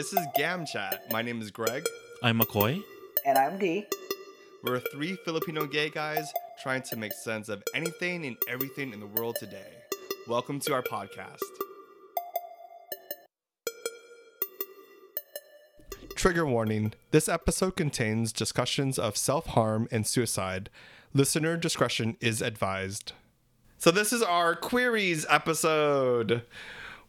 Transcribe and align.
This 0.00 0.14
is 0.14 0.26
Gam 0.34 0.64
Chat. 0.64 1.12
My 1.12 1.20
name 1.20 1.42
is 1.42 1.50
Greg. 1.50 1.84
I'm 2.22 2.40
McCoy. 2.40 2.82
And 3.26 3.36
I'm 3.36 3.58
Dee. 3.58 3.84
We're 4.64 4.80
three 4.80 5.14
Filipino 5.26 5.66
gay 5.66 5.90
guys 5.90 6.32
trying 6.62 6.80
to 6.84 6.96
make 6.96 7.12
sense 7.12 7.50
of 7.50 7.62
anything 7.74 8.24
and 8.24 8.38
everything 8.48 8.94
in 8.94 9.00
the 9.00 9.06
world 9.06 9.36
today. 9.38 9.74
Welcome 10.26 10.58
to 10.60 10.72
our 10.72 10.82
podcast. 10.82 11.42
Trigger 16.14 16.46
warning 16.46 16.94
this 17.10 17.28
episode 17.28 17.76
contains 17.76 18.32
discussions 18.32 18.98
of 18.98 19.18
self 19.18 19.48
harm 19.48 19.86
and 19.90 20.06
suicide. 20.06 20.70
Listener 21.12 21.58
discretion 21.58 22.16
is 22.22 22.40
advised. 22.40 23.12
So, 23.76 23.90
this 23.90 24.14
is 24.14 24.22
our 24.22 24.56
queries 24.56 25.26
episode. 25.28 26.44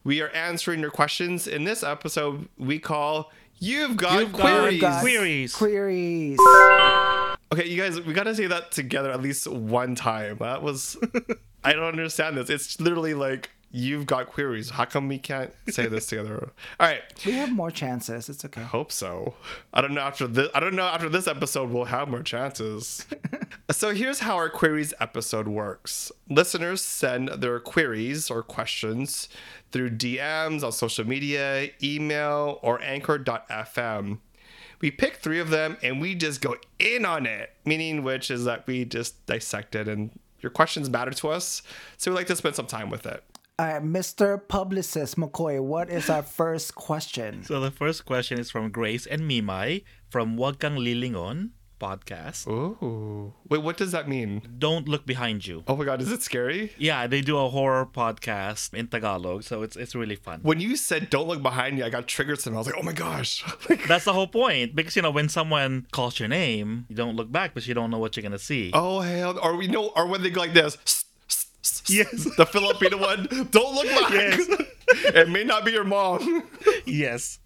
We 0.04 0.22
are 0.22 0.30
answering 0.30 0.80
your 0.80 0.90
questions. 0.90 1.48
In 1.48 1.64
this 1.64 1.84
episode, 1.84 2.48
we 2.58 2.80
call 2.80 3.32
You've 3.60 3.98
Got 3.98 4.20
You've 4.20 4.34
Queries. 4.34 4.82
Got 4.82 5.02
Queries. 5.02 5.56
Queries. 5.56 6.40
Okay, 7.54 7.68
you 7.68 7.78
guys, 7.78 8.02
we 8.02 8.14
gotta 8.14 8.34
say 8.34 8.48
that 8.48 8.72
together 8.72 9.12
at 9.12 9.22
least 9.22 9.48
one 9.48 9.94
time. 9.94 10.38
That 10.40 10.64
was, 10.64 10.98
I 11.64 11.74
don't 11.74 11.84
understand 11.84 12.38
this. 12.38 12.50
It's 12.50 12.80
literally 12.80 13.14
like 13.14 13.52
you've 13.72 14.06
got 14.06 14.28
queries. 14.28 14.72
How 14.72 14.86
come 14.86 15.08
we 15.08 15.18
can't 15.18 15.54
say 15.70 15.88
this 15.88 16.08
together? 16.08 16.52
All 16.80 16.88
right, 16.88 17.02
We 17.26 17.34
have 17.34 17.52
more 17.52 17.72
chances. 17.72 18.30
It's 18.30 18.44
okay. 18.46 18.62
I 18.62 18.66
hope 18.66 18.92
so. 18.92 19.36
I 19.74 19.82
don't 19.82 19.94
know 19.94 20.02
after 20.02 20.28
this. 20.28 20.50
I 20.54 20.60
don't 20.60 20.76
know 20.76 20.86
after 20.86 21.10
this 21.10 21.28
episode 21.28 21.70
we'll 21.72 21.86
have 21.86 22.10
more 22.10 22.24
chances. 22.24 23.06
so 23.72 23.94
here's 23.94 24.20
how 24.20 24.36
our 24.36 24.50
queries 24.50 24.94
episode 25.00 25.48
works. 25.48 26.12
Listeners 26.30 26.82
send 26.82 27.30
their 27.30 27.60
queries 27.60 28.30
or 28.30 28.44
questions 28.44 29.30
through 29.72 29.92
DMs 29.92 30.64
on 30.64 30.72
social 30.72 31.08
media, 31.08 31.70
email, 31.82 32.60
or 32.62 32.82
Anchor.fm 32.82 34.20
we 34.82 34.90
pick 34.90 35.18
three 35.18 35.40
of 35.40 35.50
them 35.52 35.78
and 35.84 36.02
we 36.02 36.16
just 36.16 36.42
go 36.42 36.56
in 36.80 37.06
on 37.06 37.26
it 37.26 37.52
meaning 37.66 38.04
which 38.04 38.30
is 38.32 38.46
that 38.46 38.66
we 38.68 38.84
just 38.84 39.24
dissect 39.28 39.76
it 39.76 39.88
and 39.88 40.10
your 40.40 40.50
questions 40.50 40.90
matter 40.90 41.12
to 41.12 41.30
us 41.30 41.62
so 41.98 42.12
we 42.12 42.18
like 42.18 42.28
to 42.28 42.36
spend 42.36 42.56
some 42.56 42.66
time 42.66 42.90
with 42.90 43.06
it 43.06 43.24
All 43.62 43.68
right, 43.68 43.84
Mr. 43.84 44.42
Publicist 44.48 45.18
McCoy, 45.18 45.62
what 45.62 45.88
is 45.92 46.10
our 46.10 46.24
first 46.42 46.74
question? 46.74 47.44
So 47.44 47.60
the 47.60 47.70
first 47.70 48.06
question 48.06 48.40
is 48.40 48.50
from 48.50 48.72
Grace 48.72 49.06
and 49.06 49.22
Mimai 49.22 49.84
from 50.10 50.36
Wag 50.36 50.58
Kang 50.58 50.78
Lilingon 50.78 51.52
podcast. 51.80 52.48
Ooh. 52.48 53.34
wait 53.50 53.62
what 53.62 53.78
does 53.78 53.92
that 53.92 54.08
mean 54.10 54.42
Don't 54.58 54.88
look 54.88 55.06
behind 55.06 55.46
you. 55.46 55.64
oh 55.68 55.76
my 55.76 55.86
god 55.86 56.02
is 56.02 56.12
it 56.12 56.22
scary 56.24 56.72
Yeah, 56.80 57.06
they 57.06 57.22
do 57.22 57.38
a 57.38 57.50
horror 57.50 57.86
podcast 57.86 58.74
in 58.74 58.88
Tagalog, 58.88 59.44
so 59.44 59.62
it's 59.62 59.76
it's 59.76 59.94
really 59.94 60.16
fun. 60.16 60.40
when 60.42 60.60
you 60.60 60.76
said 60.76 61.10
don't 61.12 61.28
look 61.28 61.42
behind 61.44 61.78
you 61.80 61.86
i 61.86 61.90
got 61.90 62.06
triggered 62.08 62.46
and 62.48 62.56
i 62.56 62.58
was 62.60 62.68
like 62.68 62.76
oh 62.78 62.84
my 62.84 62.94
gosh 62.94 63.44
like, 63.70 63.88
That's 63.88 64.06
the 64.06 64.14
whole 64.14 64.28
point 64.28 64.76
because 64.76 64.96
you 64.96 65.02
know 65.04 65.10
when 65.12 65.30
someone 65.30 65.86
calls 65.92 66.20
your 66.20 66.30
name, 66.30 66.86
you 66.90 66.96
don't 66.96 67.16
look 67.16 67.32
back 67.32 67.54
because 67.54 67.68
you 67.68 67.74
don't 67.74 67.90
know 67.92 67.98
what 68.00 68.16
you're 68.16 68.24
gonna 68.24 68.38
see. 68.40 68.70
oh 68.76 69.02
hell 69.02 69.38
or 69.42 69.56
we 69.56 69.68
know 69.68 69.90
or 69.96 70.06
when 70.08 70.22
they 70.24 70.30
go 70.32 70.42
like 70.42 70.54
this 70.54 71.06
Yes. 71.88 72.12
the 72.38 72.46
filipino 72.46 72.98
one 72.98 73.28
don't 73.52 73.76
look 73.76 73.88
back 73.88 74.12
Yes. 74.12 74.48
it 75.16 75.30
may 75.30 75.44
not 75.44 75.66
be 75.66 75.72
your 75.72 75.84
mom 75.84 76.44
yes. 76.86 77.40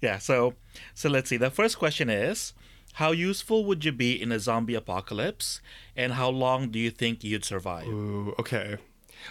Yeah, 0.00 0.18
so 0.18 0.54
so 0.94 1.08
let's 1.10 1.28
see. 1.28 1.36
The 1.36 1.50
first 1.50 1.78
question 1.78 2.08
is 2.08 2.54
how 2.94 3.12
useful 3.12 3.64
would 3.66 3.84
you 3.84 3.92
be 3.92 4.20
in 4.20 4.32
a 4.32 4.38
zombie 4.40 4.74
apocalypse 4.74 5.60
and 5.96 6.14
how 6.14 6.28
long 6.30 6.70
do 6.70 6.78
you 6.78 6.90
think 6.90 7.22
you'd 7.22 7.44
survive? 7.44 7.86
Ooh, 7.86 8.34
okay. 8.38 8.78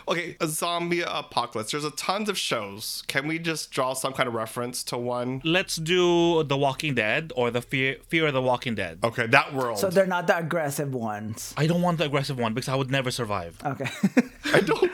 Okay, 0.07 0.35
a 0.39 0.47
zombie 0.47 1.01
apocalypse. 1.01 1.71
There's 1.71 1.85
a 1.85 1.91
tons 1.91 2.29
of 2.29 2.37
shows. 2.37 3.03
Can 3.07 3.27
we 3.27 3.39
just 3.39 3.71
draw 3.71 3.93
some 3.93 4.13
kind 4.13 4.27
of 4.27 4.33
reference 4.33 4.83
to 4.85 4.97
one? 4.97 5.41
Let's 5.43 5.75
do 5.75 6.43
The 6.43 6.57
Walking 6.57 6.95
Dead 6.95 7.31
or 7.35 7.51
the 7.51 7.61
Fear 7.61 7.97
Fear 8.07 8.27
of 8.27 8.33
the 8.33 8.41
Walking 8.41 8.75
Dead. 8.75 8.99
Okay, 9.03 9.27
that 9.27 9.53
world. 9.53 9.79
So 9.79 9.89
they're 9.89 10.05
not 10.05 10.27
the 10.27 10.37
aggressive 10.37 10.93
ones. 10.93 11.53
I 11.57 11.67
don't 11.67 11.81
want 11.81 11.97
the 11.97 12.05
aggressive 12.05 12.37
one 12.37 12.53
because 12.53 12.69
I 12.69 12.75
would 12.75 12.91
never 12.91 13.11
survive. 13.11 13.57
Okay. 13.65 13.89
I 14.53 14.61
don't. 14.61 14.91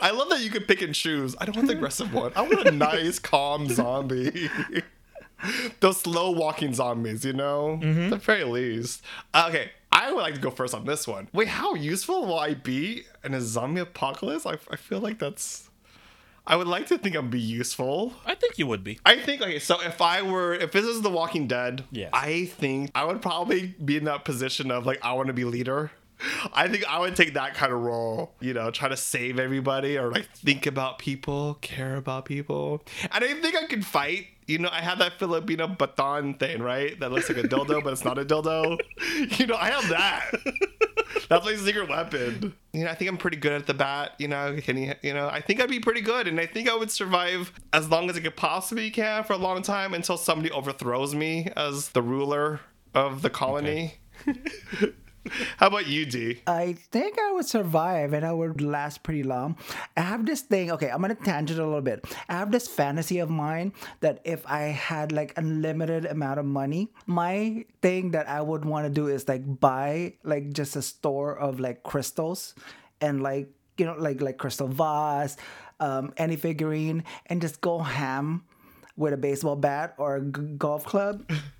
I 0.00 0.10
love 0.10 0.28
that 0.30 0.40
you 0.40 0.50
can 0.50 0.62
pick 0.62 0.82
and 0.82 0.94
choose. 0.94 1.34
I 1.40 1.44
don't 1.44 1.56
want 1.56 1.68
the 1.68 1.74
aggressive 1.74 2.12
one. 2.12 2.32
I 2.36 2.42
want 2.42 2.66
a 2.66 2.70
nice, 2.72 3.18
calm 3.18 3.68
zombie. 3.68 4.50
Those 5.80 6.00
slow 6.00 6.32
walking 6.32 6.74
zombies, 6.74 7.24
you 7.24 7.32
know? 7.32 7.78
Mm-hmm. 7.80 8.04
At 8.04 8.10
the 8.10 8.16
very 8.16 8.44
least. 8.44 9.02
Okay, 9.34 9.70
I 9.98 10.12
would 10.12 10.20
like 10.22 10.34
to 10.34 10.40
go 10.40 10.50
first 10.50 10.74
on 10.74 10.84
this 10.84 11.08
one. 11.08 11.28
Wait, 11.32 11.48
how 11.48 11.74
useful 11.74 12.24
will 12.24 12.38
I 12.38 12.54
be 12.54 13.02
in 13.24 13.34
a 13.34 13.40
zombie 13.40 13.80
apocalypse? 13.80 14.46
I, 14.46 14.52
I 14.70 14.76
feel 14.76 15.00
like 15.00 15.18
that's. 15.18 15.68
I 16.46 16.54
would 16.56 16.68
like 16.68 16.86
to 16.86 16.98
think 16.98 17.16
I'd 17.16 17.30
be 17.30 17.40
useful. 17.40 18.14
I 18.24 18.34
think 18.36 18.58
you 18.58 18.66
would 18.68 18.84
be. 18.84 19.00
I 19.04 19.18
think 19.18 19.42
okay, 19.42 19.58
so 19.58 19.82
if 19.82 20.00
I 20.00 20.22
were 20.22 20.54
if 20.54 20.70
this 20.72 20.86
is 20.86 21.02
The 21.02 21.10
Walking 21.10 21.46
Dead, 21.48 21.84
Yes. 21.90 22.10
I 22.12 22.46
think 22.46 22.92
I 22.94 23.04
would 23.04 23.20
probably 23.20 23.74
be 23.84 23.96
in 23.96 24.04
that 24.04 24.24
position 24.24 24.70
of 24.70 24.86
like 24.86 24.98
I 25.04 25.12
want 25.14 25.26
to 25.26 25.34
be 25.34 25.44
leader. 25.44 25.90
I 26.52 26.68
think 26.68 26.84
I 26.88 26.98
would 27.00 27.14
take 27.14 27.34
that 27.34 27.54
kind 27.54 27.72
of 27.72 27.80
role, 27.80 28.32
you 28.40 28.54
know, 28.54 28.70
try 28.70 28.88
to 28.88 28.96
save 28.96 29.38
everybody 29.38 29.98
or 29.98 30.10
like 30.10 30.28
think 30.34 30.66
about 30.66 30.98
people, 30.98 31.58
care 31.60 31.96
about 31.96 32.24
people. 32.24 32.82
And 33.12 33.22
I 33.24 33.34
think 33.34 33.56
I 33.56 33.66
could 33.66 33.84
fight. 33.84 34.28
You 34.48 34.58
know, 34.58 34.70
I 34.72 34.80
have 34.80 34.98
that 35.00 35.18
Filipino 35.18 35.66
baton 35.68 36.34
thing, 36.34 36.62
right? 36.62 36.98
That 36.98 37.12
looks 37.12 37.28
like 37.28 37.38
a 37.38 37.46
dildo, 37.46 37.84
but 37.84 37.92
it's 37.92 38.04
not 38.04 38.18
a 38.18 38.24
dildo. 38.24 38.78
You 39.38 39.46
know, 39.46 39.56
I 39.56 39.70
have 39.70 39.88
that. 39.88 40.30
That's 41.28 41.44
my 41.44 41.54
secret 41.56 41.88
weapon. 41.88 42.54
You 42.72 42.84
know, 42.84 42.90
I 42.90 42.94
think 42.94 43.10
I'm 43.10 43.18
pretty 43.18 43.36
good 43.36 43.52
at 43.52 43.66
the 43.66 43.74
bat. 43.74 44.12
You 44.18 44.28
know, 44.28 44.56
can 44.62 44.78
you, 44.78 44.94
you 45.02 45.12
know, 45.12 45.28
I 45.28 45.40
think 45.40 45.60
I'd 45.60 45.68
be 45.68 45.80
pretty 45.80 46.00
good, 46.00 46.26
and 46.26 46.40
I 46.40 46.46
think 46.46 46.68
I 46.68 46.74
would 46.74 46.90
survive 46.90 47.52
as 47.72 47.90
long 47.90 48.08
as 48.08 48.16
I 48.16 48.20
could 48.20 48.36
possibly 48.36 48.90
can 48.90 49.24
for 49.24 49.34
a 49.34 49.38
long 49.38 49.62
time 49.62 49.92
until 49.92 50.16
somebody 50.16 50.50
overthrows 50.50 51.14
me 51.14 51.50
as 51.56 51.90
the 51.90 52.02
ruler 52.02 52.60
of 52.94 53.22
the 53.22 53.30
colony. 53.30 53.94
How 55.58 55.66
about 55.66 55.86
you, 55.86 56.06
D? 56.06 56.40
I 56.46 56.72
think 56.90 57.18
I 57.18 57.32
would 57.32 57.46
survive 57.46 58.12
and 58.12 58.24
I 58.24 58.32
would 58.32 58.60
last 58.60 59.02
pretty 59.02 59.22
long. 59.22 59.56
I 59.96 60.00
have 60.00 60.24
this 60.24 60.40
thing, 60.40 60.70
okay, 60.72 60.88
I'm 60.90 61.00
gonna 61.02 61.14
tangent 61.14 61.58
a 61.60 61.64
little 61.64 61.82
bit. 61.82 62.04
I 62.28 62.34
have 62.34 62.50
this 62.50 62.66
fantasy 62.68 63.18
of 63.18 63.28
mine 63.28 63.72
that 64.00 64.20
if 64.24 64.46
I 64.46 64.62
had 64.72 65.12
like 65.12 65.36
unlimited 65.36 66.06
amount 66.06 66.38
of 66.38 66.46
money, 66.46 66.88
my 67.06 67.64
thing 67.82 68.12
that 68.12 68.28
I 68.28 68.40
would 68.40 68.64
want 68.64 68.86
to 68.86 68.90
do 68.90 69.08
is 69.08 69.28
like 69.28 69.42
buy 69.60 70.14
like 70.24 70.52
just 70.52 70.76
a 70.76 70.82
store 70.82 71.36
of 71.36 71.60
like 71.60 71.82
crystals 71.82 72.54
and 73.00 73.22
like 73.22 73.48
you 73.76 73.84
know 73.86 73.94
like 73.98 74.20
like 74.22 74.38
crystal 74.38 74.68
vase, 74.68 75.36
um, 75.80 76.12
any 76.16 76.36
figurine, 76.36 77.04
and 77.26 77.40
just 77.40 77.60
go 77.60 77.78
ham 77.80 78.44
with 78.96 79.12
a 79.12 79.16
baseball 79.16 79.56
bat 79.56 79.94
or 79.98 80.16
a 80.16 80.20
g- 80.24 80.42
golf 80.58 80.84
club 80.84 81.22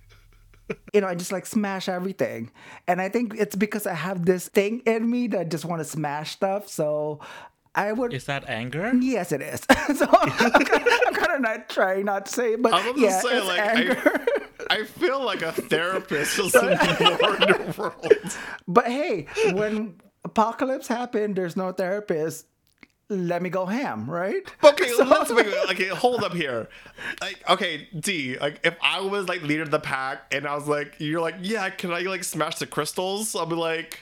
you 0.93 1.01
know, 1.01 1.07
I 1.07 1.15
just 1.15 1.33
like 1.33 1.47
smash 1.47 1.89
everything. 1.89 2.51
And 2.87 3.01
I 3.01 3.09
think 3.09 3.35
it's 3.37 3.57
because 3.57 3.87
I 3.87 3.95
have 3.95 4.25
this 4.25 4.49
thing 4.49 4.81
in 4.81 5.11
me 5.11 5.29
that 5.29 5.41
I 5.41 5.45
just 5.45 5.65
want 5.65 5.81
to 5.81 5.85
smash 5.85 6.33
stuff. 6.33 6.69
So 6.69 7.21
I 7.75 7.93
would. 7.93 8.13
Is 8.13 8.25
that 8.25 8.49
anger? 8.49 8.93
yes, 9.01 9.33
it 9.33 9.41
is. 9.41 9.61
so 9.97 10.07
I'm 10.13 10.31
kind 11.15 11.33
of 11.33 11.41
not 11.41 11.69
trying 11.69 12.07
not 12.07 12.27
to 12.27 12.33
say, 12.33 12.53
it, 12.55 12.63
but 12.63 12.75
I'm 12.75 12.99
yeah, 12.99 13.11
gonna 13.11 13.23
say, 13.23 13.39
it's 13.39 13.47
like, 13.47 13.61
anger. 13.61 14.27
I, 14.71 14.77
I 14.81 14.85
feel 14.85 15.25
like 15.25 15.43
a 15.43 15.53
therapist 15.53 16.39
is 16.39 16.55
more 16.55 16.71
in 16.71 16.79
the 16.79 17.75
world. 17.79 18.39
but 18.67 18.87
hey, 18.87 19.27
when 19.53 20.01
apocalypse 20.25 20.89
happened, 20.89 21.37
there's 21.37 21.57
no 21.57 21.73
therapist. 21.73 22.47
Let 23.11 23.41
me 23.41 23.49
go 23.49 23.65
ham, 23.65 24.09
right? 24.11 24.43
Okay, 24.63 24.93
let's 25.05 25.31
wait, 25.33 25.47
wait, 25.47 25.71
okay, 25.71 25.89
hold 25.89 26.23
up 26.23 26.35
here. 26.35 26.69
Like, 27.23 27.43
okay, 27.49 27.89
D, 27.99 28.37
like 28.39 28.61
if 28.65 28.77
I 28.83 29.01
was 29.01 29.29
like 29.29 29.43
leader 29.43 29.63
of 29.63 29.71
the 29.71 29.81
pack 29.81 30.27
and 30.31 30.47
I 30.47 30.55
was 30.55 30.69
like, 30.69 30.95
you're 30.99 31.21
like, 31.21 31.37
yeah, 31.41 31.71
can 31.71 31.91
I 31.91 32.01
like 32.01 32.23
smash 32.25 32.57
the 32.57 32.67
crystals? 32.67 33.35
I'll 33.35 33.47
be 33.47 33.55
like, 33.57 34.01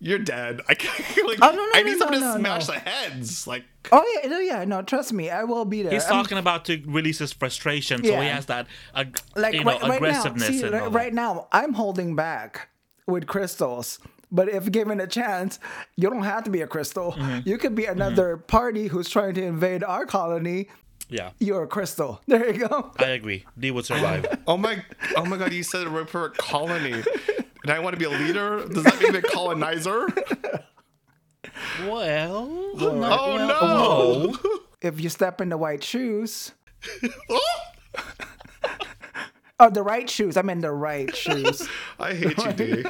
you're 0.00 0.18
dead. 0.18 0.60
I 0.68 0.74
can't 0.74 1.26
like 1.26 1.38
Oh, 1.40 1.50
no, 1.50 1.56
no, 1.56 1.70
I 1.74 1.82
need 1.82 1.92
no, 1.92 1.98
someone 1.98 2.20
to 2.20 2.26
no, 2.26 2.36
smash 2.36 2.68
no. 2.68 2.74
the 2.74 2.80
heads. 2.80 3.46
Like 3.46 3.64
Oh 3.90 4.20
yeah, 4.22 4.28
no, 4.28 4.38
yeah, 4.38 4.64
no. 4.66 4.82
Trust 4.82 5.14
me, 5.14 5.30
I 5.30 5.44
will 5.44 5.64
be 5.64 5.80
there. 5.82 5.92
He's 5.92 6.04
I'm- 6.04 6.12
talking 6.22 6.36
about 6.36 6.66
to 6.66 6.82
release 6.86 7.18
his 7.20 7.32
frustration, 7.32 8.04
so 8.04 8.20
he 8.20 8.28
has 8.28 8.44
that 8.46 8.66
ag- 8.94 9.18
like 9.34 9.54
you 9.54 9.64
know 9.64 9.70
right, 9.72 9.80
right 9.80 9.88
now, 9.90 9.96
aggressiveness. 9.96 10.48
see, 10.48 10.62
and 10.62 10.72
right, 10.72 10.82
all 10.82 10.90
right 10.90 11.14
now, 11.14 11.48
I'm 11.52 11.72
holding 11.72 12.14
back 12.14 12.68
with 13.06 13.26
crystals. 13.26 13.98
But 14.32 14.48
if 14.48 14.70
given 14.72 15.00
a 15.00 15.06
chance, 15.06 15.58
you 15.96 16.10
don't 16.10 16.22
have 16.24 16.44
to 16.44 16.50
be 16.50 16.60
a 16.62 16.66
crystal. 16.66 17.12
Mm-hmm. 17.12 17.48
You 17.48 17.58
could 17.58 17.74
be 17.74 17.84
another 17.86 18.36
party 18.36 18.88
who's 18.88 19.08
trying 19.08 19.34
to 19.34 19.42
invade 19.42 19.84
our 19.84 20.04
colony. 20.06 20.68
Yeah, 21.08 21.30
You're 21.38 21.62
a 21.62 21.66
crystal. 21.68 22.20
There 22.26 22.52
you 22.52 22.66
go. 22.68 22.90
I 22.98 23.10
agree. 23.10 23.44
D 23.58 23.70
would 23.70 23.84
survive. 23.86 24.26
Oh 24.48 24.56
my 24.56 24.82
oh 25.16 25.24
my 25.24 25.36
god, 25.36 25.52
you 25.52 25.62
said 25.62 25.86
the 25.86 25.90
right 25.90 26.08
for 26.08 26.30
colony. 26.30 27.02
And 27.62 27.70
I 27.70 27.78
want 27.80 27.94
to 27.94 27.98
be 27.98 28.04
a 28.06 28.10
leader? 28.10 28.64
Does 28.66 28.84
that 28.84 29.00
mean 29.00 29.14
a 29.14 29.22
colonizer? 29.22 30.06
well, 31.86 32.48
Oh 32.50 32.74
well, 32.96 34.28
no. 34.32 34.36
If 34.80 35.00
you 35.00 35.08
step 35.08 35.40
in 35.40 35.48
the 35.48 35.56
white 35.56 35.82
shoes, 35.84 36.52
Oh, 37.30 37.40
oh, 39.60 39.70
the 39.70 39.82
right 39.82 40.08
shoes. 40.10 40.36
I 40.36 40.42
mean 40.42 40.60
the 40.60 40.72
right 40.72 41.14
shoes. 41.14 41.68
I 41.98 42.14
hate 42.14 42.38
you, 42.38 42.52
D. 42.52 42.84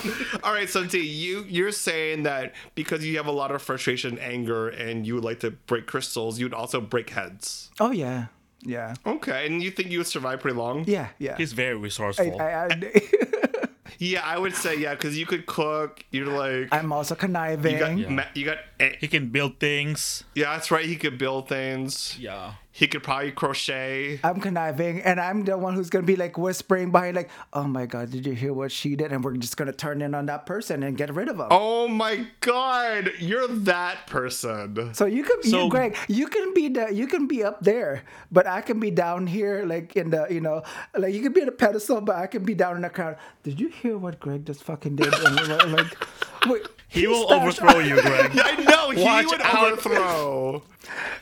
All 0.42 0.52
right, 0.52 0.68
so 0.68 0.84
D, 0.84 0.98
you 1.00 1.44
you're 1.48 1.72
saying 1.72 2.22
that 2.24 2.54
because 2.74 3.04
you 3.04 3.16
have 3.16 3.26
a 3.26 3.32
lot 3.32 3.50
of 3.50 3.62
frustration, 3.62 4.18
anger, 4.18 4.68
and 4.68 5.06
you 5.06 5.14
would 5.14 5.24
like 5.24 5.40
to 5.40 5.50
break 5.50 5.86
crystals, 5.86 6.38
you 6.38 6.46
would 6.46 6.54
also 6.54 6.80
break 6.80 7.10
heads. 7.10 7.70
Oh 7.80 7.90
yeah, 7.90 8.26
Yeah. 8.62 8.94
Okay, 9.06 9.46
and 9.46 9.62
you 9.62 9.70
think 9.70 9.90
you 9.90 9.98
would 9.98 10.06
survive 10.06 10.40
pretty 10.40 10.56
long? 10.56 10.84
Yeah. 10.86 11.08
Yeah. 11.18 11.36
He's 11.36 11.52
very 11.52 11.76
resourceful. 11.76 12.40
I, 12.40 12.66
I, 12.66 12.92
Yeah, 13.98 14.22
I 14.24 14.36
would 14.36 14.54
say 14.56 14.78
yeah, 14.78 14.94
because 14.94 15.16
you 15.16 15.26
could 15.26 15.46
cook. 15.46 16.04
You're 16.10 16.26
like 16.26 16.68
I'm 16.72 16.92
also 16.92 17.14
conniving. 17.14 17.72
you 17.98 18.04
got 18.06 18.10
ma- 18.10 18.30
you 18.34 18.44
got 18.44 18.58
eh, 18.80 18.96
he 18.98 19.06
can 19.06 19.28
build 19.28 19.60
things. 19.60 20.24
yeah, 20.34 20.54
that's 20.54 20.70
right. 20.72 20.84
He 20.84 20.96
could 20.96 21.18
build 21.18 21.48
things. 21.48 22.18
Yeah. 22.18 22.54
He 22.74 22.86
could 22.88 23.02
probably 23.02 23.32
crochet. 23.32 24.18
I'm 24.24 24.40
conniving, 24.40 25.02
and 25.02 25.20
I'm 25.20 25.44
the 25.44 25.58
one 25.58 25.74
who's 25.74 25.90
gonna 25.90 26.06
be 26.06 26.16
like 26.16 26.38
whispering 26.38 26.90
behind, 26.90 27.16
like, 27.16 27.28
"Oh 27.52 27.64
my 27.64 27.84
god, 27.84 28.10
did 28.10 28.24
you 28.24 28.32
hear 28.32 28.54
what 28.54 28.72
she 28.72 28.96
did?" 28.96 29.12
And 29.12 29.22
we're 29.22 29.36
just 29.36 29.58
gonna 29.58 29.74
turn 29.74 30.00
in 30.00 30.14
on 30.14 30.24
that 30.26 30.46
person 30.46 30.82
and 30.82 30.96
get 30.96 31.14
rid 31.14 31.28
of 31.28 31.36
them. 31.36 31.48
Oh 31.50 31.86
my 31.86 32.26
god, 32.40 33.12
you're 33.18 33.46
that 33.46 34.06
person. 34.06 34.94
So 34.94 35.04
you 35.04 35.22
can, 35.22 35.42
So- 35.42 35.64
you, 35.64 35.68
Greg, 35.70 35.96
you 36.08 36.26
can 36.28 36.54
be 36.54 36.68
the, 36.68 36.88
you 36.94 37.06
can 37.06 37.26
be 37.26 37.44
up 37.44 37.60
there, 37.60 38.04
but 38.32 38.46
I 38.46 38.62
can 38.62 38.80
be 38.80 38.90
down 38.90 39.26
here, 39.26 39.64
like 39.66 39.94
in 39.94 40.08
the, 40.08 40.26
you 40.30 40.40
know, 40.40 40.62
like 40.96 41.12
you 41.12 41.20
can 41.20 41.34
be 41.34 41.42
at 41.42 41.48
a 41.48 41.52
pedestal, 41.52 42.00
but 42.00 42.16
I 42.16 42.26
can 42.26 42.42
be 42.42 42.54
down 42.54 42.76
in 42.76 42.82
the 42.82 42.90
crowd. 42.90 43.16
Did 43.42 43.60
you 43.60 43.68
hear 43.68 43.98
what 43.98 44.18
Greg 44.18 44.46
just 44.46 44.62
fucking 44.64 44.96
did? 44.96 45.12
And 45.12 45.72
like, 45.72 46.06
wait, 46.46 46.66
He 46.92 47.06
will 47.06 47.32
overthrow 47.32 47.78
you, 47.78 48.00
Greg. 48.02 48.32
I 48.44 48.56
know 48.62 48.90
he 48.90 49.02
Watch 49.02 49.24
would 49.26 49.40
out. 49.40 49.72
overthrow. 49.72 50.62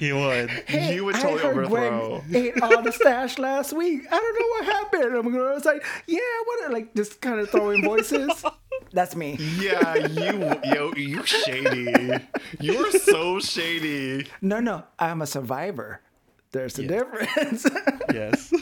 He 0.00 0.12
would. 0.12 0.50
Hey, 0.66 0.94
You 0.96 1.04
would 1.04 1.14
I 1.14 1.20
totally 1.22 1.42
heard 1.42 1.64
overthrow. 1.66 2.24
Greg 2.28 2.54
ate 2.56 2.62
all 2.62 2.82
the 2.82 2.90
stash 2.90 3.38
last 3.38 3.72
week. 3.72 4.02
I 4.10 4.16
don't 4.18 4.40
know 4.40 4.46
what 4.48 4.64
happened. 4.64 5.16
I'm 5.16 5.32
gonna 5.32 5.44
I 5.44 5.54
was 5.54 5.64
like, 5.64 5.84
yeah, 6.08 6.18
what? 6.44 6.72
Like 6.72 6.94
just 6.94 7.20
kind 7.20 7.38
of 7.38 7.48
throwing 7.50 7.84
voices. 7.84 8.44
That's 8.92 9.14
me. 9.14 9.36
Yeah, 9.60 9.94
you 9.94 10.56
yo, 10.64 10.92
you 10.96 11.24
shady. 11.24 11.94
You 12.60 12.86
are 12.86 12.90
so 12.90 13.38
shady. 13.38 14.26
No, 14.40 14.58
no, 14.58 14.82
I'm 14.98 15.22
a 15.22 15.26
survivor. 15.26 16.00
There's 16.52 16.78
a 16.80 16.86
difference. 16.86 17.64
Yes. 18.12 18.52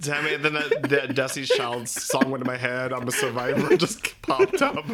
Damn 0.00 0.26
it! 0.26 0.42
Then 0.42 0.54
that, 0.54 0.82
that 0.90 1.14
Destiny's 1.14 1.50
Child 1.50 1.88
song 1.88 2.32
went 2.32 2.42
in 2.42 2.48
my 2.48 2.56
head. 2.56 2.92
I'm 2.92 3.06
a 3.06 3.12
survivor. 3.12 3.76
Just 3.76 4.20
popped 4.22 4.60
up. 4.60 4.84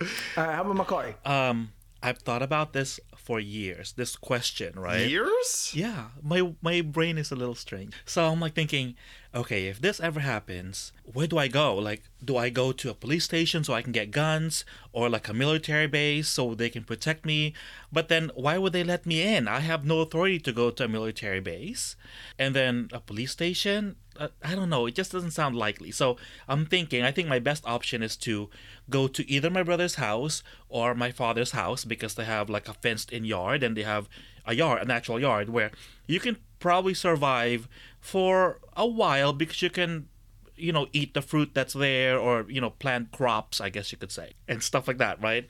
All 0.00 0.06
right, 0.44 0.54
how 0.54 0.62
about 0.62 0.86
McCoy? 0.86 1.14
um, 1.26 1.72
I've 2.02 2.18
thought 2.18 2.42
about 2.42 2.72
this 2.72 2.98
for 3.14 3.38
years. 3.38 3.92
This 3.92 4.16
question, 4.16 4.78
right? 4.78 5.06
Years? 5.06 5.72
Yeah, 5.74 6.06
my 6.22 6.54
my 6.62 6.80
brain 6.80 7.18
is 7.18 7.30
a 7.30 7.36
little 7.36 7.54
strange. 7.54 7.92
So 8.06 8.24
I'm 8.24 8.40
like 8.40 8.54
thinking, 8.54 8.94
okay, 9.34 9.66
if 9.66 9.82
this 9.82 10.00
ever 10.00 10.20
happens, 10.20 10.92
where 11.04 11.26
do 11.26 11.36
I 11.36 11.48
go? 11.48 11.74
Like, 11.74 12.04
do 12.24 12.38
I 12.38 12.48
go 12.48 12.72
to 12.72 12.88
a 12.88 12.94
police 12.94 13.24
station 13.24 13.64
so 13.64 13.74
I 13.74 13.82
can 13.82 13.92
get 13.92 14.10
guns, 14.10 14.64
or 14.94 15.10
like 15.10 15.28
a 15.28 15.34
military 15.34 15.86
base 15.88 16.28
so 16.28 16.54
they 16.54 16.70
can 16.70 16.84
protect 16.84 17.26
me? 17.26 17.52
But 17.92 18.08
then, 18.08 18.30
why 18.34 18.56
would 18.56 18.72
they 18.72 18.84
let 18.84 19.04
me 19.04 19.20
in? 19.22 19.46
I 19.46 19.60
have 19.60 19.84
no 19.84 20.00
authority 20.00 20.38
to 20.40 20.52
go 20.52 20.70
to 20.70 20.84
a 20.84 20.88
military 20.88 21.40
base, 21.40 21.96
and 22.38 22.54
then 22.54 22.88
a 22.92 23.00
police 23.00 23.32
station. 23.32 23.96
Uh, 24.20 24.28
I 24.44 24.54
don't 24.54 24.68
know. 24.68 24.86
It 24.86 24.94
just 24.94 25.12
doesn't 25.12 25.32
sound 25.32 25.56
likely. 25.56 25.90
So 25.90 26.16
I'm 26.46 26.66
thinking. 26.66 27.02
I 27.02 27.10
think 27.10 27.28
my 27.28 27.38
best 27.40 27.66
option 27.66 28.02
is 28.02 28.16
to 28.18 28.50
go 28.90 29.08
to 29.08 29.28
either 29.30 29.50
my 29.50 29.62
brother's 29.62 29.94
house 29.96 30.42
or 30.68 30.94
my 30.94 31.10
father's 31.10 31.52
house 31.52 31.84
because 31.86 32.14
they 32.14 32.24
have 32.26 32.50
like 32.50 32.68
a 32.68 32.74
fenced-in 32.74 33.24
yard 33.24 33.62
and 33.62 33.76
they 33.76 33.82
have 33.82 34.08
a 34.46 34.54
yard, 34.54 34.82
an 34.82 34.90
actual 34.90 35.18
yard 35.20 35.48
where 35.48 35.70
you 36.06 36.20
can 36.20 36.36
probably 36.58 36.94
survive 36.94 37.66
for 38.00 38.60
a 38.76 38.86
while 38.86 39.32
because 39.32 39.62
you 39.62 39.70
can, 39.70 40.08
you 40.60 40.72
know, 40.72 40.86
eat 40.92 41.14
the 41.14 41.22
fruit 41.22 41.50
that's 41.54 41.74
there 41.74 42.18
or 42.18 42.46
you 42.48 42.60
know 42.60 42.70
plant 42.70 43.12
crops, 43.12 43.60
I 43.60 43.68
guess 43.70 43.92
you 43.92 43.98
could 43.98 44.12
say, 44.12 44.32
and 44.48 44.62
stuff 44.62 44.86
like 44.88 44.98
that, 44.98 45.20
right? 45.22 45.46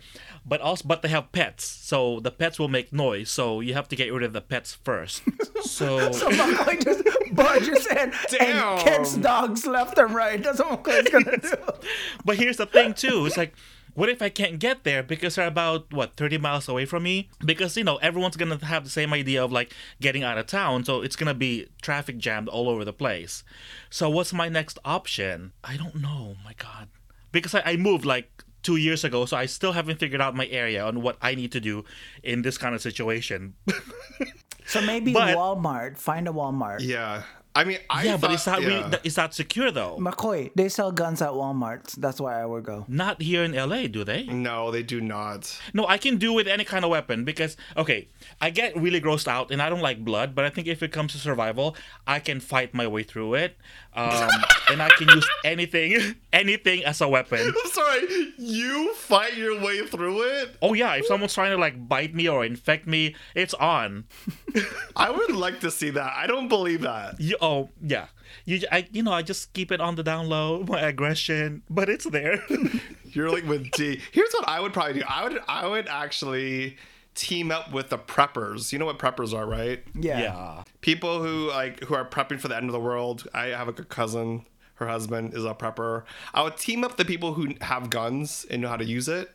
But 0.47 0.61
also, 0.61 0.87
but 0.87 1.03
they 1.03 1.09
have 1.09 1.33
pets, 1.33 1.65
so 1.65 2.21
the 2.21 2.31
pets 2.31 2.59
will 2.59 2.69
make 2.69 2.93
noise, 2.93 3.31
so 3.31 3.61
you 3.61 3.75
have 3.75 3.89
to 3.89 3.97
get 3.97 4.13
rid 4.13 4.23
of 4.23 4.33
the 4.33 4.41
pets 4.41 4.75
first. 4.85 5.23
So 5.61 6.11
So 6.21 6.31
McCoy 6.31 6.83
just 6.83 7.35
barges 7.35 7.87
in 7.87 8.13
Damn. 8.31 8.79
and 8.79 8.81
kicks 8.81 9.13
dogs 9.15 9.67
left 9.67 9.99
and 9.99 10.15
right. 10.15 10.43
That's 10.43 10.59
what 10.59 10.83
McCoy's 10.83 11.11
gonna 11.11 11.37
do. 11.37 11.89
But 12.25 12.37
here's 12.37 12.57
the 12.57 12.65
thing 12.67 12.95
too. 12.95 13.27
It's 13.27 13.37
like, 13.37 13.55
what 13.95 14.09
if 14.09 14.23
I 14.23 14.29
can't 14.29 14.59
get 14.59 14.85
there 14.85 15.03
because 15.03 15.35
they're 15.35 15.47
about 15.47 15.93
what 15.93 16.17
30 16.17 16.39
miles 16.39 16.69
away 16.69 16.85
from 16.85 17.03
me? 17.03 17.29
Because 17.45 17.77
you 17.77 17.85
know 17.85 17.97
everyone's 17.97 18.37
gonna 18.37 18.65
have 18.65 18.85
the 18.85 18.91
same 18.91 19.13
idea 19.13 19.43
of 19.43 19.53
like 19.53 19.75
getting 20.01 20.23
out 20.23 20.39
of 20.39 20.47
town, 20.47 20.85
so 20.85 21.03
it's 21.03 21.17
gonna 21.17 21.35
be 21.35 21.67
traffic 21.83 22.19
jammed 22.19 22.49
all 22.49 22.69
over 22.69 22.85
the 22.85 22.93
place. 22.93 23.43
So 23.91 24.09
what's 24.11 24.33
my 24.33 24.49
next 24.49 24.79
option? 24.85 25.53
I 25.65 25.77
don't 25.77 25.97
know. 25.97 26.37
My 26.45 26.55
God, 26.57 26.89
because 27.33 27.55
I, 27.55 27.63
I 27.65 27.77
moved 27.77 28.05
like 28.05 28.45
two 28.63 28.77
years 28.77 29.05
ago, 29.05 29.25
so 29.27 29.37
I 29.37 29.47
still 29.47 29.73
haven't 29.73 29.99
figured 29.99 30.21
out 30.21 30.35
my 30.37 30.47
area 30.49 30.85
on 30.85 31.01
what 31.03 31.17
I 31.23 31.35
need 31.35 31.53
to 31.53 31.61
do 31.61 31.85
in 32.23 32.43
this 32.43 32.59
kind 32.59 32.75
of 32.75 32.83
situation. 32.83 33.55
So 34.67 34.81
maybe 34.81 35.13
But- 35.13 35.37
Walmart. 35.37 35.99
Find 35.99 36.29
a 36.29 36.31
Walmart. 36.31 36.79
Yeah. 36.81 37.25
I 37.53 37.65
mean, 37.65 37.79
I 37.91 38.05
yeah, 38.05 38.13
but 38.17 38.29
thought- 38.29 38.35
it's 38.35 38.47
not 38.47 38.63
yeah. 38.63 38.69
really, 38.69 38.99
it's 39.03 39.17
not 39.17 39.35
secure 39.35 39.71
though. 39.73 39.97
McCoy, 39.99 40.53
they 40.55 40.69
sell 40.69 40.93
guns 40.93 41.21
at 41.21 41.31
Walmart. 41.31 41.93
That's 41.97 42.21
why 42.21 42.41
I 42.41 42.47
would 42.47 42.63
go. 42.65 42.85
Not 42.87 43.21
here 43.21 43.43
in 43.43 43.53
LA, 43.53 43.89
do 43.89 44.05
they? 44.05 44.23
No, 44.25 44.71
they 44.71 44.85
do 44.85 45.01
not. 45.01 45.61
No, 45.75 45.85
I 45.87 45.99
can 45.99 46.17
do 46.17 46.33
with 46.33 46.47
any 46.47 46.65
kind 46.65 46.85
of 46.85 46.91
weapon 46.93 47.25
because 47.25 47.57
okay, 47.77 48.09
I 48.41 48.51
get 48.51 48.77
really 48.77 49.01
grossed 49.01 49.27
out 49.27 49.51
and 49.51 49.61
I 49.61 49.69
don't 49.69 49.81
like 49.83 50.05
blood, 50.05 50.35
but 50.35 50.45
I 50.45 50.51
think 50.51 50.69
if 50.69 50.83
it 50.83 50.93
comes 50.93 51.13
to 51.13 51.19
survival, 51.19 51.77
I 52.07 52.21
can 52.21 52.39
fight 52.39 52.73
my 52.73 52.87
way 52.87 53.03
through 53.03 53.35
it, 53.35 53.57
um, 53.95 54.31
and 54.71 54.81
I 54.81 54.89
can 54.91 55.09
use 55.09 55.29
anything, 55.45 56.15
anything 56.33 56.85
as 56.85 57.01
a 57.01 57.09
weapon. 57.09 57.41
I'm 57.41 57.71
sorry. 57.71 58.33
You 58.39 58.95
fight 58.95 59.37
your 59.37 59.61
way 59.61 59.87
through 59.87 60.23
it. 60.23 60.57
Oh 60.63 60.75
yeah, 60.75 60.95
if 60.95 61.07
someone's 61.07 61.35
trying 61.35 61.51
to 61.51 61.59
like 61.59 61.89
bite 61.89 62.15
me 62.15 62.29
or 62.29 62.45
infect 62.45 62.87
me, 62.87 63.17
it's 63.35 63.55
on. 63.55 64.05
I 64.97 65.11
would 65.11 65.33
like 65.33 65.61
to 65.61 65.71
see 65.71 65.91
that. 65.91 66.13
I 66.15 66.27
don't 66.27 66.49
believe 66.49 66.83
that. 66.83 67.21
You 67.21 67.37
oh 67.41 67.71
yeah, 67.83 68.07
you 68.45 68.61
I 68.71 68.87
you 68.93 69.03
know 69.03 69.13
I 69.13 69.23
just 69.23 69.53
keep 69.53 69.73
it 69.73 69.81
on 69.81 69.97
the 69.97 70.03
down 70.03 70.29
low, 70.29 70.65
my 70.69 70.81
aggression, 70.81 71.63
but 71.69 71.89
it's 71.89 72.05
there. 72.05 72.45
You're 73.05 73.31
like 73.31 73.47
with 73.47 73.71
D. 73.73 74.01
Here's 74.13 74.33
what 74.33 74.49
I 74.49 74.61
would 74.61 74.73
probably 74.73 75.01
do. 75.01 75.03
I 75.09 75.25
would 75.25 75.41
I 75.49 75.67
would 75.67 75.89
actually 75.89 76.77
team 77.15 77.51
up 77.51 77.73
with 77.73 77.91
the 77.91 77.99
preppers. 77.99 78.73
You 78.73 78.79
know 78.79 78.87
what 78.87 78.99
preppers 78.99 79.35
are, 79.35 79.47
right? 79.47 79.83
Yeah. 79.95 80.21
yeah. 80.21 80.63
People 80.81 81.23
who 81.23 81.49
like 81.49 81.85
who 81.85 81.95
are 81.95 82.05
prepping 82.05 82.41
for 82.41 82.49
the 82.49 82.57
end 82.57 82.67
of 82.67 82.73
the 82.73 82.81
world. 82.81 83.27
I 83.35 83.47
have 83.47 83.69
a 83.69 83.73
good 83.73 83.89
cousin. 83.89 84.47
Her 84.75 84.89
husband 84.89 85.35
is 85.35 85.45
a 85.45 85.53
prepper. 85.55 86.05
I 86.33 86.43
would 86.43 86.57
team 86.57 86.85
up 86.85 86.97
the 86.97 87.05
people 87.05 87.35
who 87.35 87.55
have 87.61 87.91
guns 87.91 88.47
and 88.51 88.63
know 88.63 88.69
how 88.69 88.77
to 88.77 88.85
use 88.85 89.09
it. 89.09 89.31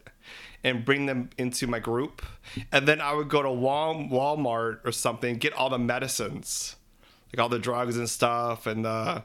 And 0.63 0.83
bring 0.83 1.05
them 1.05 1.29
into 1.37 1.67
my 1.67 1.77
group, 1.77 2.23
and 2.71 2.87
then 2.87 2.99
I 2.99 3.13
would 3.13 3.29
go 3.29 3.43
to 3.43 3.51
Wal- 3.51 4.07
Walmart 4.09 4.79
or 4.83 4.91
something, 4.91 5.37
get 5.37 5.53
all 5.53 5.69
the 5.69 5.77
medicines, 5.77 6.75
like 7.31 7.39
all 7.39 7.49
the 7.49 7.59
drugs 7.59 7.97
and 7.97 8.09
stuff, 8.09 8.65
and 8.65 8.83
the 8.83 9.23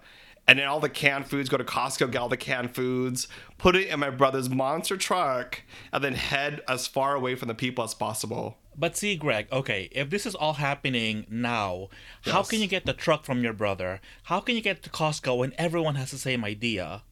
and 0.51 0.59
then 0.59 0.67
all 0.67 0.81
the 0.81 0.89
canned 0.89 1.29
foods. 1.29 1.49
Go 1.49 1.59
to 1.59 1.65
Costco, 1.65 2.11
get 2.11 2.21
all 2.21 2.29
the 2.29 2.37
canned 2.37 2.75
foods, 2.75 3.29
put 3.57 3.77
it 3.77 3.87
in 3.87 4.01
my 4.01 4.11
brother's 4.11 4.51
monster 4.51 4.97
truck, 4.97 5.63
and 5.93 6.03
then 6.03 6.15
head 6.15 6.61
as 6.67 6.89
far 6.89 7.15
away 7.15 7.37
from 7.37 7.47
the 7.47 7.55
people 7.55 7.85
as 7.85 7.95
possible. 7.95 8.59
But 8.77 8.97
see, 8.97 9.15
Greg, 9.15 9.47
okay, 9.53 9.89
if 9.93 10.11
this 10.11 10.27
is 10.27 10.35
all 10.35 10.55
happening 10.55 11.25
now, 11.31 11.89
how 12.23 12.43
can 12.43 12.59
you 12.59 12.67
get 12.67 12.85
the 12.85 12.93
truck 12.93 13.25
from 13.25 13.45
your 13.45 13.53
brother? 13.53 14.01
How 14.25 14.41
can 14.41 14.57
you 14.57 14.61
get 14.61 14.83
to 14.83 14.91
Costco 14.91 15.39
when 15.39 15.53
everyone 15.57 15.95
has 15.95 16.11
the 16.11 16.19
same 16.19 16.45
idea? 16.45 17.03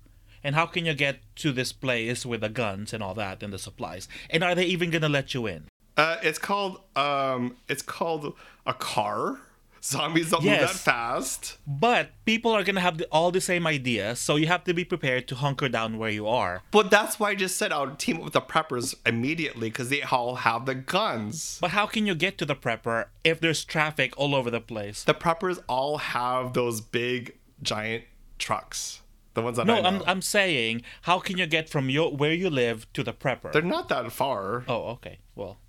And 0.43 0.57
how 0.57 0.67
can 0.67 0.85
you 0.85 0.95
get 0.95 1.21
to 1.37 1.53
this 1.53 1.73
place 1.73 2.27
with 2.27 2.41
the 2.41 2.49
guns 2.49 2.93
and 2.93 3.05
all 3.05 3.15
that 3.15 3.45
and 3.45 3.53
the 3.53 3.59
supplies? 3.59 4.09
And 4.31 4.43
are 4.43 4.57
they 4.57 4.65
even 4.65 4.91
gonna 4.91 5.09
let 5.09 5.33
you 5.33 5.47
in? 5.47 5.69
Uh, 5.97 6.17
it's 6.25 6.39
called 6.41 6.81
um, 6.97 7.57
it's 7.69 7.83
called 7.83 8.35
a 8.67 8.75
car. 8.75 9.39
Zombies 9.83 10.31
don't 10.31 10.45
move 10.45 10.59
that 10.59 10.71
fast. 10.71 11.59
But 11.67 12.11
people 12.25 12.53
are 12.53 12.63
gonna 12.65 12.81
have 12.81 12.99
the, 12.99 13.07
all 13.07 13.31
the 13.31 13.41
same 13.41 13.67
ideas, 13.67 14.19
so 14.19 14.37
you 14.37 14.47
have 14.47 14.65
to 14.65 14.75
be 14.75 14.85
prepared 14.85 15.29
to 15.29 15.35
hunker 15.37 15.69
down 15.69 15.99
where 15.99 16.11
you 16.11 16.27
are. 16.27 16.63
But 16.71 16.91
that's 16.91 17.19
why 17.21 17.31
I 17.31 17.35
just 17.35 17.57
said 17.57 17.73
I 17.73 17.81
would 17.81 17.99
team 17.99 18.17
up 18.19 18.25
with 18.25 18.33
the 18.33 18.41
preppers 18.41 18.95
immediately 19.07 19.69
because 19.71 19.89
they 19.89 20.03
all 20.03 20.37
have 20.37 20.67
the 20.67 20.75
guns. 20.75 21.59
But 21.61 21.71
how 21.71 21.87
can 21.87 22.07
you 22.07 22.15
get 22.15 22.39
to 22.39 22.45
the 22.45 22.57
prepper 22.57 23.07
if 23.25 23.41
there's 23.41 23.65
traffic 23.65 24.13
all 24.17 24.35
over 24.35 24.51
the 24.51 24.61
place? 24.61 25.05
The 25.05 25.15
preppers 25.15 25.63
all 25.69 25.99
have 25.99 26.53
those 26.55 26.81
big 26.81 27.37
giant 27.63 28.05
trucks. 28.39 29.03
The 29.35 29.43
ones 29.43 29.57
that 29.57 29.67
No, 29.67 29.77
I 29.77 29.81
know. 29.81 29.89
I'm 29.89 30.03
I'm 30.07 30.23
saying 30.23 30.83
how 31.03 31.21
can 31.21 31.39
you 31.39 31.47
get 31.47 31.69
from 31.69 31.89
your 31.91 32.11
where 32.11 32.33
you 32.33 32.51
live 32.51 32.93
to 32.95 33.05
the 33.05 33.13
prepper? 33.13 33.53
They're 33.53 33.63
not 33.63 33.89
that 33.89 34.11
far. 34.11 34.65
Oh, 34.67 34.91
okay. 34.95 35.19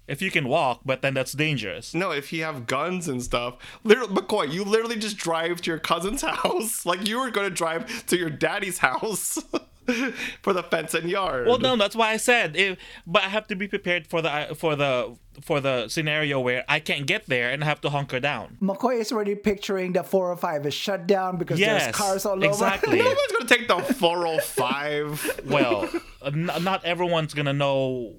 Well, 0.10 0.14
if 0.14 0.22
you 0.22 0.32
can 0.32 0.48
walk, 0.48 0.82
but 0.86 1.02
then 1.02 1.14
that's 1.14 1.34
dangerous. 1.34 1.94
No, 1.94 2.12
if 2.12 2.34
you 2.34 2.44
have 2.44 2.68
guns 2.68 3.08
and 3.08 3.22
stuff, 3.22 3.56
literally, 3.84 4.14
McCoy, 4.14 4.52
you 4.52 4.64
literally 4.64 4.98
just 4.98 5.18
drive 5.18 5.62
to 5.62 5.72
your 5.72 5.80
cousin's 5.80 6.22
house, 6.44 6.86
like 6.86 7.08
you 7.08 7.20
were 7.20 7.30
going 7.32 7.48
to 7.50 7.54
drive 7.56 8.06
to 8.08 8.18
your 8.18 8.30
daddy's 8.30 8.80
house 8.80 9.38
for 10.42 10.54
the 10.54 10.64
fence 10.64 10.94
and 10.94 11.10
yard. 11.10 11.48
Well, 11.48 11.60
no, 11.60 11.76
that's 11.76 11.96
why 11.96 12.12
I 12.12 12.18
said. 12.18 12.56
If, 12.56 12.78
but 13.08 13.24
I 13.24 13.30
have 13.30 13.48
to 13.48 13.56
be 13.56 13.68
prepared 13.68 14.08
for 14.08 14.22
the 14.22 14.56
for 14.58 14.76
the 14.76 15.16
for 15.42 15.62
the 15.62 15.88
scenario 15.88 16.40
where 16.40 16.66
I 16.68 16.80
can't 16.80 17.08
get 17.08 17.28
there 17.28 17.50
and 17.52 17.64
I 17.64 17.68
have 17.68 17.80
to 17.82 17.90
hunker 17.90 18.20
down. 18.20 18.58
McCoy 18.62 19.00
is 19.00 19.12
already 19.12 19.36
picturing 19.36 19.94
the 19.94 20.04
405 20.04 20.66
is 20.68 20.74
shut 20.74 21.08
down 21.08 21.38
because 21.38 21.60
Yes, 21.60 21.84
there's 21.86 21.96
cars 21.96 22.26
all 22.26 22.34
over. 22.34 22.46
exactly. 22.46 23.00
over. 23.00 23.10
Nobody's 23.10 23.32
going 23.32 23.48
to 23.48 23.56
take 23.58 23.68
the 23.70 23.94
405. 23.94 25.42
Well, 25.46 25.90
n- 26.26 26.52
not 26.62 26.84
everyone's 26.84 27.34
gonna 27.34 27.54
know 27.54 28.16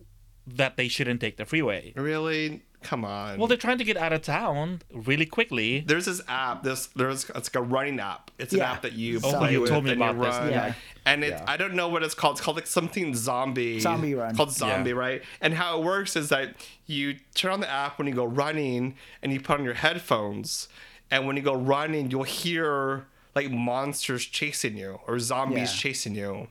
that 0.46 0.76
they 0.76 0.88
shouldn't 0.88 1.20
take 1.20 1.36
the 1.36 1.44
freeway. 1.44 1.92
really? 1.96 2.62
Come 2.82 3.04
on. 3.04 3.36
Well, 3.38 3.46
they're 3.46 3.58
trying 3.58 3.76
to 3.76 3.84
get 3.84 3.98
out 3.98 4.14
of 4.14 4.22
town 4.22 4.80
really 4.90 5.26
quickly. 5.26 5.80
there's 5.86 6.06
this 6.06 6.22
app. 6.28 6.62
This 6.62 6.86
there's 6.96 7.28
it's 7.28 7.54
like 7.54 7.56
a 7.56 7.60
running 7.60 8.00
app. 8.00 8.30
It's 8.38 8.54
an 8.54 8.60
Yeah. 8.60 8.72
app 8.72 8.80
that 8.82 8.94
you 8.94 9.20
Oh, 9.22 9.36
play 9.36 9.52
you 9.52 9.60
with 9.60 9.68
told 9.70 9.84
me 9.84 9.90
and 9.90 10.00
you 10.00 10.06
about 10.06 10.18
this. 10.24 10.34
run. 10.34 10.50
Yeah. 10.50 10.72
And 11.04 11.22
it, 11.22 11.28
Yeah. 11.32 11.44
I 11.46 11.58
don't 11.58 11.74
know 11.74 11.88
what 11.88 12.02
it's 12.02 12.14
called. 12.14 12.36
It's 12.36 12.40
called 12.40 12.56
like 12.56 12.66
something 12.66 13.14
zombie. 13.14 13.80
Zombie 13.80 14.14
run. 14.14 14.34
Called 14.34 14.50
zombie, 14.52 14.90
Yeah. 14.90 14.96
right? 14.96 15.22
And 15.42 15.52
how 15.52 15.78
it 15.78 15.84
works 15.84 16.16
is 16.16 16.30
that 16.30 16.54
you 16.86 17.16
turn 17.34 17.52
on 17.52 17.60
the 17.60 17.68
app 17.70 17.98
when 17.98 18.08
you 18.08 18.14
go 18.14 18.24
running, 18.24 18.94
and 19.22 19.30
you 19.30 19.40
put 19.42 19.58
on 19.58 19.64
your 19.64 19.74
headphones, 19.74 20.66
and 21.10 21.26
when 21.26 21.36
you 21.36 21.42
go 21.42 21.54
running, 21.54 22.10
you'll 22.10 22.22
hear 22.22 23.04
like 23.34 23.50
monsters 23.50 24.24
chasing 24.24 24.78
you 24.78 25.00
or 25.06 25.18
zombies 25.18 25.70
Yeah. 25.74 25.80
chasing 25.80 26.14
you. 26.14 26.48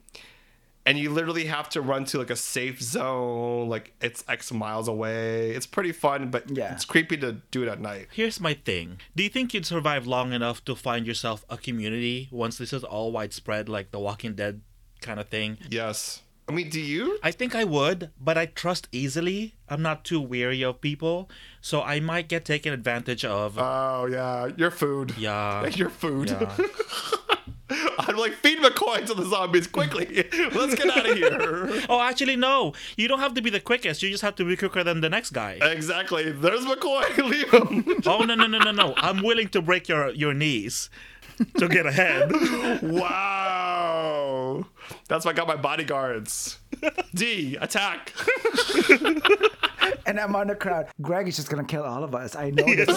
And 0.89 0.97
you 0.97 1.11
literally 1.11 1.45
have 1.45 1.69
to 1.69 1.81
run 1.81 2.05
to 2.05 2.17
like 2.17 2.31
a 2.31 2.35
safe 2.35 2.81
zone, 2.81 3.69
like 3.69 3.93
it's 4.01 4.23
X 4.27 4.51
miles 4.51 4.87
away. 4.87 5.51
It's 5.51 5.67
pretty 5.67 5.91
fun, 5.91 6.31
but 6.31 6.49
Yeah. 6.49 6.73
it's 6.73 6.83
creepy 6.83 7.15
to 7.17 7.33
do 7.51 7.61
it 7.61 7.69
at 7.69 7.79
night. 7.79 8.07
Here's 8.11 8.39
my 8.39 8.55
thing. 8.55 8.97
Do 9.15 9.21
you 9.21 9.29
think 9.29 9.53
you'd 9.53 9.67
survive 9.67 10.07
long 10.07 10.33
enough 10.33 10.65
to 10.65 10.73
find 10.75 11.05
yourself 11.05 11.45
a 11.47 11.57
community 11.57 12.27
once 12.31 12.57
this 12.57 12.73
is 12.73 12.83
all 12.83 13.11
widespread, 13.11 13.69
like 13.69 13.91
the 13.91 13.99
Walking 13.99 14.33
Dead 14.33 14.61
kind 15.01 15.19
of 15.19 15.27
thing? 15.29 15.59
Yes. 15.69 16.23
I 16.47 16.51
mean, 16.51 16.69
do 16.71 16.81
you? 16.81 17.19
I 17.21 17.29
think 17.29 17.53
I 17.53 17.63
would, 17.65 18.09
but 18.19 18.35
I 18.35 18.47
trust 18.47 18.87
easily. 18.91 19.53
I'm 19.69 19.83
not 19.83 20.03
too 20.03 20.19
weary 20.19 20.63
of 20.63 20.81
people, 20.81 21.29
so 21.61 21.83
I 21.83 21.99
might 21.99 22.27
get 22.27 22.43
taken 22.45 22.73
advantage 22.73 23.23
of. 23.23 23.59
Oh 23.59 24.07
yeah, 24.09 24.49
your 24.57 24.71
food. 24.71 25.13
Yeah. 25.19 25.67
your 25.81 25.91
food. 25.91 26.31
Yeah. 26.31 26.57
I'm 27.99 28.17
like 28.17 28.33
feed 28.33 28.59
McCoy 28.59 29.05
to 29.05 29.13
the 29.13 29.25
zombies 29.25 29.67
quickly. 29.67 30.05
Let's 30.53 30.75
get 30.75 30.89
out 30.89 31.09
of 31.09 31.17
here. 31.17 31.85
oh, 31.89 32.01
actually, 32.01 32.35
no. 32.35 32.73
You 32.97 33.07
don't 33.07 33.19
have 33.19 33.33
to 33.35 33.41
be 33.41 33.49
the 33.49 33.59
quickest. 33.59 34.01
You 34.01 34.09
just 34.09 34.23
have 34.23 34.35
to 34.35 34.45
be 34.45 34.55
quicker 34.55 34.83
than 34.83 35.01
the 35.01 35.09
next 35.09 35.31
guy. 35.31 35.59
exactly. 35.61 36.31
There's 36.31 36.65
McCoy. 36.65 37.17
Leave 37.17 37.51
him. 37.51 38.01
oh 38.05 38.23
no 38.23 38.35
no 38.35 38.47
no 38.47 38.59
no 38.59 38.71
no! 38.71 38.93
I'm 38.97 39.21
willing 39.23 39.49
to 39.49 39.61
break 39.61 39.87
your 39.87 40.09
your 40.09 40.33
knees 40.33 40.89
to 41.57 41.67
get 41.67 41.85
ahead. 41.85 42.31
wow. 42.81 44.65
That's 45.07 45.25
why 45.25 45.31
I 45.31 45.33
got 45.33 45.47
my 45.47 45.55
bodyguards. 45.55 46.59
D 47.13 47.57
attack. 47.59 48.13
And 50.05 50.19
I'm 50.19 50.35
on 50.35 50.47
the 50.47 50.55
crowd. 50.55 50.87
Greg 51.01 51.27
is 51.27 51.35
just 51.35 51.49
gonna 51.49 51.63
kill 51.63 51.83
all 51.83 52.03
of 52.03 52.15
us. 52.15 52.35
I 52.35 52.49
know 52.49 52.65
this. 52.65 52.87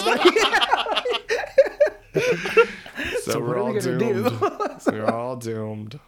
So, 3.25 3.39
we're 3.39 3.47
what 3.47 3.57
are 3.57 3.59
all 3.61 3.73
we 3.73 3.79
gonna 3.79 3.97
do? 3.97 4.13
doomed. 4.29 4.81
we're 4.91 5.05
all 5.05 5.35
doomed. 5.35 5.99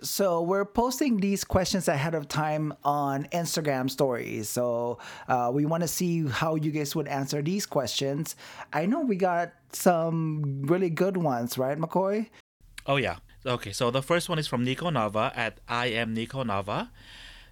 So 0.00 0.42
we're 0.42 0.64
posting 0.64 1.16
these 1.16 1.42
questions 1.42 1.88
ahead 1.88 2.14
of 2.14 2.28
time 2.28 2.72
on 2.84 3.24
Instagram 3.32 3.90
stories. 3.90 4.48
So 4.48 4.98
uh, 5.26 5.50
we 5.52 5.66
want 5.66 5.82
to 5.82 5.88
see 5.88 6.24
how 6.28 6.54
you 6.54 6.70
guys 6.70 6.94
would 6.94 7.08
answer 7.08 7.42
these 7.42 7.66
questions. 7.66 8.36
I 8.72 8.86
know 8.86 9.00
we 9.00 9.16
got 9.16 9.52
some 9.72 10.62
really 10.66 10.90
good 10.90 11.16
ones, 11.16 11.58
right, 11.58 11.76
McCoy? 11.76 12.28
Oh 12.86 12.94
yeah. 12.96 13.16
Okay, 13.44 13.72
so 13.72 13.90
the 13.90 14.02
first 14.02 14.28
one 14.28 14.38
is 14.38 14.46
from 14.46 14.64
Nico 14.64 14.88
Nava 14.90 15.36
at 15.36 15.58
I 15.68 15.86
am 15.86 16.14
Nico 16.14 16.44
Nava. 16.44 16.90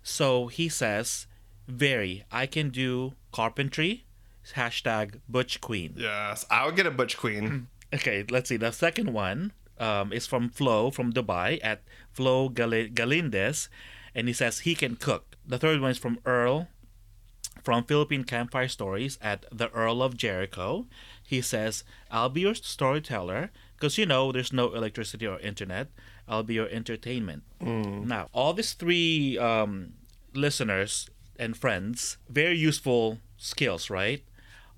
So 0.02 0.46
he 0.46 0.68
says, 0.68 1.26
"Very, 1.66 2.24
I 2.30 2.46
can 2.46 2.70
do 2.70 3.14
carpentry." 3.32 4.04
Hashtag 4.54 5.20
Butch 5.28 5.60
Queen. 5.60 5.94
Yes, 5.96 6.46
I 6.48 6.64
would 6.64 6.76
get 6.76 6.86
a 6.86 6.90
butch 6.92 7.16
queen. 7.16 7.66
Okay, 7.96 8.24
let's 8.30 8.48
see. 8.48 8.56
The 8.58 8.72
second 8.72 9.12
one 9.12 9.52
um, 9.78 10.12
is 10.12 10.26
from 10.26 10.48
Flo 10.50 10.90
from 10.90 11.12
Dubai 11.12 11.58
at 11.62 11.82
Flo 12.12 12.48
Gal- 12.48 12.90
Galindes, 12.92 13.68
and 14.14 14.28
he 14.28 14.34
says 14.34 14.60
he 14.60 14.74
can 14.74 14.96
cook. 14.96 15.36
The 15.46 15.58
third 15.58 15.80
one 15.80 15.90
is 15.92 15.98
from 15.98 16.18
Earl 16.26 16.68
from 17.64 17.84
Philippine 17.84 18.24
Campfire 18.24 18.68
Stories 18.68 19.18
at 19.22 19.44
the 19.50 19.70
Earl 19.72 20.02
of 20.02 20.16
Jericho. 20.16 20.86
He 21.24 21.40
says, 21.40 21.84
I'll 22.10 22.28
be 22.28 22.42
your 22.42 22.54
storyteller 22.54 23.50
because 23.74 23.98
you 23.98 24.06
know 24.06 24.30
there's 24.30 24.52
no 24.52 24.74
electricity 24.74 25.26
or 25.26 25.38
internet. 25.40 25.88
I'll 26.28 26.42
be 26.44 26.54
your 26.54 26.68
entertainment. 26.68 27.42
Now, 28.06 28.28
all 28.32 28.52
these 28.52 28.72
three 28.74 29.38
um, 29.38 29.94
listeners 30.34 31.08
and 31.38 31.56
friends, 31.56 32.18
very 32.28 32.56
useful 32.56 33.18
skills, 33.36 33.90
right? 33.90 34.22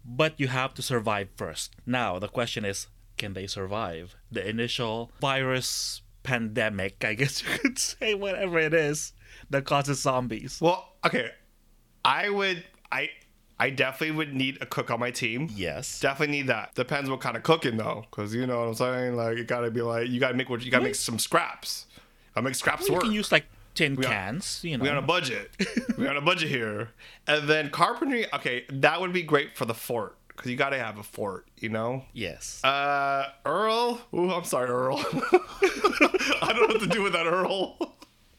But 0.04 0.38
you 0.40 0.48
have 0.48 0.72
to 0.74 0.82
survive 0.82 1.28
first. 1.36 1.74
Now, 1.84 2.18
the 2.18 2.28
question 2.28 2.64
is 2.64 2.86
can 3.18 3.34
they 3.34 3.46
survive 3.46 4.16
the 4.30 4.46
initial 4.48 5.10
virus 5.20 6.02
pandemic? 6.22 7.04
I 7.04 7.14
guess 7.14 7.42
you 7.42 7.48
could 7.58 7.78
say, 7.78 8.14
whatever 8.14 8.58
it 8.58 8.74
is 8.74 9.12
that 9.50 9.64
causes 9.64 10.00
zombies. 10.00 10.58
Well, 10.60 10.88
okay. 11.04 11.30
I 12.04 12.30
would. 12.30 12.64
I. 12.92 13.10
I 13.60 13.70
definitely 13.70 14.14
would 14.14 14.34
need 14.34 14.58
a 14.60 14.66
cook 14.66 14.88
on 14.88 15.00
my 15.00 15.10
team. 15.10 15.48
Yes. 15.52 15.98
Definitely 15.98 16.36
need 16.36 16.46
that. 16.46 16.76
Depends 16.76 17.10
what 17.10 17.20
kind 17.20 17.36
of 17.36 17.42
cooking 17.42 17.76
though, 17.76 18.04
because 18.08 18.32
you 18.32 18.46
know 18.46 18.60
what 18.60 18.68
I'm 18.68 18.74
saying. 18.74 19.16
Like 19.16 19.36
you 19.36 19.42
gotta 19.42 19.68
be 19.72 19.82
like 19.82 20.08
you 20.08 20.20
gotta 20.20 20.34
make 20.34 20.48
what 20.48 20.64
you 20.64 20.70
gotta 20.70 20.84
make 20.84 20.94
some 20.94 21.18
scraps. 21.18 21.86
I 22.36 22.40
make 22.40 22.54
scraps 22.54 22.86
You 22.86 22.94
work. 22.94 23.02
can 23.02 23.10
use 23.10 23.32
like 23.32 23.46
tin 23.74 23.98
are- 23.98 24.02
cans, 24.02 24.60
you 24.62 24.78
know. 24.78 24.84
we 24.84 24.88
on 24.88 24.96
a 24.98 25.02
budget. 25.02 25.50
we 25.98 26.06
on 26.06 26.16
a 26.16 26.20
budget 26.20 26.48
here. 26.50 26.90
And 27.26 27.48
then 27.48 27.70
carpentry. 27.70 28.32
Okay, 28.32 28.64
that 28.70 29.00
would 29.00 29.12
be 29.12 29.24
great 29.24 29.56
for 29.56 29.64
the 29.64 29.74
fort 29.74 30.16
because 30.38 30.50
you 30.50 30.56
gotta 30.56 30.78
have 30.78 30.98
a 30.98 31.02
fort. 31.02 31.46
You 31.58 31.68
know. 31.68 32.04
yes. 32.12 32.62
Uh, 32.64 33.26
Earl. 33.44 34.00
Ooh, 34.14 34.30
I'm 34.30 34.44
sorry, 34.44 34.70
Earl. 34.70 34.98
I 36.40 36.52
don't 36.54 36.68
know 36.68 36.74
what 36.74 36.80
to 36.80 36.86
do 36.86 37.02
with 37.02 37.12
that 37.12 37.26
Earl. 37.26 37.76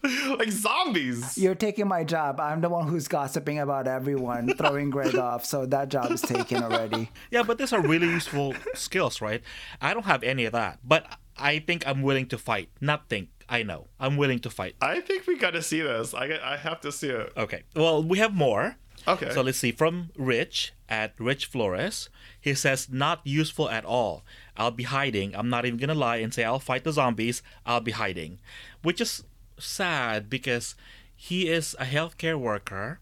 like 0.37 0.49
zombies. 0.49 1.37
You're 1.37 1.55
taking 1.55 1.87
my 1.87 2.05
job. 2.05 2.39
I'm 2.39 2.61
the 2.61 2.69
one 2.69 2.87
who's 2.87 3.09
gossiping 3.09 3.59
about 3.59 3.85
everyone, 3.85 4.53
throwing 4.55 4.89
Greg 4.89 5.15
off. 5.17 5.43
So 5.45 5.65
that 5.65 5.89
job 5.89 6.11
is 6.11 6.21
taken 6.21 6.63
already. 6.63 7.11
yeah, 7.31 7.43
but 7.43 7.57
these 7.57 7.73
are 7.73 7.81
really 7.81 8.07
useful 8.07 8.55
skills, 8.75 9.19
right? 9.21 9.41
I 9.81 9.93
don't 9.93 10.05
have 10.05 10.23
any 10.23 10.45
of 10.45 10.53
that, 10.53 10.79
but 10.85 11.05
I 11.37 11.59
think 11.59 11.85
I'm 11.85 12.01
willing 12.01 12.27
to 12.27 12.37
fight. 12.37 12.69
Not 12.79 13.09
think. 13.09 13.29
I 13.49 13.63
know. 13.63 13.87
I'm 13.99 14.15
willing 14.15 14.39
to 14.39 14.49
fight. 14.49 14.75
I 14.81 15.01
think 15.01 15.27
we 15.27 15.37
gotta 15.37 15.61
see 15.61 15.81
this. 15.81 16.13
I 16.13 16.39
I 16.41 16.55
have 16.55 16.79
to 16.81 16.91
see 16.91 17.09
it. 17.09 17.33
Okay. 17.35 17.63
Well, 17.75 18.01
we 18.01 18.19
have 18.19 18.33
more. 18.33 18.77
Okay. 19.07 19.31
So 19.31 19.41
let's 19.41 19.57
see. 19.57 19.71
From 19.71 20.11
Rich 20.17 20.73
at 20.89 21.13
Rich 21.19 21.45
Flores, 21.45 22.09
he 22.41 22.53
says, 22.53 22.89
not 22.89 23.21
useful 23.23 23.69
at 23.69 23.85
all. 23.85 24.23
I'll 24.57 24.71
be 24.71 24.83
hiding. 24.83 25.35
I'm 25.35 25.49
not 25.49 25.65
even 25.65 25.77
going 25.77 25.89
to 25.89 25.95
lie 25.95 26.17
and 26.17 26.33
say 26.33 26.43
I'll 26.43 26.59
fight 26.59 26.83
the 26.83 26.91
zombies. 26.91 27.43
I'll 27.65 27.79
be 27.79 27.91
hiding. 27.91 28.39
Which 28.81 28.99
is 28.99 29.23
sad 29.59 30.29
because 30.29 30.75
he 31.15 31.47
is 31.47 31.75
a 31.79 31.85
healthcare 31.85 32.39
worker 32.39 32.99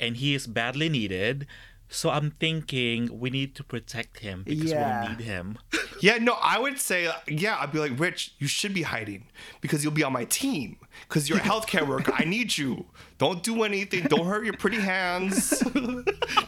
and 0.00 0.16
he 0.16 0.34
is 0.34 0.46
badly 0.46 0.88
needed. 0.88 1.46
So 1.88 2.10
I'm 2.10 2.32
thinking 2.32 3.18
we 3.20 3.30
need 3.30 3.54
to 3.56 3.64
protect 3.64 4.18
him 4.20 4.42
because 4.44 4.70
Yeah. 4.70 5.02
we 5.02 5.08
need 5.16 5.20
him. 5.24 5.58
Yeah, 6.02 6.18
no, 6.18 6.36
I 6.42 6.58
would 6.58 6.78
say, 6.78 7.08
yeah, 7.26 7.56
I'd 7.58 7.72
be 7.72 7.78
like, 7.78 7.98
Rich, 7.98 8.34
you 8.38 8.46
should 8.46 8.74
be 8.74 8.82
hiding 8.82 9.24
because 9.62 9.82
you'll 9.82 9.94
be 9.94 10.02
on 10.02 10.12
my 10.12 10.24
team 10.26 10.76
because 11.08 11.26
you're 11.26 11.38
a 11.38 11.40
healthcare 11.52 11.88
worker. 11.88 12.12
I 12.14 12.24
need 12.24 12.58
you. 12.58 12.84
Don't 13.16 13.42
do 13.42 13.62
anything. 13.62 14.04
Don't 14.04 14.26
hurt 14.26 14.44
your 14.44 14.52
pretty 14.58 14.76
hands. 14.78 15.62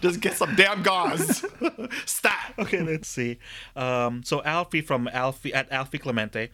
Just 0.02 0.20
get 0.20 0.36
some 0.36 0.54
damn 0.54 0.82
gauze. 0.82 1.46
Stat. 2.04 2.52
okay, 2.58 2.82
let's 2.82 3.08
see. 3.08 3.38
Um, 3.74 4.22
so 4.22 4.42
Alfie 4.42 4.82
from 4.82 5.08
Alfie 5.08 5.54
at 5.54 5.72
Alfie 5.72 5.98
Clemente, 5.98 6.50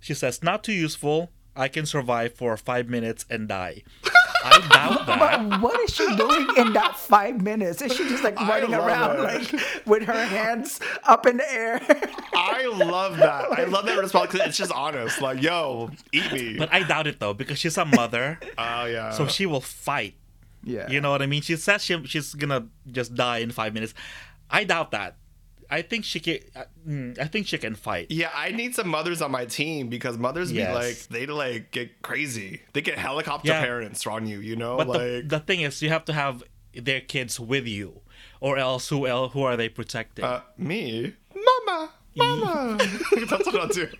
she 0.00 0.12
says, 0.14 0.42
not 0.42 0.64
too 0.64 0.72
useful. 0.72 1.30
I 1.54 1.68
can 1.68 1.84
survive 1.86 2.34
for 2.34 2.56
five 2.56 2.88
minutes 2.88 3.24
and 3.28 3.46
die. 3.48 3.82
I 4.44 4.58
doubt 4.72 5.06
that. 5.06 5.18
But 5.50 5.60
what 5.60 5.78
is 5.80 5.94
she 5.94 6.04
doing 6.16 6.48
in 6.56 6.72
that 6.72 6.96
five 6.98 7.40
minutes? 7.42 7.80
Is 7.82 7.92
she 7.92 8.08
just 8.08 8.24
like 8.24 8.36
running 8.40 8.74
around 8.74 9.18
it. 9.18 9.22
like 9.52 9.86
with 9.86 10.02
her 10.04 10.24
hands 10.24 10.80
up 11.04 11.26
in 11.26 11.36
the 11.36 11.52
air? 11.52 11.80
I 12.34 12.66
love 12.66 13.18
that. 13.18 13.52
I 13.52 13.64
love 13.64 13.84
that 13.86 13.98
response 13.98 14.32
because 14.32 14.48
it's 14.48 14.56
just 14.58 14.72
honest. 14.72 15.20
Like, 15.20 15.40
yo, 15.42 15.90
eat 16.12 16.32
me. 16.32 16.56
But 16.58 16.72
I 16.72 16.82
doubt 16.82 17.06
it 17.06 17.20
though 17.20 17.34
because 17.34 17.58
she's 17.58 17.76
a 17.78 17.84
mother, 17.84 18.40
Oh, 18.58 18.86
yeah. 18.86 19.10
so 19.10 19.26
she 19.28 19.46
will 19.46 19.60
fight. 19.60 20.14
yeah. 20.64 20.90
You 20.90 21.00
know 21.00 21.10
what 21.12 21.22
I 21.22 21.26
mean? 21.26 21.42
She 21.42 21.54
says 21.56 21.84
she, 21.84 22.02
she's 22.06 22.34
gonna 22.34 22.66
just 22.90 23.14
die 23.14 23.38
in 23.38 23.50
five 23.52 23.74
minutes. 23.74 23.94
I 24.50 24.64
doubt 24.64 24.90
that. 24.90 25.16
I 25.72 25.82
think 25.82 26.04
she 26.04 26.20
can. 26.20 26.38
uh, 26.54 26.64
mm, 26.86 27.18
I 27.18 27.24
think 27.24 27.46
she 27.46 27.56
can 27.58 27.74
fight. 27.74 28.08
Yeah, 28.10 28.30
I 28.34 28.50
need 28.50 28.74
some 28.74 28.88
mothers 28.88 29.22
on 29.22 29.30
my 29.30 29.46
team 29.46 29.88
because 29.88 30.18
mothers 30.18 30.52
Yes. 30.52 30.68
be 30.68 30.74
like 30.74 30.96
they 31.08 31.26
like 31.32 31.70
get 31.70 32.02
crazy. 32.02 32.60
They 32.74 32.82
get 32.82 32.98
helicopter 32.98 33.48
Yeah. 33.48 33.60
parents 33.64 34.06
on 34.06 34.26
you, 34.26 34.38
you 34.40 34.54
know? 34.56 34.76
But 34.76 34.88
like 34.88 34.98
the, 34.98 35.22
the 35.26 35.40
thing 35.40 35.60
is, 35.62 35.80
you 35.82 35.88
have 35.88 36.04
to 36.04 36.12
have 36.12 36.42
their 36.74 37.00
kids 37.00 37.40
with 37.40 37.66
you, 37.66 38.00
or 38.40 38.58
else 38.58 38.88
who 38.90 39.06
else 39.06 39.32
who 39.32 39.42
are 39.42 39.56
they 39.56 39.68
protecting? 39.70 40.24
uh, 40.24 40.40
me, 40.58 41.14
mama, 41.34 41.90
mama. 42.16 42.78
That's 43.30 43.46
what 43.46 43.56
I'll 43.56 43.68
do. 43.68 43.88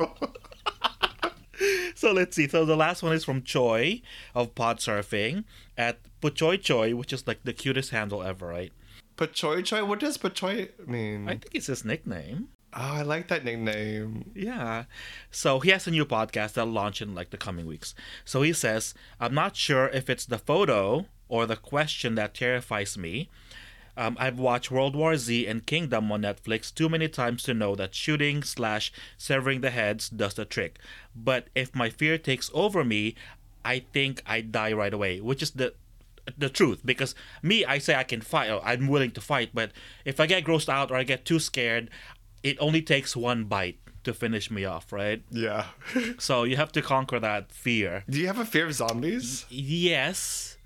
So 1.95 2.11
let's 2.13 2.35
see. 2.35 2.49
So 2.49 2.65
the 2.65 2.75
last 2.77 3.03
one 3.05 3.13
is 3.13 3.25
from 3.25 3.43
Choi 3.43 4.03
of 4.35 4.55
Pod 4.57 4.79
Surfing 4.79 5.45
at 5.79 5.99
Puchoy 6.21 6.61
Choi, 6.61 6.97
which 6.97 7.13
is 7.13 7.27
like 7.29 7.45
the 7.45 7.53
cutest 7.53 7.91
handle 7.91 8.23
ever, 8.23 8.47
right? 8.49 8.73
Pachoy 9.17 9.63
choy. 9.63 9.87
What 9.87 10.01
does 10.01 10.19
pachoy 10.19 10.71
mean? 10.87 11.29
I 11.29 11.33
think 11.33 11.55
it's 11.55 11.67
his 11.67 11.85
nickname. 11.85 12.49
oh, 12.75 12.81
I 13.01 13.03
like 13.03 13.29
that 13.29 13.45
nickname. 13.45 14.31
Yeah. 14.35 14.85
So 15.31 15.61
he 15.61 15.71
has 15.71 15.87
a 15.87 15.91
new 15.91 16.05
podcast 16.07 16.55
that'll 16.55 16.73
launch 16.73 17.03
in 17.03 17.15
like 17.15 17.31
the 17.31 17.37
coming 17.37 17.67
weeks. 17.67 17.95
So 18.25 18.43
he 18.43 18.53
says, 18.53 18.95
I'm 19.21 19.35
not 19.35 19.57
sure 19.57 19.89
if 19.89 20.09
it's 20.09 20.25
the 20.27 20.39
photo 20.39 21.07
or 21.29 21.47
the 21.47 21.57
question 21.57 22.15
that 22.15 22.35
terrifies 22.35 22.97
me. 22.97 23.29
Um, 23.95 24.17
I've 24.19 24.39
watched 24.39 24.71
World 24.71 24.97
War 24.97 25.19
Z 25.19 25.47
and 25.47 25.67
Kingdom 25.67 26.11
on 26.11 26.23
Netflix 26.23 26.75
too 26.75 26.89
many 26.89 27.09
times 27.09 27.43
to 27.43 27.53
know 27.53 27.75
that 27.75 27.95
shooting 27.95 28.43
slash 28.43 28.91
severing 29.19 29.61
the 29.61 29.69
heads 29.71 30.09
does 30.09 30.33
the 30.33 30.47
trick. 30.47 30.79
But 31.15 31.49
if 31.55 31.75
my 31.75 31.91
fear 31.91 32.17
takes 32.17 32.51
over 32.55 32.85
me, 32.85 33.15
I 33.67 33.85
think 33.93 34.23
I 34.25 34.41
die 34.41 34.73
right 34.73 34.95
away, 34.95 35.21
which 35.21 35.43
is 35.43 35.51
the 35.51 35.75
the 36.37 36.49
truth. 36.49 36.81
Because 36.85 37.15
me, 37.43 37.65
I 37.65 37.79
say 37.79 37.95
I 37.95 38.05
can 38.05 38.21
fight, 38.21 38.51
I'm 38.65 38.89
willing 38.89 39.11
to 39.13 39.21
fight, 39.21 39.51
but 39.55 39.73
if 40.05 40.21
I 40.21 40.27
get 40.27 40.45
grossed 40.45 40.69
out 40.69 40.91
or 40.91 40.97
I 40.97 41.03
get 41.03 41.25
too 41.25 41.39
scared, 41.39 41.91
it 42.43 42.57
only 42.61 42.83
takes 42.83 43.17
one 43.17 43.45
bite 43.45 43.79
to 44.05 44.13
finish 44.13 44.51
me 44.51 44.65
off, 44.65 44.93
right? 44.93 45.23
Yeah. 45.31 45.67
So 46.19 46.45
you 46.45 46.57
have 46.57 46.73
to 46.73 46.83
conquer 46.83 47.21
that 47.21 47.53
fear. 47.53 48.05
Do 48.09 48.19
you 48.19 48.27
have 48.27 48.39
a 48.39 48.45
fear 48.45 48.67
of 48.67 48.75
zombies? 48.75 49.47
Yes, 49.49 50.57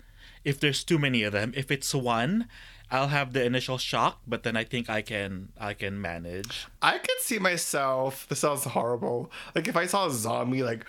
if 0.43 0.59
there's 0.59 0.83
too 0.83 0.97
many 0.97 1.23
of 1.23 1.33
them. 1.33 1.53
If 1.55 1.71
it's 1.71 1.93
one, 1.93 2.47
I'll 2.89 3.09
have 3.09 3.33
the 3.33 3.43
initial 3.43 3.77
shock, 3.77 4.21
but 4.25 4.43
then 4.43 4.55
I 4.55 4.63
think 4.63 4.89
I 4.89 5.01
can 5.01 5.49
I 5.59 5.73
can 5.73 5.99
manage. 6.01 6.67
I 6.81 6.97
could 6.99 7.19
see 7.19 7.37
myself. 7.37 8.27
This 8.29 8.39
sounds 8.39 8.63
horrible. 8.63 9.29
Like 9.53 9.67
if 9.67 9.75
I 9.75 9.85
saw 9.87 10.07
a 10.07 10.11
zombie 10.11 10.63
like 10.63 10.85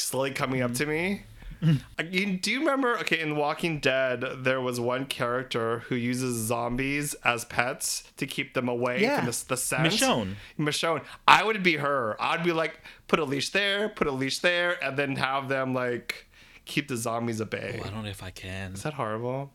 slowly 0.00 0.30
coming 0.30 0.62
up 0.62 0.74
to 0.74 0.86
me. 0.86 1.22
Like, 1.98 2.12
you, 2.12 2.36
do 2.38 2.50
you 2.50 2.60
remember? 2.60 2.98
Okay, 2.98 3.20
in 3.20 3.36
Walking 3.36 3.78
Dead, 3.80 4.24
there 4.38 4.60
was 4.60 4.80
one 4.80 5.06
character 5.06 5.80
who 5.80 5.94
uses 5.94 6.36
zombies 6.46 7.14
as 7.24 7.44
pets 7.44 8.04
to 8.16 8.26
keep 8.26 8.54
them 8.54 8.68
away 8.68 9.00
Yeah. 9.02 9.16
from 9.18 9.26
the, 9.26 9.44
the 9.48 9.56
scent. 9.56 9.82
Michonne. 9.92 10.34
Michonne. 10.58 11.02
I 11.28 11.44
would 11.44 11.62
be 11.62 11.76
her. 11.76 12.16
I'd 12.20 12.42
be 12.44 12.52
like, 12.52 12.80
put 13.08 13.18
a 13.18 13.24
leash 13.24 13.50
there, 13.50 13.88
put 13.88 14.06
a 14.06 14.12
leash 14.12 14.38
there, 14.40 14.82
and 14.84 14.96
then 14.96 15.16
have 15.16 15.48
them 15.48 15.74
like 15.74 16.26
keep 16.64 16.88
the 16.88 16.96
zombies 16.96 17.40
at 17.40 17.50
bay. 17.50 17.80
I 17.84 17.88
don't 17.90 18.02
know 18.04 18.08
if 18.10 18.22
I 18.22 18.30
can. 18.30 18.72
Is 18.74 18.82
that 18.84 18.94
horrible? 18.94 19.52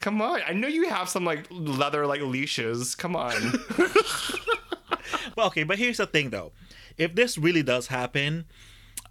Come 0.00 0.20
on. 0.20 0.40
I 0.46 0.52
know 0.52 0.68
you 0.68 0.88
have 0.88 1.08
some 1.08 1.24
like 1.24 1.46
leather 1.50 2.06
like 2.06 2.20
leashes. 2.20 2.94
Come 2.94 3.16
on. 3.16 3.32
Well, 5.36 5.48
okay, 5.48 5.64
but 5.64 5.78
here's 5.78 5.96
the 5.98 6.06
thing 6.06 6.30
though. 6.30 6.52
If 6.96 7.14
this 7.14 7.36
really 7.36 7.62
does 7.62 7.88
happen, 7.88 8.44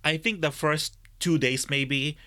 I 0.03 0.18
think 0.18 0.42
the 0.42 0.51
first 0.51 0.98
two 1.24 1.38
days 1.38 1.70
maybe 1.70 2.18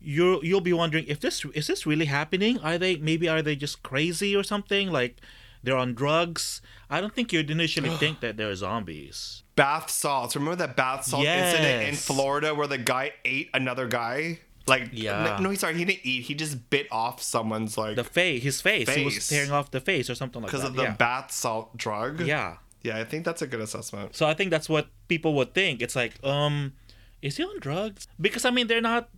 you 0.00 0.40
you'll 0.48 0.60
be 0.72 0.72
wondering 0.82 1.04
if 1.08 1.18
this 1.20 1.44
is 1.54 1.66
this 1.66 1.86
really 1.90 2.06
happening? 2.18 2.58
Are 2.60 2.78
they 2.78 2.96
maybe 2.96 3.28
are 3.28 3.42
they 3.42 3.56
just 3.56 3.82
crazy 3.82 4.30
or 4.38 4.44
something? 4.52 4.90
Like 5.00 5.14
they're 5.62 5.76
on 5.84 5.94
drugs? 5.94 6.62
I 6.88 7.00
don't 7.00 7.14
think 7.14 7.32
you'd 7.32 7.50
initially 7.50 7.90
think 8.02 8.20
that 8.20 8.36
they're 8.38 8.54
zombies. 8.54 9.42
bath 9.56 9.90
salts. 9.90 10.36
Remember 10.36 10.56
that 10.64 10.76
bath 10.76 11.04
salt 11.04 11.24
incident 11.26 11.88
in 11.90 11.94
Florida 11.96 12.54
where 12.54 12.68
the 12.68 12.78
guy 12.78 13.12
ate 13.24 13.50
another 13.54 13.86
guy? 13.88 14.38
Like, 14.68 14.90
Yeah. 14.92 15.38
no, 15.40 15.48
he's 15.50 15.60
sorry, 15.60 15.74
he 15.80 15.84
didn't 15.84 16.04
eat. 16.04 16.22
He 16.24 16.34
just 16.34 16.54
bit 16.70 16.86
off 16.92 17.22
someone's 17.22 17.76
like 17.78 17.96
The 17.96 18.04
face, 18.04 18.42
his 18.42 18.60
face, 18.60 18.88
he 18.88 19.04
was 19.04 19.26
tearing 19.28 19.50
off 19.50 19.70
the 19.70 19.80
face 19.80 20.08
or 20.10 20.14
something 20.14 20.42
like 20.42 20.50
that. 20.52 20.56
because 20.58 20.68
of 20.70 20.76
the 20.76 20.82
yeah. 20.82 20.94
bath 20.94 21.32
salt 21.32 21.76
drug. 21.76 22.20
yeah. 22.20 22.58
yeah. 22.82 22.98
I 22.98 23.04
think 23.04 23.24
that's 23.24 23.42
a 23.42 23.46
good 23.46 23.60
assessment. 23.68 24.14
So 24.14 24.26
I 24.28 24.34
think 24.34 24.50
that's 24.50 24.68
what 24.68 24.88
people 25.08 25.32
would 25.38 25.54
think. 25.54 25.80
It's 25.82 25.96
like, 25.96 26.14
um, 26.22 26.74
is 27.22 27.36
he 27.36 27.44
on 27.44 27.58
drugs? 27.60 28.06
Because 28.20 28.44
I 28.44 28.50
mean, 28.50 28.66
they're 28.66 28.80
not 28.80 29.08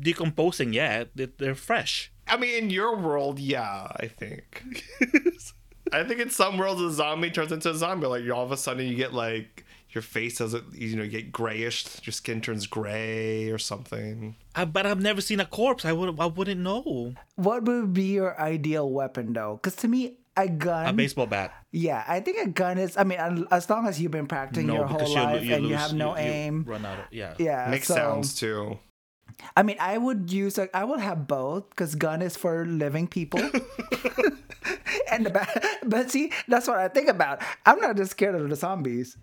decomposing 0.00 0.72
yet. 0.72 1.10
They- 1.14 1.26
They're 1.38 1.54
fresh. 1.54 2.12
I 2.28 2.36
mean, 2.36 2.64
in 2.64 2.70
your 2.70 2.96
world, 2.96 3.38
yeah, 3.40 3.88
I 3.96 4.06
think. 4.06 4.84
I 5.92 6.04
think 6.04 6.20
in 6.20 6.30
some 6.30 6.56
worlds, 6.58 6.80
a 6.80 6.90
zombie 6.92 7.30
turns 7.30 7.50
into 7.50 7.70
a 7.70 7.74
zombie. 7.74 8.06
Like, 8.06 8.30
all 8.30 8.44
of 8.44 8.52
a 8.52 8.56
sudden, 8.56 8.86
you 8.86 8.94
get 8.94 9.12
like 9.12 9.64
your 9.90 10.02
face 10.02 10.38
doesn't, 10.38 10.72
you 10.72 10.94
know, 10.94 11.08
get 11.08 11.32
grayish. 11.32 11.84
Your 12.06 12.12
skin 12.12 12.40
turns 12.40 12.66
gray 12.68 13.50
or 13.50 13.58
something. 13.58 14.36
I, 14.54 14.64
but 14.64 14.86
I've 14.86 15.00
never 15.02 15.20
seen 15.20 15.40
a 15.40 15.46
corpse. 15.46 15.84
I 15.84 15.92
would 15.92 16.20
I 16.20 16.26
wouldn't 16.26 16.60
know. 16.60 17.14
What 17.34 17.64
would 17.64 17.92
be 17.92 18.04
your 18.04 18.40
ideal 18.40 18.88
weapon 18.88 19.32
though? 19.32 19.58
Because 19.60 19.74
to 19.76 19.88
me, 19.88 20.14
a 20.36 20.48
gun. 20.48 20.86
A 20.86 20.92
baseball 20.92 21.26
bat. 21.26 21.52
yeah, 21.72 22.04
I 22.06 22.20
think 22.20 22.38
a 22.46 22.48
gun 22.48 22.78
is. 22.78 22.96
I 22.96 23.04
mean, 23.04 23.18
as 23.50 23.68
long 23.68 23.86
as 23.86 24.00
you've 24.00 24.12
been 24.12 24.26
practicing 24.26 24.66
No, 24.68 24.74
your 24.74 24.86
because 24.86 25.02
whole 25.02 25.10
you, 25.16 25.22
life 25.22 25.44
you 25.44 25.54
and 25.54 25.62
lose, 25.62 25.70
you 25.70 25.76
have 25.76 25.92
no 25.94 26.16
you- 26.16 26.22
you 26.24 26.28
aim. 26.30 26.64
run 26.66 26.86
out 26.86 26.98
of 27.00 27.04
yeah. 27.10 27.34
yeah, 27.38 27.68
Makes 27.70 27.88
so, 27.88 27.94
sounds 27.94 28.34
too. 28.34 28.78
I 29.56 29.62
mean, 29.62 29.76
I 29.80 29.96
would 29.98 30.30
use 30.32 30.58
like 30.58 30.70
I 30.74 30.84
would 30.84 31.00
have 31.00 31.26
both 31.26 31.70
because 31.70 31.94
gun 31.94 32.20
is 32.22 32.36
for 32.36 32.66
living 32.66 33.06
people. 33.08 33.40
and 35.10 35.26
the 35.26 35.30
ba- 35.30 35.48
but 35.84 36.10
see, 36.10 36.32
that's 36.48 36.68
what 36.68 36.78
I 36.78 36.88
think 36.88 37.08
about. 37.08 37.42
I'm 37.66 37.78
not 37.80 37.96
just 37.96 38.12
scared 38.12 38.34
of 38.34 38.48
the 38.48 38.56
zombies. 38.56 39.16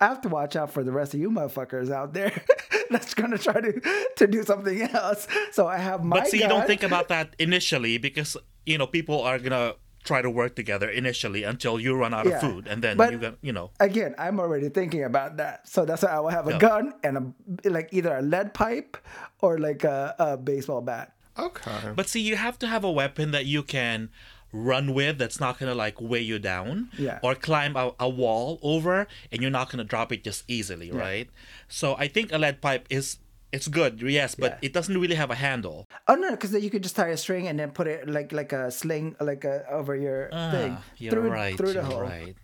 I 0.00 0.06
have 0.06 0.20
to 0.22 0.28
watch 0.28 0.56
out 0.56 0.70
for 0.72 0.82
the 0.82 0.90
rest 0.92 1.14
of 1.14 1.20
you 1.20 1.30
motherfuckers 1.30 1.90
out 1.90 2.12
there 2.12 2.32
that's 2.90 3.14
gonna 3.14 3.38
try 3.38 3.60
to 3.60 3.80
to 4.16 4.26
do 4.26 4.42
something 4.42 4.82
else. 4.82 5.28
So 5.52 5.66
I 5.68 5.78
have 5.78 6.02
my 6.04 6.18
But 6.20 6.28
see, 6.28 6.42
you 6.42 6.48
don't 6.48 6.66
think 6.66 6.82
about 6.82 7.08
that 7.08 7.34
initially 7.38 7.98
because 7.98 8.36
you 8.66 8.78
know 8.78 8.86
people 8.86 9.22
are 9.22 9.38
gonna 9.38 9.74
try 10.04 10.20
to 10.22 10.30
work 10.30 10.56
together 10.56 10.88
initially 10.88 11.42
until 11.44 11.78
you 11.78 11.94
run 11.94 12.12
out 12.14 12.26
Yeah. 12.26 12.34
of 12.36 12.40
food, 12.40 12.66
and 12.66 12.82
then 12.82 12.96
But- 12.96 13.12
you 13.12 13.18
got 13.18 13.34
you 13.42 13.52
know. 13.52 13.70
Again, 13.80 14.14
I'm 14.18 14.40
already 14.40 14.68
thinking 14.68 15.04
about 15.04 15.36
that. 15.38 15.68
So 15.68 15.84
that's 15.84 16.02
why 16.02 16.10
I 16.10 16.20
will 16.20 16.30
have 16.30 16.48
a 16.48 16.52
Yeah. 16.52 16.58
gun 16.58 16.92
and 17.04 17.34
a 17.64 17.70
like 17.70 17.88
either 17.92 18.14
a 18.16 18.22
lead 18.22 18.52
pipe 18.54 18.96
or 19.40 19.58
like 19.58 19.84
a, 19.84 20.14
a 20.18 20.36
baseball 20.36 20.80
bat. 20.80 21.12
Okay. 21.38 21.92
But 21.96 22.08
see, 22.08 22.20
you 22.20 22.36
have 22.36 22.58
to 22.58 22.66
have 22.66 22.84
a 22.84 22.90
weapon 22.90 23.30
that 23.30 23.46
you 23.46 23.62
can 23.62 24.10
run 24.52 24.92
with 24.92 25.16
that's 25.16 25.40
not 25.40 25.58
gonna 25.58 25.74
like 25.74 25.98
weigh 25.98 26.20
you 26.20 26.38
down 26.38 26.90
Yeah. 26.98 27.18
or 27.22 27.34
climb 27.34 27.74
a, 27.74 27.92
a 27.98 28.08
wall 28.08 28.58
over 28.62 29.06
and 29.30 29.40
you're 29.40 29.50
not 29.50 29.70
gonna 29.70 29.82
drop 29.84 30.12
it 30.12 30.22
just 30.22 30.44
easily 30.46 30.90
right 30.92 31.30
so 31.68 31.96
i 31.96 32.06
think 32.06 32.30
a 32.32 32.36
lead 32.36 32.60
pipe 32.60 32.84
is 32.90 33.16
it's 33.52 33.68
good 33.68 34.00
yes 34.02 34.34
but 34.34 34.52
Yeah. 34.52 34.66
it 34.68 34.72
doesn't 34.72 34.98
really 34.98 35.14
have 35.16 35.30
a 35.30 35.34
handle 35.36 35.86
Oh 36.08 36.14
no, 36.14 36.30
because 36.32 36.52
you 36.54 36.70
could 36.70 36.82
just 36.82 36.96
tie 36.96 37.08
a 37.08 37.16
string 37.16 37.46
and 37.48 37.58
then 37.58 37.70
put 37.70 37.86
it 37.86 38.08
like 38.08 38.32
like 38.32 38.52
a 38.52 38.70
sling 38.70 39.14
like 39.20 39.44
a 39.44 39.64
over 39.70 39.94
your 39.94 40.28
thing 40.30 40.76
Ah, 40.78 40.84
you're 40.96 41.12
through 41.12 41.30
right 41.30 41.56
through 41.56 41.68
the 41.76 41.84
you're 41.84 41.84
hole. 41.84 42.00
right 42.02 42.34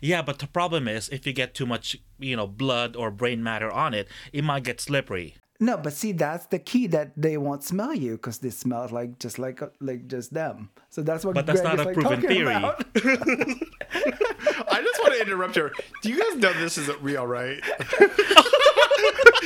yeah 0.00 0.22
but 0.22 0.38
the 0.38 0.46
problem 0.46 0.88
is 0.88 1.08
if 1.10 1.26
you 1.26 1.32
get 1.32 1.52
too 1.54 1.66
much 1.66 1.96
you 2.18 2.36
know 2.36 2.46
blood 2.46 2.96
or 2.96 3.10
brain 3.10 3.42
matter 3.42 3.70
on 3.70 3.92
it 3.94 4.08
it 4.32 4.42
might 4.44 4.64
get 4.64 4.80
slippery 4.80 5.34
No, 5.60 5.78
but 5.78 5.92
see, 5.94 6.10
that's 6.12 6.46
the 6.50 6.58
key 6.58 6.88
that 6.90 7.14
they 7.16 7.38
won't 7.38 7.62
smell 7.62 7.94
you 7.94 8.18
because 8.18 8.38
they 8.42 8.50
smell 8.50 8.88
like 8.90 9.22
just 9.22 9.38
like 9.38 9.62
like 9.80 10.10
just 10.10 10.34
them. 10.34 10.68
So 10.90 11.00
that's 11.06 11.22
what. 11.24 11.34
But 11.38 11.46
that's 11.46 11.62
Greg 11.62 11.78
not 11.78 11.78
is, 11.78 11.84
a 11.86 11.88
like, 11.88 11.94
proven 11.94 12.20
theory. 12.26 12.58
I 14.74 14.82
just 14.82 14.98
want 15.00 15.14
to 15.14 15.20
interrupt 15.22 15.54
here. 15.54 15.70
Do 16.02 16.10
you 16.10 16.18
guys 16.18 16.34
know 16.42 16.52
this 16.58 16.76
isn't 16.78 17.00
real, 17.00 17.24
right? 17.26 17.62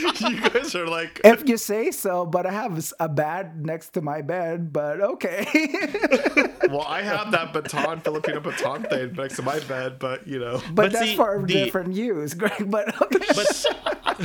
you 0.21 0.41
guys 0.41 0.75
are 0.75 0.87
like, 0.87 1.21
if 1.25 1.49
you 1.49 1.57
say 1.57 1.91
so, 1.91 2.27
but 2.27 2.47
I 2.47 2.53
have 2.53 2.93
a 3.01 3.09
bed 3.09 3.65
next 3.65 3.91
to 3.91 4.01
my 4.01 4.23
bed. 4.23 4.73
But 4.73 5.01
okay. 5.01 5.47
well, 6.69 6.83
I 6.87 7.03
have 7.03 7.31
that 7.33 7.53
baton, 7.53 8.01
Filipino 8.01 8.41
baton 8.41 8.83
thing 8.85 9.13
next 9.15 9.37
to 9.37 9.43
my 9.43 9.59
bed, 9.61 9.99
but 9.99 10.27
you 10.27 10.39
know. 10.39 10.59
but, 10.67 10.75
But 10.75 10.93
that's 10.93 11.11
see, 11.11 11.17
for 11.17 11.41
the- 11.41 11.53
different 11.53 11.95
use, 11.95 12.35
Greg. 12.35 12.71
But 12.71 13.01
okay. 13.03 13.19
but 13.35 13.67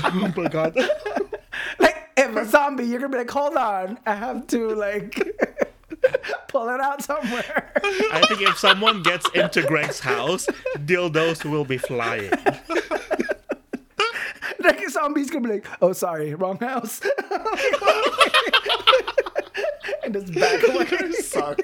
oh 0.06 0.34
my 0.36 0.48
god 0.48 0.76
like 1.80 2.10
if 2.18 2.36
a 2.36 2.46
zombie, 2.46 2.86
you're 2.86 3.00
gonna 3.00 3.12
be 3.12 3.18
like, 3.18 3.30
hold 3.30 3.56
on, 3.56 3.98
I 4.06 4.16
have 4.16 4.48
to 4.48 4.70
like 4.76 5.16
pull 6.48 6.70
it 6.70 6.80
out 6.80 7.02
somewhere. 7.02 7.72
i 8.12 8.22
think 8.28 8.42
if 8.42 8.58
someone 8.58 9.02
gets 9.02 9.28
into 9.30 9.62
greg's 9.64 10.00
house 10.00 10.46
dildos 10.80 11.50
will 11.50 11.64
be 11.66 11.78
flying 11.78 12.30
like 14.68 14.82
a 14.82 14.90
zombie's 14.90 15.30
gonna 15.30 15.48
be 15.48 15.54
like, 15.56 15.68
oh 15.82 15.94
sorry, 15.94 16.34
wrong 16.36 16.58
house. 16.58 17.02
and 20.04 20.14
just 20.14 20.34
back 20.34 20.64
away. 20.70 21.12
Suck. 21.14 21.60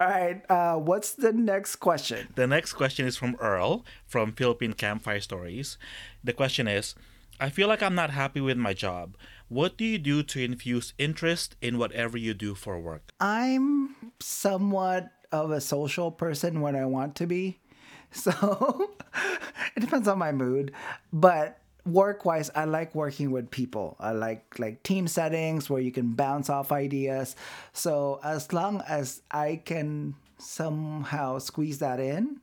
All 0.00 0.08
right, 0.08 0.42
uh, 0.50 0.76
what's 0.76 1.12
the 1.12 1.32
next 1.32 1.76
question? 1.76 2.28
The 2.34 2.46
next 2.46 2.72
question 2.74 3.06
is 3.06 3.16
from 3.16 3.36
Earl 3.40 3.84
from 4.06 4.32
Philippine 4.32 4.72
Campfire 4.72 5.20
Stories. 5.20 5.76
The 6.24 6.32
question 6.32 6.66
is 6.68 6.94
I 7.38 7.50
feel 7.50 7.68
like 7.68 7.82
I'm 7.82 7.94
not 7.94 8.10
happy 8.10 8.40
with 8.40 8.56
my 8.56 8.72
job. 8.72 9.16
What 9.48 9.76
do 9.76 9.84
you 9.84 9.98
do 9.98 10.22
to 10.22 10.44
infuse 10.44 10.94
interest 10.96 11.56
in 11.60 11.76
whatever 11.76 12.16
you 12.16 12.34
do 12.34 12.54
for 12.54 12.78
work? 12.78 13.12
I'm 13.18 13.96
somewhat 14.20 15.10
of 15.32 15.50
a 15.50 15.60
social 15.60 16.10
person 16.10 16.60
when 16.60 16.76
I 16.76 16.86
want 16.86 17.16
to 17.16 17.26
be. 17.26 17.58
So 18.14 18.90
it 19.76 19.80
depends 19.80 20.08
on 20.08 20.18
my 20.18 20.32
mood. 20.32 20.72
But 21.12 21.60
work 21.86 22.24
wise, 22.24 22.50
I 22.54 22.64
like 22.64 22.94
working 22.94 23.30
with 23.30 23.50
people. 23.50 23.96
I 24.00 24.12
like 24.12 24.58
like 24.58 24.82
team 24.82 25.06
settings 25.06 25.70
where 25.70 25.80
you 25.80 25.92
can 25.92 26.12
bounce 26.12 26.50
off 26.50 26.72
ideas. 26.72 27.36
So 27.72 28.20
as 28.22 28.52
long 28.52 28.82
as 28.88 29.22
I 29.30 29.62
can 29.64 30.14
somehow 30.38 31.38
squeeze 31.38 31.78
that 31.78 32.00
in 32.00 32.40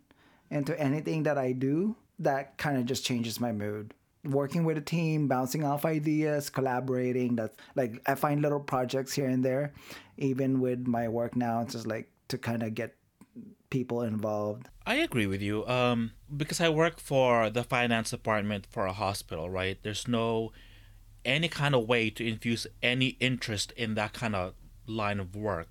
into 0.50 0.80
anything 0.80 1.24
that 1.24 1.38
I 1.38 1.52
do, 1.52 1.96
that 2.20 2.58
kind 2.58 2.78
of 2.78 2.86
just 2.86 3.06
changes 3.06 3.40
my 3.40 3.52
mood. 3.52 3.94
Working 4.24 4.66
with 4.66 4.78
a 4.78 4.82
team, 4.82 5.28
bouncing 5.28 5.64
off 5.64 5.86
ideas, 5.86 6.50
collaborating. 6.50 7.36
That's 7.36 7.56
like 7.76 8.02
I 8.06 8.16
find 8.16 8.42
little 8.42 8.60
projects 8.60 9.14
here 9.14 9.28
and 9.28 9.44
there. 9.44 9.74
Even 10.18 10.60
with 10.60 10.88
my 10.88 11.08
work 11.08 11.36
now, 11.36 11.62
it's 11.62 11.74
just 11.74 11.88
like 11.88 12.10
to 12.30 12.38
kind 12.38 12.64
of 12.64 12.74
get 12.74 12.97
people 13.70 14.02
involved. 14.02 14.68
I 14.86 14.96
agree 14.96 15.28
with 15.28 15.42
you. 15.42 15.68
Um, 15.68 16.12
because 16.36 16.62
I 16.62 16.70
work 16.70 17.00
for 17.00 17.50
the 17.50 17.64
finance 17.64 18.12
department 18.12 18.68
for 18.70 18.86
a 18.86 18.94
hospital, 18.94 19.50
right? 19.50 19.78
There's 19.82 20.08
no 20.08 20.52
any 21.26 21.50
kind 21.50 21.76
of 21.76 21.88
way 21.88 22.10
to 22.10 22.26
infuse 22.26 22.66
any 22.82 23.18
interest 23.20 23.74
in 23.74 23.96
that 23.96 24.14
kind 24.14 24.36
of 24.36 24.54
line 24.86 25.20
of 25.20 25.36
work. 25.36 25.68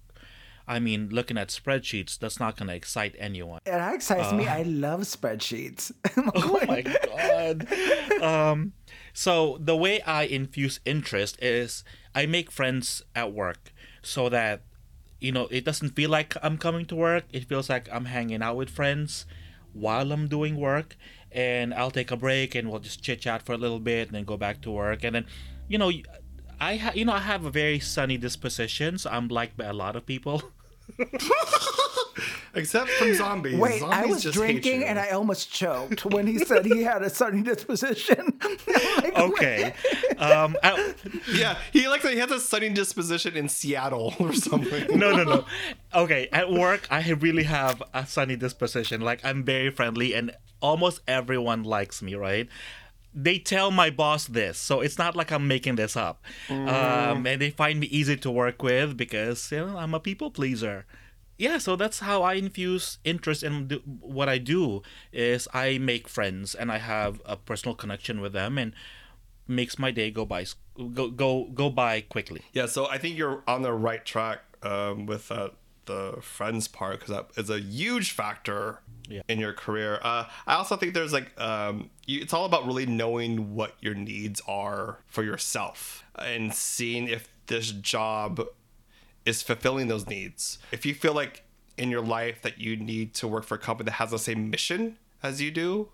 I 0.68 0.80
mean, 0.80 1.10
looking 1.10 1.38
at 1.38 1.48
spreadsheets, 1.48 2.18
that's 2.18 2.40
not 2.40 2.56
going 2.56 2.68
to 2.68 2.74
excite 2.74 3.14
anyone. 3.18 3.60
It 3.64 3.94
excites 3.94 4.32
me. 4.32 4.48
I 4.48 4.62
love 4.62 5.02
spreadsheets. 5.02 5.92
oh 6.34 6.60
my 6.66 6.82
god. 6.82 8.22
Um, 8.22 8.72
so 9.12 9.58
the 9.60 9.76
way 9.76 10.00
I 10.02 10.24
infuse 10.24 10.80
interest 10.84 11.38
is 11.40 11.84
I 12.14 12.26
make 12.26 12.50
friends 12.50 13.02
at 13.14 13.32
work 13.32 13.72
so 14.02 14.28
that 14.28 14.62
you 15.20 15.32
know 15.32 15.48
it 15.50 15.64
doesn't 15.64 15.90
feel 15.90 16.10
like 16.10 16.36
I'm 16.42 16.58
coming 16.58 16.86
to 16.86 16.96
work. 16.96 17.24
It 17.32 17.44
feels 17.44 17.68
like 17.68 17.88
I'm 17.92 18.06
hanging 18.06 18.42
out 18.42 18.56
with 18.56 18.70
friends 18.70 19.26
while 19.72 20.12
I'm 20.12 20.28
doing 20.28 20.56
work, 20.56 20.96
and 21.32 21.74
I'll 21.74 21.90
take 21.90 22.10
a 22.10 22.16
break 22.16 22.54
and 22.54 22.70
we'll 22.70 22.80
just 22.80 23.02
chit 23.02 23.20
chat 23.20 23.42
for 23.42 23.52
a 23.52 23.58
little 23.58 23.80
bit 23.80 24.08
and 24.08 24.16
then 24.16 24.24
go 24.24 24.36
back 24.36 24.62
to 24.62 24.70
work. 24.70 25.04
And 25.04 25.14
then, 25.14 25.26
you 25.68 25.78
know, 25.78 25.90
I 26.60 26.76
ha- 26.76 26.92
you 26.94 27.04
know 27.04 27.12
I 27.12 27.20
have 27.20 27.44
a 27.44 27.50
very 27.50 27.80
sunny 27.80 28.16
disposition, 28.16 28.98
so 28.98 29.10
I'm 29.10 29.28
liked 29.28 29.56
by 29.56 29.64
a 29.66 29.74
lot 29.74 29.96
of 29.96 30.06
people. 30.06 30.42
Except 32.56 32.88
from 32.90 33.14
zombies. 33.22 33.58
Wait, 33.58 33.80
zombies 33.80 33.98
I 33.98 34.06
was 34.06 34.22
drinking 34.24 34.82
and 34.84 34.98
I 34.98 35.10
almost 35.10 35.52
choked 35.52 36.04
when 36.06 36.26
he 36.26 36.38
said 36.38 36.64
he 36.66 36.82
had 36.82 37.02
a 37.02 37.10
sunny 37.10 37.42
disposition. 37.42 38.38
Like, 38.66 39.16
Okay. 39.28 39.74
um, 40.18 40.56
I, 40.62 40.94
Yeah, 41.32 41.56
he 41.72 41.86
like 41.88 42.02
he 42.02 42.16
has 42.18 42.30
a 42.30 42.40
sunny 42.40 42.70
disposition 42.70 43.36
in 43.36 43.48
Seattle 43.48 44.14
or 44.18 44.32
something. 44.32 44.98
no, 44.98 45.12
no, 45.14 45.24
no. 45.24 45.44
Okay, 45.94 46.28
at 46.32 46.50
work, 46.50 46.86
I 46.90 47.08
really 47.12 47.44
have 47.44 47.82
a 47.94 48.06
sunny 48.06 48.36
disposition. 48.36 49.00
Like, 49.02 49.24
I'm 49.24 49.44
very 49.44 49.70
friendly, 49.70 50.14
and 50.14 50.32
almost 50.60 51.00
everyone 51.06 51.62
likes 51.62 52.02
me, 52.02 52.14
right? 52.14 52.48
They 53.14 53.38
tell 53.38 53.70
my 53.70 53.90
boss 53.90 54.26
this, 54.26 54.58
so 54.58 54.80
it's 54.80 54.98
not 54.98 55.16
like 55.16 55.30
I'm 55.32 55.46
making 55.48 55.76
this 55.76 55.96
up. 55.96 56.22
Um, 56.50 57.26
and 57.26 57.40
they 57.40 57.50
find 57.50 57.80
me 57.80 57.86
easy 57.86 58.16
to 58.18 58.30
work 58.30 58.62
with 58.62 58.96
because 58.96 59.50
you 59.52 59.58
know 59.64 59.76
I'm 59.76 59.94
a 59.94 60.00
people 60.00 60.30
pleaser. 60.30 60.84
Yeah, 61.38 61.58
so 61.58 61.76
that's 61.76 62.00
how 62.00 62.22
I 62.22 62.34
infuse 62.34 62.98
interest 63.04 63.42
in 63.42 63.68
do- 63.68 63.82
what 64.00 64.28
I 64.28 64.38
do. 64.38 64.82
Is 65.12 65.46
I 65.52 65.78
make 65.78 66.08
friends 66.08 66.54
and 66.54 66.72
I 66.72 66.78
have 66.78 67.20
a 67.26 67.36
personal 67.36 67.74
connection 67.74 68.20
with 68.20 68.32
them, 68.32 68.56
and 68.58 68.72
makes 69.48 69.78
my 69.78 69.90
day 69.90 70.10
go 70.10 70.24
by 70.24 70.44
go 70.94 71.10
go 71.10 71.44
go 71.54 71.70
by 71.70 72.00
quickly. 72.00 72.42
Yeah, 72.52 72.66
so 72.66 72.86
I 72.86 72.98
think 72.98 73.16
you're 73.16 73.42
on 73.46 73.62
the 73.62 73.72
right 73.72 74.04
track 74.04 74.40
um, 74.62 75.06
with 75.06 75.30
uh, 75.30 75.50
the 75.84 76.18
friends 76.20 76.68
part 76.68 77.00
because 77.00 77.14
that 77.14 77.28
is 77.40 77.48
a 77.50 77.60
huge 77.60 78.10
factor 78.12 78.80
Yeah. 79.08 79.22
in 79.28 79.38
your 79.38 79.52
career. 79.52 80.00
Uh, 80.02 80.24
I 80.46 80.54
also 80.54 80.76
think 80.76 80.94
there's 80.94 81.12
like 81.12 81.38
um, 81.40 81.90
you, 82.06 82.20
it's 82.22 82.32
all 82.32 82.44
about 82.44 82.66
really 82.66 82.86
knowing 82.86 83.54
what 83.54 83.74
your 83.80 83.94
needs 83.94 84.40
are 84.48 84.98
for 85.06 85.22
yourself 85.22 86.02
and 86.18 86.52
seeing 86.54 87.06
if 87.08 87.28
this 87.46 87.70
job 87.70 88.40
is 89.26 89.42
fulfilling 89.42 89.88
those 89.88 90.06
needs. 90.06 90.58
If 90.72 90.86
you 90.86 90.94
feel 90.94 91.12
like 91.12 91.42
in 91.76 91.90
your 91.90 92.00
life 92.00 92.40
that 92.42 92.58
you 92.58 92.76
need 92.76 93.12
to 93.14 93.28
work 93.28 93.44
for 93.44 93.56
a 93.56 93.58
company 93.58 93.86
that 93.86 93.92
has 93.92 94.12
the 94.12 94.18
same 94.18 94.48
mission 94.48 94.96
as 95.22 95.42
you 95.42 95.50
do, 95.50 95.90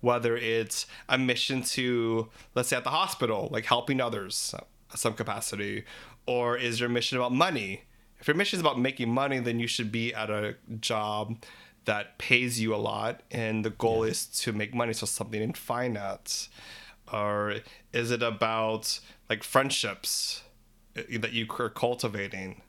whether 0.00 0.36
it's 0.36 0.86
a 1.08 1.16
mission 1.16 1.62
to, 1.62 2.28
let's 2.56 2.70
say, 2.70 2.76
at 2.76 2.82
the 2.82 2.90
hospital, 2.90 3.48
like 3.52 3.66
helping 3.66 4.00
others 4.00 4.52
at 4.58 4.98
some 4.98 5.14
capacity, 5.14 5.84
or 6.26 6.56
is 6.56 6.80
your 6.80 6.88
mission 6.88 7.18
about 7.18 7.32
money? 7.32 7.82
If 8.18 8.26
your 8.26 8.36
mission 8.36 8.56
is 8.56 8.60
about 8.60 8.80
making 8.80 9.10
money, 9.10 9.38
then 9.38 9.60
you 9.60 9.68
should 9.68 9.92
be 9.92 10.12
at 10.12 10.30
a 10.30 10.56
job 10.80 11.36
that 11.84 12.18
pays 12.18 12.60
you 12.60 12.74
a 12.74 12.76
lot, 12.76 13.22
and 13.30 13.64
the 13.64 13.70
goal 13.70 14.04
is 14.04 14.26
to 14.26 14.52
make 14.52 14.74
money. 14.74 14.92
So 14.92 15.06
something 15.06 15.42
in 15.42 15.52
finance, 15.52 16.48
or 17.12 17.56
is 17.92 18.10
it 18.10 18.22
about 18.22 18.98
like 19.28 19.42
friendships 19.42 20.42
Uh, 20.96 21.18
that 21.18 21.32
you 21.32 21.46
are 21.58 21.70
cultivating? 21.70 22.60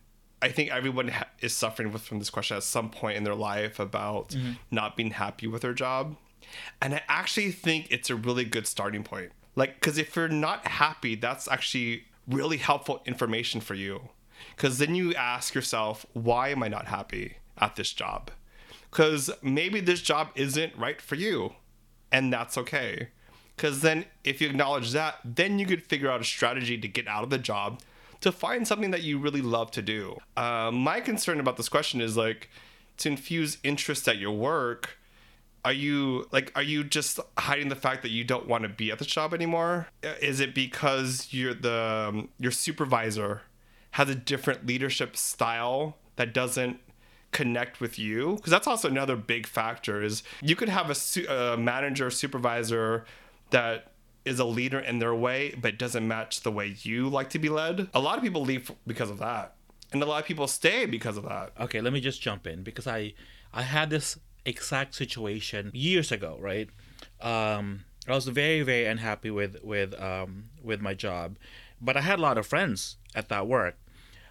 I 0.42 0.50
think 0.50 0.72
everyone 0.72 1.10
ha- 1.10 1.28
is 1.42 1.54
suffering 1.54 1.92
with 1.92 2.04
from 2.04 2.20
this 2.20 2.30
question 2.30 2.58
at 2.58 2.64
some 2.64 2.90
point 2.90 3.18
in 3.18 3.24
their 3.24 3.36
life 3.36 3.80
about 3.80 4.30
mm-hmm. 4.30 4.54
not 4.72 4.96
being 4.96 5.12
happy 5.12 5.48
with 5.48 5.62
their 5.62 5.74
job. 5.74 6.16
And 6.82 6.96
I 6.96 7.02
actually 7.08 7.52
think 7.52 7.88
it's 7.90 8.10
a 8.10 8.16
really 8.16 8.46
good 8.46 8.68
starting 8.68 9.04
point. 9.04 9.32
Like, 9.56 9.76
because 9.76 9.98
if 9.98 10.16
you're 10.16 10.30
not 10.30 10.68
happy, 10.68 11.16
that's 11.16 11.48
actually 11.48 12.06
really 12.28 12.58
helpful 12.58 13.02
information 13.06 13.62
for 13.62 13.74
you. 13.74 14.10
Because 14.56 14.78
then 14.78 14.96
you 14.96 15.14
ask 15.16 15.54
yourself, 15.54 16.06
why 16.14 16.50
am 16.50 16.64
I 16.64 16.68
not 16.68 16.88
happy 16.88 17.38
at 17.58 17.76
this 17.76 17.92
job? 17.94 18.32
Because 18.90 19.30
maybe 19.42 19.80
this 19.80 20.02
job 20.02 20.30
isn't 20.36 20.76
right 20.78 21.02
for 21.02 21.16
you, 21.16 21.54
and 22.12 22.32
that's 22.32 22.58
okay. 22.58 23.10
Because 23.56 23.82
then, 23.82 24.06
if 24.24 24.42
you 24.42 24.50
acknowledge 24.50 24.92
that, 24.92 25.16
then 25.24 25.60
you 25.60 25.66
could 25.66 25.84
figure 25.84 26.10
out 26.10 26.22
a 26.22 26.26
strategy 26.26 26.78
to 26.78 26.88
get 26.88 27.08
out 27.08 27.24
of 27.24 27.30
the 27.30 27.38
job 27.38 27.82
to 28.24 28.32
find 28.32 28.68
something 28.68 28.92
that 28.92 29.04
you 29.04 29.20
really 29.20 29.42
love 29.42 29.70
to 29.72 29.82
do. 29.82 30.18
Uh, 30.38 30.72
my 30.74 31.02
concern 31.02 31.40
about 31.40 31.58
this 31.58 31.70
question 31.70 32.02
is 32.02 32.18
like 32.18 32.50
to 32.98 33.10
infuse 33.10 33.58
interest 33.64 34.08
at 34.08 34.18
your 34.18 34.32
work 34.32 34.98
are 35.66 35.74
you 35.74 36.28
like 36.32 36.52
are 36.56 36.62
you 36.62 36.84
just 36.84 37.20
hiding 37.38 37.70
the 37.70 37.76
fact 37.76 38.02
that 38.02 38.12
you 38.12 38.24
don't 38.24 38.48
want 38.48 38.64
to 38.64 38.70
be 38.70 38.92
at 38.92 39.00
the 39.00 39.06
job 39.06 39.34
anymore 39.34 39.88
is 40.22 40.42
it 40.42 40.54
because 40.54 41.30
you're 41.32 41.54
the 41.54 42.10
um, 42.10 42.30
your 42.38 42.52
supervisor 42.52 43.44
has 43.92 44.10
a 44.10 44.16
different 44.16 44.66
leadership 44.66 45.16
style 45.16 45.96
that 46.18 46.34
doesn't 46.34 46.80
connect 47.32 47.80
with 47.80 47.98
you 47.98 48.36
because 48.36 48.52
that's 48.52 48.68
also 48.68 48.90
another 48.90 49.16
big 49.16 49.48
factor 49.48 50.04
is 50.04 50.22
you 50.42 50.56
could 50.56 50.70
have 50.70 50.90
a, 50.90 50.96
su- 50.96 51.26
a 51.28 51.56
manager 51.56 52.10
supervisor 52.10 53.06
that 53.52 53.93
is 54.26 54.40
a 54.40 54.46
leader 54.46 54.80
in 54.80 55.00
their 55.00 55.16
way 55.16 55.56
but 55.62 55.78
doesn't 55.78 56.08
match 56.08 56.42
the 56.42 56.52
way 56.52 56.76
you 56.82 57.10
like 57.10 57.30
to 57.32 57.40
be 57.40 57.50
led. 57.50 57.90
A 57.94 58.00
lot 58.00 58.18
of 58.18 58.24
people 58.24 58.42
leave 58.42 58.72
because 58.88 59.10
of 59.10 59.20
that. 59.20 59.56
And 59.92 60.02
a 60.02 60.06
lot 60.06 60.22
of 60.22 60.26
people 60.26 60.48
stay 60.48 60.86
because 60.86 61.18
of 61.18 61.24
that. 61.24 61.54
Okay 61.60 61.82
let 61.82 61.94
me 61.94 62.02
just 62.02 62.22
jump 62.22 62.48
in 62.48 62.64
because 62.64 62.88
i 62.88 63.14
i 63.54 63.62
had 63.62 63.90
this 63.90 64.18
exact 64.46 64.96
situation 64.96 65.72
years 65.74 66.12
ago 66.12 66.38
right? 66.40 66.70
Um 67.22 67.86
i 68.08 68.14
was 68.14 68.28
very 68.28 68.62
very 68.62 68.86
unhappy 68.86 69.32
with 69.32 69.58
with 69.64 70.00
um 70.02 70.50
with 70.62 70.82
my 70.82 70.94
job 70.94 71.38
but 71.80 71.96
i 71.96 72.02
had 72.02 72.20
a 72.20 72.22
lot 72.22 72.38
of 72.38 72.46
friends 72.48 72.98
at 73.16 73.30
that 73.30 73.48
work. 73.48 73.78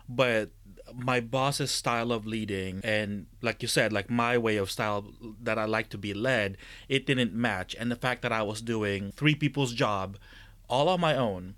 But 0.08 0.50
my 0.94 1.20
boss's 1.20 1.70
style 1.70 2.12
of 2.12 2.26
leading 2.26 2.80
and 2.84 3.26
like 3.40 3.62
you 3.62 3.68
said 3.68 3.92
like 3.92 4.10
my 4.10 4.36
way 4.36 4.56
of 4.56 4.70
style 4.70 5.12
that 5.40 5.58
i 5.58 5.64
like 5.64 5.88
to 5.88 5.96
be 5.96 6.12
led 6.12 6.56
it 6.88 7.06
didn't 7.06 7.32
match 7.32 7.74
and 7.78 7.90
the 7.90 7.96
fact 7.96 8.20
that 8.22 8.32
i 8.32 8.42
was 8.42 8.60
doing 8.60 9.10
three 9.12 9.34
people's 9.34 9.72
job 9.72 10.18
all 10.68 10.88
on 10.88 11.00
my 11.00 11.16
own 11.16 11.54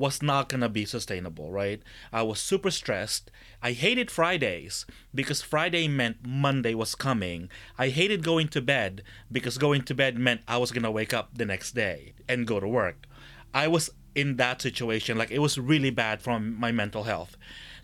was 0.00 0.22
not 0.22 0.48
gonna 0.48 0.68
be 0.68 0.86
sustainable, 0.86 1.52
right? 1.52 1.82
I 2.10 2.22
was 2.22 2.40
super 2.40 2.70
stressed. 2.70 3.30
I 3.62 3.72
hated 3.72 4.10
Fridays 4.10 4.86
because 5.14 5.42
Friday 5.42 5.88
meant 5.88 6.26
Monday 6.26 6.72
was 6.72 6.94
coming. 6.94 7.50
I 7.76 7.90
hated 7.90 8.24
going 8.24 8.48
to 8.48 8.62
bed 8.62 9.02
because 9.30 9.58
going 9.58 9.82
to 9.82 9.94
bed 9.94 10.16
meant 10.16 10.40
I 10.48 10.56
was 10.56 10.72
gonna 10.72 10.90
wake 10.90 11.12
up 11.12 11.36
the 11.36 11.44
next 11.44 11.72
day 11.72 12.14
and 12.26 12.46
go 12.46 12.58
to 12.60 12.66
work. 12.66 13.06
I 13.52 13.68
was 13.68 13.90
in 14.14 14.36
that 14.36 14.62
situation, 14.62 15.18
like 15.18 15.30
it 15.30 15.40
was 15.40 15.58
really 15.58 15.90
bad 15.90 16.22
from 16.22 16.58
my 16.58 16.72
mental 16.72 17.02
health, 17.02 17.36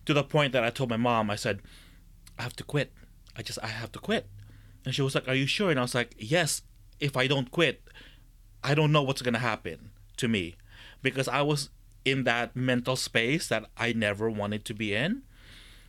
to 0.07 0.15
the 0.15 0.25
point 0.25 0.53
that 0.53 0.65
I 0.65 0.71
told 0.71 0.91
my 0.91 0.97
mom, 0.97 1.31
I 1.31 1.37
said, 1.37 1.61
I 2.39 2.43
have 2.43 2.57
to 2.57 2.65
quit. 2.65 2.93
I 3.37 3.43
just, 3.43 3.59
I 3.63 3.69
have 3.69 3.93
to 3.93 3.99
quit. 3.99 4.27
And 4.85 4.95
she 4.95 5.03
was 5.03 5.15
like, 5.15 5.29
Are 5.29 5.35
you 5.35 5.47
sure? 5.47 5.71
And 5.71 5.79
I 5.79 5.83
was 5.83 5.95
like, 5.95 6.15
Yes, 6.19 6.63
if 7.01 7.17
I 7.17 7.27
don't 7.27 7.51
quit, 7.51 7.83
I 8.63 8.75
don't 8.75 8.93
know 8.93 9.03
what's 9.03 9.23
gonna 9.23 9.39
happen 9.39 9.91
to 10.17 10.29
me 10.29 10.55
because 11.03 11.29
I 11.29 11.43
was 11.43 11.71
in 12.05 12.25
that 12.25 12.55
mental 12.55 12.97
space 12.97 13.49
that 13.49 13.67
I 13.77 13.93
never 13.93 14.31
wanted 14.31 14.65
to 14.67 14.75
be 14.75 14.95
in. 14.95 15.23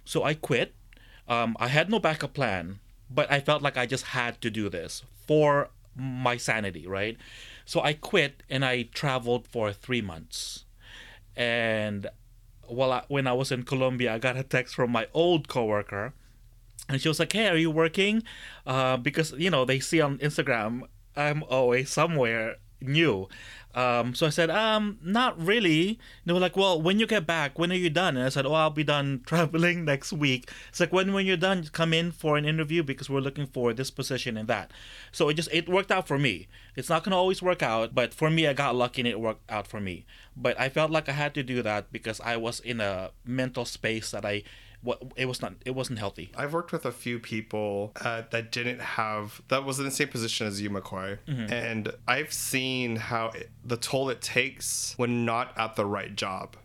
So 0.04 0.24
I 0.24 0.34
quit. 0.34 0.74
Um, 1.28 1.56
I 1.60 1.68
had 1.68 1.90
no 1.90 2.00
backup 2.00 2.34
plan, 2.34 2.80
but 3.10 3.32
I 3.32 3.40
felt 3.40 3.62
like 3.62 3.78
I 3.78 3.86
just 3.86 4.06
had 4.06 4.42
to 4.42 4.50
do 4.50 4.70
this 4.70 5.04
for 5.28 5.70
my 5.96 6.38
sanity, 6.38 6.88
right? 6.88 7.18
So 7.66 7.82
I 7.82 7.94
quit 7.94 8.44
and 8.50 8.64
I 8.64 8.84
traveled 8.84 9.48
for 9.48 9.74
three 9.74 10.02
months. 10.02 10.66
And 11.36 12.08
while 12.68 12.92
I, 12.92 13.04
when 13.08 13.28
I 13.28 13.34
was 13.34 13.52
in 13.52 13.64
Colombia, 13.64 14.14
I 14.14 14.20
got 14.20 14.38
a 14.38 14.44
text 14.44 14.76
from 14.76 14.92
my 14.92 15.08
old 15.14 15.48
coworker, 15.48 16.14
and 16.90 17.02
she 17.02 17.08
was 17.08 17.20
like, 17.20 17.34
"Hey, 17.34 17.48
are 17.48 17.58
you 17.58 17.72
working?" 17.72 18.24
Uh, 18.66 18.98
because 18.98 19.32
you 19.34 19.50
know 19.50 19.66
they 19.66 19.80
see 19.80 20.02
on 20.02 20.18
Instagram 20.20 20.84
I'm 21.18 21.44
always 21.44 21.90
somewhere 21.90 22.58
new. 22.80 23.28
Um, 23.78 24.16
so 24.16 24.26
I 24.26 24.30
said, 24.30 24.50
um, 24.50 24.98
not 25.04 25.40
really. 25.40 26.00
They 26.26 26.34
were 26.34 26.40
like, 26.40 26.58
well, 26.58 26.82
when 26.82 26.98
you 26.98 27.06
get 27.06 27.28
back, 27.28 27.60
when 27.60 27.72
are 27.72 27.76
you 27.76 27.92
done? 27.92 28.18
And 28.18 28.26
I 28.26 28.30
said, 28.30 28.48
oh, 28.48 28.54
I'll 28.54 28.72
be 28.72 28.84
done 28.84 29.22
traveling 29.28 29.86
next 29.86 30.12
week. 30.12 30.50
It's 30.70 30.80
like, 30.80 30.92
when 30.92 31.14
when 31.14 31.28
you're 31.28 31.38
done, 31.38 31.64
come 31.72 31.94
in 31.94 32.12
for 32.12 32.38
an 32.38 32.46
interview 32.46 32.82
because 32.82 33.08
we're 33.08 33.20
looking 33.20 33.46
for 33.46 33.74
this 33.74 33.92
position 33.92 34.36
and 34.36 34.48
that. 34.50 34.72
So 35.12 35.30
it 35.30 35.36
just 35.36 35.50
it 35.54 35.70
worked 35.70 35.92
out 35.92 36.08
for 36.08 36.18
me. 36.18 36.48
It's 36.76 36.90
not 36.90 37.04
gonna 37.04 37.18
always 37.18 37.44
work 37.44 37.62
out, 37.62 37.94
but 37.94 38.16
for 38.16 38.32
me, 38.32 38.48
I 38.48 38.54
got 38.54 38.76
lucky 38.76 39.02
and 39.02 39.08
it 39.08 39.20
worked 39.20 39.50
out 39.52 39.68
for 39.68 39.80
me. 39.80 40.08
But 40.36 40.60
I 40.60 40.70
felt 40.70 40.90
like 40.90 41.08
I 41.08 41.12
had 41.12 41.36
to 41.36 41.44
do 41.44 41.62
that 41.62 41.92
because 41.92 42.20
I 42.22 42.36
was 42.36 42.60
in 42.60 42.82
a 42.82 43.12
mental 43.26 43.66
space 43.66 44.10
that 44.10 44.26
I 44.26 44.42
what 44.82 45.02
it 45.16 45.26
was 45.26 45.42
not 45.42 45.54
it 45.66 45.72
wasn't 45.72 46.00
healthy. 46.00 46.32
I've 46.36 46.54
worked 46.54 46.72
with 46.72 46.86
a 46.86 46.92
few 46.92 47.20
people 47.20 47.92
uh, 48.02 48.24
that 48.32 48.52
didn't 48.52 48.80
have 48.80 49.42
that 49.48 49.66
was 49.66 49.80
in 49.80 49.86
the 49.86 49.92
same 49.92 50.08
position 50.08 50.48
as 50.48 50.62
you, 50.62 50.70
McCoy, 50.70 51.18
and 51.28 51.92
I've 52.08 52.32
seen 52.32 52.96
how 52.98 53.30
it, 53.30 53.50
the 53.66 53.78
toll 53.78 54.10
it 54.10 54.22
takes 54.22 54.94
when 54.98 55.26
not 55.26 55.58
at 55.58 55.76
the 55.76 55.86
right 55.86 56.16
job. 56.16 56.56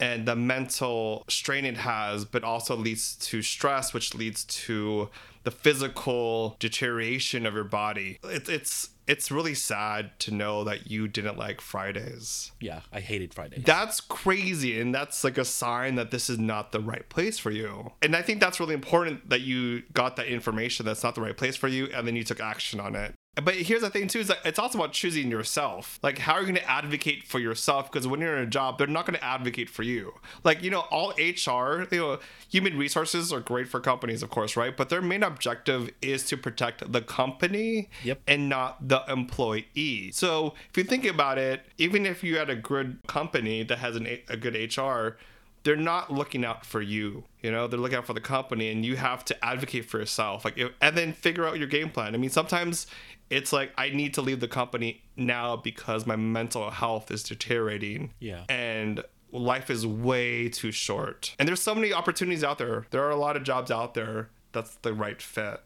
And 0.00 0.26
the 0.26 0.34
mental 0.34 1.24
strain 1.28 1.64
it 1.64 1.76
has, 1.76 2.24
but 2.24 2.42
also 2.42 2.74
leads 2.74 3.14
to 3.28 3.42
stress, 3.42 3.94
which 3.94 4.12
leads 4.14 4.44
to 4.44 5.08
the 5.44 5.50
physical 5.50 6.56
deterioration 6.58 7.46
of 7.46 7.54
your 7.54 7.64
body. 7.64 8.18
It, 8.24 8.48
it's 8.48 8.90
it's 9.06 9.30
really 9.30 9.54
sad 9.54 10.18
to 10.20 10.32
know 10.32 10.64
that 10.64 10.90
you 10.90 11.06
didn't 11.06 11.36
like 11.36 11.60
Fridays. 11.60 12.52
Yeah, 12.60 12.80
I 12.92 13.00
hated 13.00 13.34
Fridays. 13.34 13.62
That's 13.64 14.00
crazy. 14.00 14.80
And 14.80 14.94
that's 14.94 15.22
like 15.22 15.36
a 15.36 15.44
sign 15.44 15.96
that 15.96 16.10
this 16.10 16.30
is 16.30 16.38
not 16.38 16.72
the 16.72 16.80
right 16.80 17.06
place 17.10 17.38
for 17.38 17.50
you. 17.50 17.92
And 18.00 18.16
I 18.16 18.22
think 18.22 18.40
that's 18.40 18.60
really 18.60 18.74
important 18.74 19.28
that 19.28 19.42
you 19.42 19.82
got 19.92 20.16
that 20.16 20.26
information 20.26 20.86
that's 20.86 21.02
not 21.02 21.14
the 21.14 21.20
right 21.20 21.36
place 21.36 21.56
for 21.56 21.68
you 21.68 21.88
and 21.94 22.06
then 22.06 22.16
you 22.16 22.24
took 22.24 22.40
action 22.40 22.80
on 22.80 22.96
it. 22.96 23.14
But 23.42 23.54
here's 23.56 23.80
the 23.80 23.90
thing 23.90 24.06
too 24.06 24.20
is 24.20 24.28
that 24.28 24.38
it's 24.44 24.58
also 24.60 24.78
about 24.78 24.92
choosing 24.92 25.28
yourself. 25.30 25.98
Like 26.02 26.18
how 26.18 26.34
are 26.34 26.40
you 26.40 26.46
going 26.46 26.56
to 26.56 26.70
advocate 26.70 27.24
for 27.26 27.40
yourself? 27.40 27.90
Because 27.90 28.06
when 28.06 28.20
you're 28.20 28.36
in 28.36 28.44
a 28.44 28.50
job, 28.50 28.78
they're 28.78 28.86
not 28.86 29.06
going 29.06 29.18
to 29.18 29.24
advocate 29.24 29.68
for 29.68 29.82
you. 29.82 30.14
Like 30.44 30.62
you 30.62 30.70
know, 30.70 30.80
all 30.90 31.10
HR, 31.18 31.86
you 31.90 31.98
know, 31.98 32.18
human 32.48 32.78
resources 32.78 33.32
are 33.32 33.40
great 33.40 33.68
for 33.68 33.80
companies, 33.80 34.22
of 34.22 34.30
course, 34.30 34.56
right? 34.56 34.76
But 34.76 34.88
their 34.88 35.02
main 35.02 35.22
objective 35.24 35.90
is 36.00 36.24
to 36.26 36.36
protect 36.36 36.92
the 36.92 37.00
company 37.02 37.88
Yep. 38.04 38.20
and 38.28 38.48
not 38.48 38.88
the 38.88 39.02
employee. 39.08 40.10
So 40.12 40.54
if 40.70 40.76
you 40.76 40.84
think 40.84 41.04
about 41.04 41.38
it, 41.38 41.66
even 41.78 42.06
if 42.06 42.22
you 42.22 42.38
had 42.38 42.50
a 42.50 42.56
good 42.56 42.98
company 43.06 43.62
that 43.64 43.78
has 43.78 43.96
an, 43.96 44.06
a 44.28 44.36
good 44.36 44.54
HR, 44.54 45.16
they're 45.64 45.76
not 45.76 46.12
looking 46.12 46.44
out 46.44 46.64
for 46.66 46.82
you. 46.82 47.24
You 47.42 47.50
know, 47.50 47.66
they're 47.66 47.80
looking 47.80 47.96
out 47.96 48.06
for 48.06 48.12
the 48.12 48.20
company, 48.20 48.70
and 48.70 48.84
you 48.84 48.96
have 48.96 49.24
to 49.26 49.44
advocate 49.44 49.86
for 49.86 49.98
yourself. 49.98 50.44
Like, 50.44 50.60
and 50.80 50.96
then 50.96 51.12
figure 51.14 51.46
out 51.46 51.58
your 51.58 51.68
game 51.68 51.88
plan. 51.90 52.14
I 52.14 52.18
mean, 52.18 52.30
sometimes 52.30 52.86
it's 53.34 53.52
like 53.52 53.72
I 53.76 53.90
need 53.90 54.14
to 54.14 54.22
leave 54.22 54.38
the 54.40 54.48
company 54.48 55.02
now 55.16 55.56
because 55.56 56.06
my 56.06 56.16
mental 56.16 56.70
health 56.70 57.10
is 57.10 57.22
deteriorating. 57.22 58.12
Yeah. 58.20 58.44
and 58.48 59.02
life 59.32 59.68
is 59.68 59.84
way 59.84 60.48
too 60.48 60.70
short. 60.70 61.34
And 61.40 61.48
there's 61.48 61.60
so 61.60 61.74
many 61.74 61.92
opportunities 61.92 62.44
out 62.44 62.58
there. 62.58 62.86
There 62.90 63.02
are 63.02 63.10
a 63.10 63.16
lot 63.16 63.36
of 63.36 63.42
jobs 63.42 63.70
out 63.72 63.94
there 63.94 64.30
that's 64.52 64.76
the 64.76 64.94
right 64.94 65.20
fit. 65.20 65.60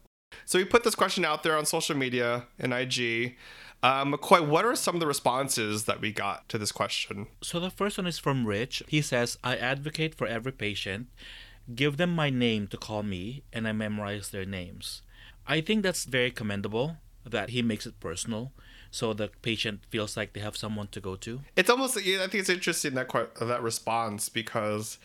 So 0.46 0.58
we 0.58 0.64
put 0.64 0.84
this 0.84 0.94
question 0.94 1.22
out 1.22 1.42
there 1.42 1.54
on 1.54 1.66
social 1.66 1.94
media 1.94 2.46
and 2.58 2.72
IG. 2.72 3.36
Um, 3.82 4.14
McCoy, 4.14 4.46
what 4.46 4.64
are 4.64 4.74
some 4.74 4.96
of 4.96 5.00
the 5.00 5.06
responses 5.06 5.84
that 5.84 6.00
we 6.00 6.12
got 6.12 6.48
to 6.48 6.56
this 6.56 6.72
question? 6.72 7.26
So 7.42 7.60
the 7.60 7.70
first 7.70 7.98
one 7.98 8.06
is 8.06 8.18
from 8.18 8.46
Rich. 8.46 8.82
He 8.88 9.02
says, 9.02 9.36
I 9.44 9.56
advocate 9.56 10.14
for 10.14 10.26
every 10.26 10.52
patient, 10.52 11.08
give 11.74 11.98
them 11.98 12.14
my 12.14 12.30
name 12.30 12.68
to 12.68 12.78
call 12.78 13.02
me, 13.02 13.42
and 13.52 13.68
I 13.68 13.72
memorize 13.72 14.30
their 14.30 14.46
names. 14.46 15.02
I 15.46 15.60
think 15.60 15.82
that's 15.82 16.06
very 16.06 16.30
commendable 16.30 16.96
that 17.28 17.50
he 17.50 17.62
makes 17.62 17.86
it 17.86 17.98
personal 18.00 18.52
so 18.90 19.12
the 19.12 19.30
patient 19.42 19.80
feels 19.90 20.16
like 20.16 20.32
they 20.32 20.40
have 20.40 20.56
someone 20.56 20.88
to 20.88 21.00
go 21.00 21.16
to. 21.16 21.40
It's 21.56 21.70
almost 21.70 21.96
I 21.96 22.00
think 22.00 22.34
it's 22.34 22.48
interesting 22.48 22.94
that 22.94 23.08
that 23.40 23.62
response 23.62 24.28
because 24.28 24.98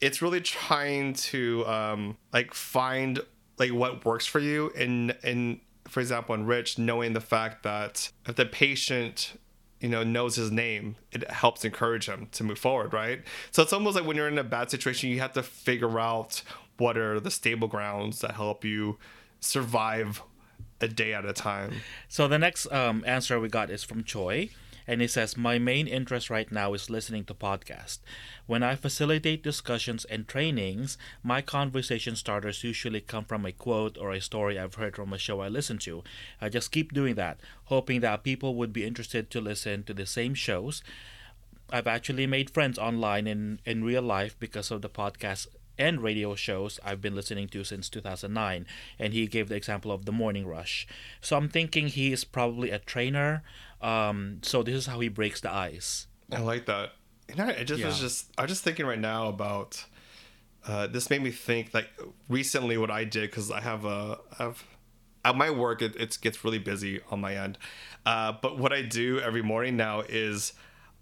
it's 0.00 0.20
really 0.22 0.40
trying 0.40 1.14
to 1.14 1.66
um, 1.66 2.16
like 2.32 2.54
find 2.54 3.20
like 3.58 3.72
what 3.72 4.04
works 4.04 4.26
for 4.26 4.40
you 4.40 4.72
and 4.76 5.16
and 5.22 5.60
for 5.88 6.00
example 6.00 6.34
in 6.34 6.46
Rich 6.46 6.78
knowing 6.78 7.12
the 7.12 7.20
fact 7.20 7.62
that 7.62 8.10
if 8.26 8.36
the 8.36 8.46
patient 8.46 9.38
you 9.80 9.88
know 9.88 10.02
knows 10.02 10.36
his 10.36 10.50
name 10.50 10.96
it 11.12 11.30
helps 11.30 11.64
encourage 11.64 12.06
him 12.06 12.28
to 12.32 12.42
move 12.42 12.58
forward 12.58 12.92
right 12.92 13.22
so 13.52 13.62
it's 13.62 13.72
almost 13.72 13.96
like 13.96 14.06
when 14.06 14.16
you're 14.16 14.28
in 14.28 14.38
a 14.38 14.44
bad 14.44 14.70
situation 14.70 15.10
you 15.10 15.20
have 15.20 15.32
to 15.32 15.42
figure 15.42 16.00
out 16.00 16.42
what 16.78 16.96
are 16.96 17.20
the 17.20 17.30
stable 17.30 17.68
grounds 17.68 18.20
that 18.20 18.32
help 18.32 18.64
you 18.64 18.98
survive 19.40 20.22
a 20.80 20.88
day 20.88 21.12
at 21.14 21.24
a 21.24 21.32
time 21.32 21.72
So 22.08 22.28
the 22.28 22.38
next 22.38 22.70
um, 22.72 23.02
answer 23.06 23.38
we 23.40 23.48
got 23.48 23.70
is 23.70 23.84
from 23.84 24.04
Choi, 24.04 24.50
and 24.86 25.00
he 25.00 25.06
says, 25.06 25.36
"My 25.36 25.58
main 25.58 25.86
interest 25.86 26.28
right 26.30 26.50
now 26.52 26.74
is 26.74 26.90
listening 26.90 27.24
to 27.26 27.34
podcasts. 27.34 28.00
When 28.46 28.62
I 28.62 28.76
facilitate 28.76 29.42
discussions 29.42 30.04
and 30.04 30.28
trainings, 30.28 30.98
my 31.22 31.40
conversation 31.40 32.16
starters 32.16 32.62
usually 32.64 33.00
come 33.00 33.24
from 33.24 33.46
a 33.46 33.52
quote 33.52 33.96
or 33.96 34.12
a 34.12 34.20
story 34.20 34.58
I've 34.58 34.74
heard 34.74 34.96
from 34.96 35.12
a 35.12 35.18
show 35.18 35.40
I 35.40 35.48
listen 35.48 35.78
to. 35.78 36.04
I 36.40 36.48
just 36.50 36.70
keep 36.70 36.92
doing 36.92 37.14
that, 37.14 37.40
hoping 37.66 38.00
that 38.00 38.24
people 38.24 38.54
would 38.56 38.72
be 38.72 38.84
interested 38.84 39.30
to 39.30 39.40
listen 39.40 39.84
to 39.84 39.94
the 39.94 40.06
same 40.06 40.34
shows. 40.34 40.82
I've 41.70 41.86
actually 41.86 42.26
made 42.26 42.50
friends 42.50 42.78
online 42.78 43.26
in 43.26 43.60
in 43.64 43.84
real 43.84 44.02
life 44.02 44.36
because 44.38 44.70
of 44.70 44.82
the 44.82 44.90
podcast." 44.90 45.46
And 45.78 46.02
radio 46.02 46.34
shows 46.34 46.78
I've 46.84 47.00
been 47.00 47.14
listening 47.14 47.48
to 47.48 47.64
since 47.64 47.88
2009, 47.88 48.66
and 48.98 49.12
he 49.12 49.26
gave 49.26 49.48
the 49.48 49.56
example 49.56 49.90
of 49.90 50.04
the 50.04 50.12
Morning 50.12 50.46
Rush. 50.46 50.86
So 51.20 51.36
I'm 51.36 51.48
thinking 51.48 51.88
he 51.88 52.12
is 52.12 52.24
probably 52.24 52.70
a 52.70 52.78
trainer. 52.78 53.42
Um, 53.80 54.38
so 54.42 54.62
this 54.62 54.74
is 54.74 54.86
how 54.86 55.00
he 55.00 55.08
breaks 55.08 55.40
the 55.40 55.52
ice. 55.52 56.06
I 56.32 56.40
like 56.40 56.66
that. 56.66 56.92
You 57.28 57.36
know, 57.36 57.46
I 57.46 57.64
just 57.64 57.82
was 57.84 57.98
just 57.98 58.30
I'm 58.38 58.46
just 58.46 58.62
thinking 58.62 58.86
right 58.86 58.98
now 58.98 59.28
about 59.28 59.84
uh, 60.66 60.86
this 60.86 61.10
made 61.10 61.22
me 61.22 61.30
think 61.30 61.74
like 61.74 61.90
recently 62.28 62.76
what 62.78 62.90
I 62.90 63.04
did 63.04 63.30
because 63.30 63.50
I 63.50 63.60
have 63.60 63.84
a 63.84 64.18
I've 64.38 64.62
at 65.24 65.36
my 65.36 65.50
work 65.50 65.80
it, 65.80 65.96
it 65.96 66.18
gets 66.20 66.44
really 66.44 66.58
busy 66.58 67.00
on 67.10 67.20
my 67.20 67.36
end, 67.36 67.58
uh, 68.04 68.32
but 68.42 68.58
what 68.58 68.72
I 68.72 68.82
do 68.82 69.20
every 69.20 69.42
morning 69.42 69.76
now 69.76 70.00
is 70.00 70.52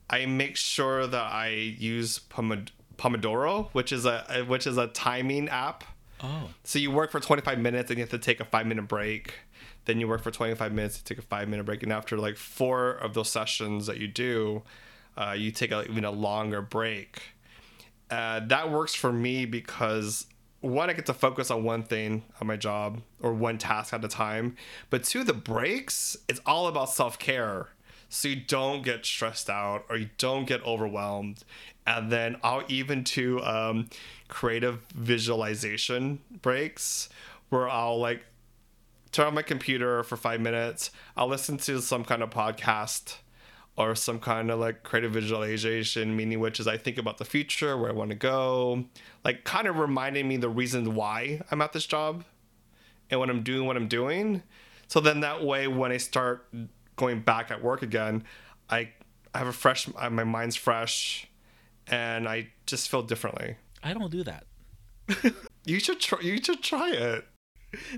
I 0.08 0.26
make 0.26 0.56
sure 0.56 1.06
that 1.06 1.32
I 1.32 1.48
use 1.48 2.18
Pomod- 2.18 2.70
Pomodoro, 3.02 3.68
which 3.72 3.90
is 3.90 4.06
a 4.06 4.44
which 4.46 4.66
is 4.66 4.78
a 4.78 4.86
timing 4.88 5.48
app. 5.48 5.82
Oh, 6.22 6.50
So 6.62 6.78
you 6.78 6.92
work 6.92 7.10
for 7.10 7.18
25 7.18 7.58
minutes 7.58 7.90
and 7.90 7.98
you 7.98 8.04
have 8.04 8.10
to 8.10 8.18
take 8.18 8.38
a 8.38 8.44
five 8.44 8.64
minute 8.64 8.86
break. 8.86 9.34
Then 9.86 9.98
you 9.98 10.06
work 10.06 10.22
for 10.22 10.30
25 10.30 10.72
minutes, 10.72 10.98
you 10.98 11.02
take 11.04 11.18
a 11.18 11.26
five 11.26 11.48
minute 11.48 11.64
break. 11.64 11.82
And 11.82 11.92
after 11.92 12.16
like 12.16 12.36
four 12.36 12.92
of 12.92 13.14
those 13.14 13.28
sessions 13.28 13.86
that 13.86 13.98
you 13.98 14.06
do, 14.06 14.62
uh, 15.16 15.34
you 15.36 15.50
take 15.50 15.72
a, 15.72 15.84
even 15.90 16.04
a 16.04 16.12
longer 16.12 16.62
break. 16.62 17.22
Uh, 18.08 18.40
that 18.46 18.70
works 18.70 18.94
for 18.94 19.12
me 19.12 19.46
because 19.46 20.26
one, 20.60 20.88
I 20.88 20.92
get 20.92 21.06
to 21.06 21.14
focus 21.14 21.50
on 21.50 21.64
one 21.64 21.82
thing 21.82 22.22
on 22.40 22.46
my 22.46 22.56
job 22.56 23.02
or 23.20 23.32
one 23.32 23.58
task 23.58 23.92
at 23.92 24.04
a 24.04 24.08
time. 24.08 24.54
But 24.90 25.02
two, 25.02 25.24
the 25.24 25.32
breaks, 25.32 26.16
it's 26.28 26.40
all 26.46 26.68
about 26.68 26.90
self 26.90 27.18
care. 27.18 27.70
So 28.14 28.28
you 28.28 28.36
don't 28.36 28.82
get 28.82 29.06
stressed 29.06 29.48
out 29.48 29.86
or 29.88 29.96
you 29.96 30.10
don't 30.18 30.44
get 30.44 30.62
overwhelmed. 30.66 31.44
And 31.86 32.12
then 32.12 32.36
I'll 32.42 32.62
even 32.68 33.04
to 33.04 33.42
um, 33.42 33.88
creative 34.28 34.82
visualization 34.94 36.20
breaks 36.42 37.08
where 37.48 37.70
I'll 37.70 37.98
like 37.98 38.22
turn 39.12 39.28
on 39.28 39.34
my 39.34 39.40
computer 39.40 40.02
for 40.02 40.18
five 40.18 40.42
minutes. 40.42 40.90
I'll 41.16 41.26
listen 41.26 41.56
to 41.56 41.80
some 41.80 42.04
kind 42.04 42.22
of 42.22 42.28
podcast 42.28 43.16
or 43.78 43.94
some 43.94 44.20
kind 44.20 44.50
of 44.50 44.60
like 44.60 44.82
creative 44.82 45.12
visualization, 45.12 46.14
meaning 46.14 46.38
which 46.38 46.60
is 46.60 46.68
I 46.68 46.76
think 46.76 46.98
about 46.98 47.16
the 47.16 47.24
future, 47.24 47.78
where 47.78 47.88
I 47.88 47.94
want 47.94 48.10
to 48.10 48.16
go, 48.16 48.84
like 49.24 49.44
kind 49.44 49.66
of 49.66 49.78
reminding 49.78 50.28
me 50.28 50.36
the 50.36 50.50
reasons 50.50 50.86
why 50.86 51.40
I'm 51.50 51.62
at 51.62 51.72
this 51.72 51.86
job 51.86 52.24
and 53.08 53.20
when 53.20 53.30
I'm 53.30 53.42
doing 53.42 53.66
what 53.66 53.78
I'm 53.78 53.88
doing. 53.88 54.42
So 54.86 55.00
then 55.00 55.20
that 55.20 55.42
way, 55.42 55.66
when 55.66 55.92
I 55.92 55.96
start 55.96 56.46
going 56.96 57.20
back 57.20 57.50
at 57.50 57.62
work 57.62 57.82
again, 57.82 58.24
I 58.70 58.90
I 59.34 59.38
have 59.38 59.46
a 59.46 59.52
fresh, 59.52 59.88
my 59.94 60.24
mind's 60.24 60.56
fresh, 60.56 61.26
and 61.86 62.28
I 62.28 62.48
just 62.66 62.90
feel 62.90 63.02
differently. 63.02 63.56
I 63.82 63.94
don't 63.94 64.10
do 64.10 64.22
that. 64.24 64.44
You 65.64 65.78
should 65.78 66.00
try. 66.00 66.20
You 66.20 66.42
should 66.42 66.62
try 66.62 66.90
it. 66.90 67.24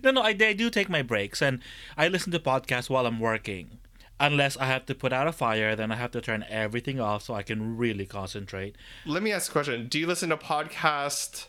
No, 0.03 0.11
no, 0.11 0.21
I, 0.21 0.37
I 0.39 0.53
do 0.53 0.71
take 0.71 0.89
my 0.89 1.03
breaks 1.03 1.43
and 1.43 1.61
I 1.97 2.09
listen 2.09 2.31
to 2.33 2.39
podcasts 2.39 2.91
while 2.91 3.07
I'm 3.07 3.19
working. 3.19 3.79
Unless 4.21 4.57
I 4.59 4.67
have 4.67 4.87
to 4.87 4.95
put 4.95 5.13
out 5.13 5.27
a 5.27 5.33
fire, 5.33 5.75
then 5.75 5.91
I 5.91 5.97
have 5.97 6.13
to 6.13 6.21
turn 6.21 6.45
everything 6.49 7.01
off 7.01 7.23
so 7.23 7.35
I 7.35 7.43
can 7.43 7.77
really 7.77 8.07
concentrate. 8.07 8.77
Let 9.05 9.23
me 9.23 9.33
ask 9.33 9.51
a 9.51 9.53
question. 9.53 9.89
Do 9.89 9.99
you 9.99 10.07
listen 10.07 10.29
to 10.29 10.37
podcasts 10.37 11.47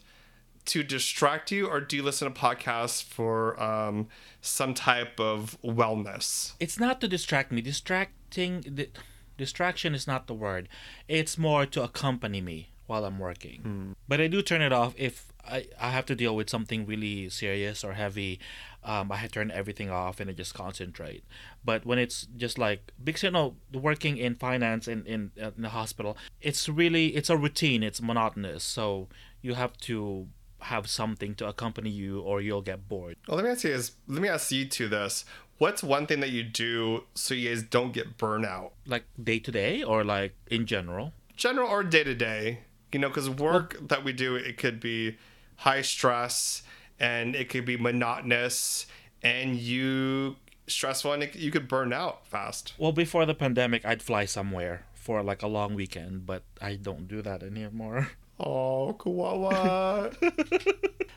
to 0.66 0.84
distract 0.84 1.52
you, 1.52 1.68
or 1.68 1.80
do 1.80 1.96
you 1.96 2.04
listen 2.04 2.32
to 2.32 2.40
podcasts 2.40 3.04
for 3.04 3.62
um, 3.62 4.08
some 4.42 4.74
type 4.74 5.20
of 5.20 5.58
wellness? 5.64 6.54
It's 6.60 6.80
not 6.80 7.02
to 7.02 7.08
distract 7.08 7.52
me. 7.52 7.62
Distracting, 7.62 8.62
di- 8.62 8.90
distraction 9.38 9.94
is 9.94 10.08
not 10.08 10.28
the 10.28 10.34
word. 10.34 10.68
It's 11.08 11.38
more 11.38 11.66
to 11.68 11.84
accompany 11.84 12.42
me 12.42 12.70
while 12.88 13.06
I'm 13.06 13.20
working. 13.20 13.96
But 14.08 14.22
I 14.22 14.28
do 14.28 14.42
turn 14.42 14.62
it 14.62 14.72
off 14.72 14.94
if 14.98 15.34
I, 15.48 15.68
I 15.80 15.90
have 15.92 16.06
to 16.08 16.16
deal 16.16 16.36
with 16.36 16.50
something 16.50 16.86
really 16.86 17.30
serious 17.30 17.84
or 17.84 17.94
heavy. 17.94 18.40
Um, 18.84 19.12
I 19.12 19.26
turn 19.28 19.52
everything 19.52 19.90
off 19.90 20.20
and 20.20 20.30
I 20.30 20.34
just 20.34 20.54
concentrate. 20.54 21.24
But 21.64 21.86
when 21.86 21.98
it's 21.98 22.28
just 22.38 22.58
like 22.58 22.92
because 23.04 23.24
you 23.24 23.32
know 23.32 23.56
working 23.74 24.18
in 24.18 24.36
finance 24.36 24.88
in 24.88 25.06
in, 25.06 25.32
uh, 25.42 25.52
in 25.56 25.64
the 25.64 25.70
hospital, 25.70 26.18
it's 26.42 26.70
really 26.70 27.08
it's 27.16 27.30
a 27.30 27.38
routine. 27.38 27.84
It's 27.84 28.02
monotonous. 28.02 28.64
So 28.64 29.08
you 29.42 29.56
have 29.56 29.78
to 29.78 30.28
have 30.66 30.90
something 30.90 31.36
to 31.36 31.48
accompany 31.48 31.90
you 31.90 32.22
or 32.22 32.42
you'll 32.42 32.62
get 32.62 32.88
bored. 32.90 33.16
Well, 33.28 33.38
let 33.38 33.46
me 33.46 33.52
ask 33.52 33.64
you 33.64 33.72
this. 33.72 33.92
Let 34.08 34.22
me 34.22 34.30
ask 34.30 34.52
you 34.52 34.66
two 34.66 34.88
this. 34.88 35.26
What's 35.58 35.82
one 35.84 36.06
thing 36.06 36.20
that 36.20 36.32
you 36.32 36.44
do 36.44 37.04
so 37.14 37.34
you 37.34 37.50
guys 37.50 37.64
don't 37.64 37.94
get 37.94 38.18
burnout, 38.18 38.72
Like 38.86 39.06
day 39.22 39.40
to 39.40 39.52
day 39.52 39.84
or 39.84 40.04
like 40.04 40.34
in 40.48 40.66
general. 40.66 41.14
general 41.38 41.70
or 41.70 41.84
day 41.84 42.04
to 42.04 42.14
day? 42.16 42.60
You 42.92 43.00
know, 43.00 43.10
because 43.10 43.30
work 43.30 43.78
that 43.90 44.04
we 44.04 44.12
do, 44.14 44.36
it 44.36 44.58
could 44.58 44.80
be 44.80 45.18
high 45.58 45.82
stress 45.82 46.64
and 47.00 47.36
it 47.36 47.50
could 47.50 47.66
be 47.66 47.78
monotonous 47.78 48.86
and 49.22 49.56
you 49.58 50.36
stressful 50.68 51.14
and 51.14 51.24
it, 51.24 51.36
you 51.36 51.52
could 51.52 51.68
burn 51.68 51.94
out 51.94 52.26
fast. 52.28 52.74
Well, 52.78 52.92
before 52.92 53.26
the 53.26 53.34
pandemic, 53.36 53.86
I'd 53.86 54.02
fly 54.02 54.26
somewhere 54.26 54.86
for 54.94 55.22
like 55.24 55.42
a 55.44 55.48
long 55.48 55.76
weekend, 55.76 56.26
but 56.26 56.44
I 56.62 56.76
don't 56.76 57.08
do 57.08 57.22
that 57.22 57.44
anymore. 57.44 58.10
Oh, 58.40 58.96
Kawawa. 59.00 60.14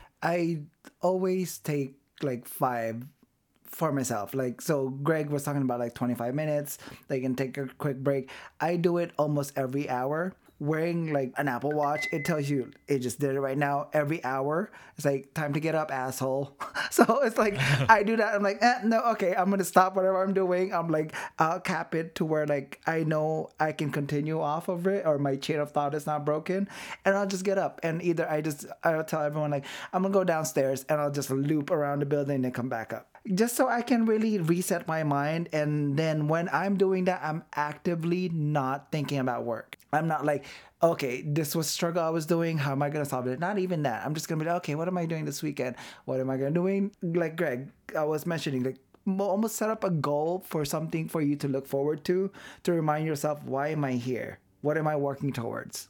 I 0.23 0.61
always 1.01 1.57
take 1.59 1.95
like 2.21 2.47
five 2.47 3.05
for 3.65 3.91
myself. 3.91 4.33
Like 4.33 4.61
so 4.61 4.89
Greg 4.89 5.29
was 5.29 5.43
talking 5.43 5.61
about 5.61 5.79
like 5.79 5.93
25 5.95 6.33
minutes, 6.35 6.77
they 7.07 7.19
can 7.21 7.35
take 7.35 7.57
a 7.57 7.67
quick 7.77 7.97
break. 8.03 8.29
I 8.59 8.75
do 8.75 8.97
it 8.97 9.11
almost 9.17 9.53
every 9.57 9.89
hour. 9.89 10.33
Wearing 10.59 11.13
like 11.13 11.33
an 11.37 11.47
Apple 11.47 11.71
Watch, 11.71 12.07
it 12.11 12.25
tells 12.25 12.49
you 12.49 12.71
it 12.87 12.99
just 12.99 13.19
did 13.19 13.35
it 13.35 13.39
right 13.39 13.57
now. 13.57 13.89
Every 13.93 14.23
hour, 14.23 14.71
it's 14.97 15.05
like 15.05 15.33
time 15.33 15.53
to 15.53 15.59
get 15.59 15.73
up, 15.73 15.91
asshole. 15.91 16.55
so 16.91 17.21
it's 17.23 17.37
like 17.37 17.57
I 17.89 18.03
do 18.03 18.17
that. 18.17 18.35
I'm 18.35 18.43
like, 18.43 18.57
eh, 18.61 18.79
no, 18.83 18.99
okay, 19.11 19.33
I'm 19.35 19.49
gonna 19.49 19.63
stop 19.63 19.95
whatever 19.95 20.21
I'm 20.21 20.33
doing. 20.33 20.73
I'm 20.73 20.89
like, 20.89 21.13
I'll 21.37 21.61
cap 21.61 21.95
it 21.95 22.15
to 22.15 22.25
where 22.25 22.45
like 22.45 22.81
I 22.85 23.03
know 23.03 23.49
I 23.59 23.71
can 23.71 23.91
continue 23.91 24.41
off 24.41 24.67
of 24.67 24.85
it, 24.87 25.05
or 25.05 25.17
my 25.17 25.37
chain 25.37 25.59
of 25.59 25.71
thought 25.71 25.95
is 25.95 26.05
not 26.05 26.25
broken, 26.25 26.67
and 27.05 27.15
I'll 27.15 27.27
just 27.27 27.45
get 27.45 27.57
up. 27.57 27.79
And 27.83 28.01
either 28.01 28.29
I 28.29 28.41
just 28.41 28.65
I'll 28.83 29.03
tell 29.03 29.21
everyone 29.21 29.51
like 29.51 29.65
I'm 29.93 30.01
gonna 30.01 30.13
go 30.13 30.23
downstairs 30.23 30.85
and 30.89 30.99
I'll 30.99 31.11
just 31.11 31.29
loop 31.29 31.71
around 31.71 31.99
the 31.99 32.05
building 32.05 32.43
and 32.43 32.53
come 32.53 32.69
back 32.69 32.93
up 32.93 33.09
just 33.33 33.55
so 33.55 33.67
I 33.67 33.81
can 33.81 34.05
really 34.05 34.39
reset 34.39 34.87
my 34.87 35.03
mind. 35.03 35.49
And 35.53 35.97
then 35.97 36.27
when 36.27 36.49
I'm 36.49 36.77
doing 36.77 37.05
that, 37.05 37.21
I'm 37.23 37.43
actively 37.55 38.29
not 38.29 38.91
thinking 38.91 39.19
about 39.19 39.43
work. 39.43 39.78
I'm 39.91 40.07
not 40.07 40.25
like, 40.25 40.45
okay, 40.81 41.21
this 41.21 41.55
was 41.55 41.67
struggle 41.67 42.03
I 42.03 42.09
was 42.09 42.25
doing. 42.25 42.57
How 42.57 42.71
am 42.71 42.81
I 42.81 42.89
gonna 42.89 43.05
solve 43.05 43.27
it? 43.27 43.39
Not 43.39 43.57
even 43.57 43.83
that. 43.83 44.05
I'm 44.05 44.13
just 44.13 44.27
gonna 44.27 44.39
be 44.39 44.45
like, 44.45 44.57
okay, 44.57 44.75
what 44.75 44.87
am 44.87 44.97
I 44.97 45.05
doing 45.05 45.25
this 45.25 45.41
weekend? 45.41 45.75
What 46.05 46.19
am 46.19 46.29
I 46.29 46.37
gonna 46.37 46.51
doing? 46.51 46.91
Like 47.01 47.35
Greg, 47.35 47.71
I 47.97 48.03
was 48.03 48.25
mentioning, 48.25 48.63
like 48.63 48.77
almost 49.17 49.55
set 49.55 49.69
up 49.69 49.83
a 49.83 49.89
goal 49.89 50.43
for 50.47 50.63
something 50.65 51.07
for 51.07 51.21
you 51.21 51.35
to 51.37 51.47
look 51.47 51.65
forward 51.65 52.03
to 52.05 52.31
to 52.63 52.73
remind 52.73 53.07
yourself, 53.07 53.43
why 53.43 53.69
am 53.69 53.83
I 53.83 53.93
here? 53.93 54.39
What 54.61 54.77
am 54.77 54.87
I 54.87 54.95
working 54.95 55.33
towards? 55.33 55.89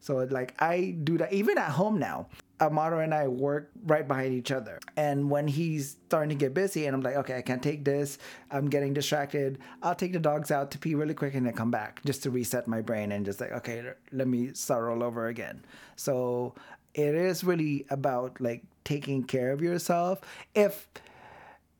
So 0.00 0.18
like 0.30 0.54
I 0.60 0.96
do 1.02 1.18
that 1.18 1.32
even 1.32 1.58
at 1.58 1.70
home 1.70 1.98
now. 1.98 2.28
Amaro 2.60 3.02
and 3.02 3.14
I 3.14 3.28
work 3.28 3.70
right 3.86 4.06
behind 4.06 4.34
each 4.34 4.50
other. 4.50 4.80
And 4.96 5.30
when 5.30 5.46
he's 5.46 5.96
starting 6.06 6.30
to 6.30 6.34
get 6.34 6.54
busy 6.54 6.86
and 6.86 6.94
I'm 6.94 7.02
like, 7.02 7.16
okay, 7.16 7.36
I 7.36 7.42
can't 7.42 7.62
take 7.62 7.84
this. 7.84 8.18
I'm 8.50 8.68
getting 8.68 8.92
distracted. 8.94 9.58
I'll 9.82 9.94
take 9.94 10.12
the 10.12 10.18
dogs 10.18 10.50
out 10.50 10.70
to 10.72 10.78
pee 10.78 10.94
really 10.94 11.14
quick 11.14 11.34
and 11.34 11.46
then 11.46 11.54
come 11.54 11.70
back 11.70 12.00
just 12.04 12.22
to 12.24 12.30
reset 12.30 12.66
my 12.66 12.80
brain 12.80 13.12
and 13.12 13.24
just 13.24 13.40
like, 13.40 13.52
okay, 13.52 13.92
let 14.12 14.26
me 14.26 14.52
start 14.54 14.90
all 14.90 15.02
over 15.02 15.28
again. 15.28 15.64
So 15.96 16.54
it 16.94 17.14
is 17.14 17.44
really 17.44 17.86
about 17.90 18.40
like 18.40 18.64
taking 18.84 19.22
care 19.22 19.52
of 19.52 19.62
yourself. 19.62 20.20
If 20.54 20.88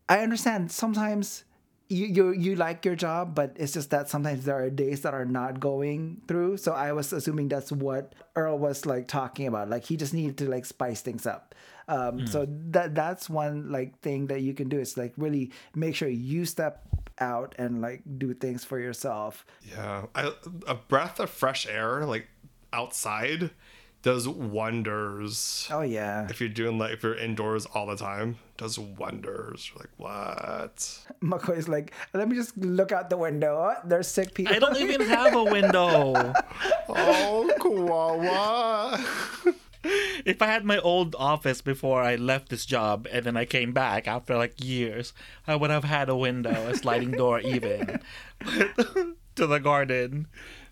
I 0.08 0.20
understand 0.20 0.70
sometimes 0.70 1.44
you, 1.88 2.06
you 2.06 2.30
you 2.32 2.56
like 2.56 2.84
your 2.84 2.94
job, 2.94 3.34
but 3.34 3.56
it's 3.56 3.72
just 3.72 3.90
that 3.90 4.08
sometimes 4.08 4.44
there 4.44 4.56
are 4.62 4.70
days 4.70 5.00
that 5.02 5.14
are 5.14 5.24
not 5.24 5.58
going 5.58 6.20
through. 6.28 6.58
So 6.58 6.72
I 6.72 6.92
was 6.92 7.12
assuming 7.12 7.48
that's 7.48 7.72
what 7.72 8.14
Earl 8.36 8.58
was 8.58 8.84
like 8.84 9.08
talking 9.08 9.46
about. 9.46 9.70
Like 9.70 9.84
he 9.84 9.96
just 9.96 10.12
needed 10.12 10.36
to 10.38 10.48
like 10.50 10.66
spice 10.66 11.00
things 11.00 11.26
up. 11.26 11.54
Um, 11.88 12.26
So 12.26 12.46
that 12.70 12.94
that's 12.94 13.30
one 13.30 13.72
like 13.72 13.98
thing 14.00 14.26
that 14.26 14.42
you 14.42 14.52
can 14.52 14.68
do. 14.68 14.78
Is 14.78 14.96
like 14.98 15.14
really 15.16 15.50
make 15.74 15.94
sure 15.94 16.08
you 16.08 16.44
step 16.44 16.82
out 17.18 17.54
and 17.58 17.80
like 17.80 18.02
do 18.18 18.34
things 18.34 18.64
for 18.64 18.78
yourself. 18.78 19.44
yeah. 19.66 20.04
I, 20.14 20.32
a 20.66 20.74
breath 20.74 21.18
of 21.18 21.30
fresh 21.30 21.66
air, 21.66 22.04
like 22.04 22.28
outside, 22.72 23.50
does 24.02 24.28
wonders. 24.28 25.66
Oh 25.70 25.80
yeah, 25.80 26.26
If 26.30 26.40
you're 26.40 26.48
doing 26.50 26.78
like, 26.78 26.92
if 26.92 27.02
you're 27.02 27.16
indoors 27.16 27.66
all 27.66 27.86
the 27.86 27.96
time, 27.96 28.36
does 28.58 28.78
wonders. 28.78 29.70
You're 29.70 29.78
like, 29.78 29.90
what? 29.96 31.06
McCoy's 31.22 31.68
like, 31.68 31.94
let 32.12 32.28
me 32.28 32.36
just 32.36 32.54
look 32.58 32.92
out 32.92 33.08
the 33.08 33.16
window. 33.16 33.74
There's 33.84 34.08
sick 34.08 34.34
people. 34.34 34.54
I 34.54 34.58
don't 34.58 34.76
even 34.80 35.00
have 35.02 35.34
a 35.34 35.44
window. 35.44 36.34
Oh, 36.88 37.50
Kawawa. 37.58 39.54
if 40.26 40.42
I 40.42 40.46
had 40.46 40.64
my 40.64 40.78
old 40.78 41.14
office 41.18 41.62
before 41.62 42.02
I 42.02 42.16
left 42.16 42.50
this 42.50 42.66
job 42.66 43.06
and 43.10 43.24
then 43.24 43.36
I 43.36 43.46
came 43.46 43.72
back 43.72 44.06
after 44.06 44.36
like 44.36 44.62
years, 44.62 45.14
I 45.46 45.54
would 45.56 45.70
have 45.70 45.84
had 45.84 46.08
a 46.08 46.16
window, 46.16 46.68
a 46.68 46.74
sliding 46.74 47.12
door 47.12 47.40
even 47.40 48.00
to 49.36 49.46
the 49.46 49.58
garden. 49.58 50.26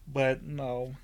But 0.07 0.43
no, 0.43 0.97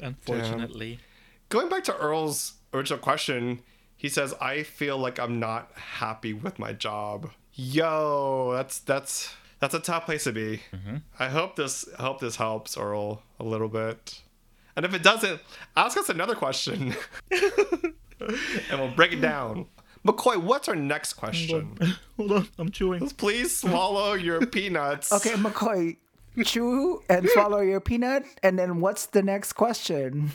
unfortunately. 0.00 1.00
Going 1.48 1.68
back 1.68 1.84
to 1.84 1.96
Earl's 1.96 2.54
original 2.72 3.00
question, 3.00 3.62
he 3.98 4.08
says, 4.08 4.32
"I 4.40 4.62
feel 4.62 4.96
like 4.96 5.18
I'm 5.18 5.38
not 5.38 5.72
happy 5.74 6.32
with 6.32 6.58
my 6.58 6.72
job." 6.72 7.30
Yo, 7.52 8.52
that's 8.54 8.78
that's 8.78 9.34
that's 9.58 9.74
a 9.74 9.80
tough 9.80 10.06
place 10.06 10.24
to 10.24 10.32
be. 10.32 10.62
Mm-hmm. 10.72 10.96
I 11.18 11.28
hope 11.28 11.56
this 11.56 11.86
I 11.98 12.02
hope 12.02 12.20
this 12.20 12.36
helps 12.36 12.78
Earl 12.78 13.22
a 13.40 13.44
little 13.44 13.68
bit, 13.68 14.22
and 14.76 14.86
if 14.86 14.94
it 14.94 15.02
doesn't, 15.02 15.40
ask 15.76 15.98
us 15.98 16.08
another 16.08 16.36
question, 16.36 16.94
and 17.30 17.94
we'll 18.70 18.92
break 18.92 19.12
it 19.12 19.20
down. 19.20 19.66
McCoy, 20.06 20.40
what's 20.40 20.68
our 20.68 20.76
next 20.76 21.14
question? 21.14 21.76
Hold 22.16 22.32
on, 22.32 22.48
I'm 22.58 22.70
chewing. 22.70 23.10
Please 23.10 23.58
swallow 23.58 24.14
your 24.14 24.46
peanuts. 24.46 25.12
Okay, 25.12 25.32
McCoy, 25.32 25.96
chew 26.44 27.02
and 27.08 27.28
swallow 27.30 27.60
your 27.60 27.80
peanut, 27.80 28.24
and 28.44 28.56
then 28.56 28.80
what's 28.80 29.06
the 29.06 29.22
next 29.22 29.54
question? 29.54 30.30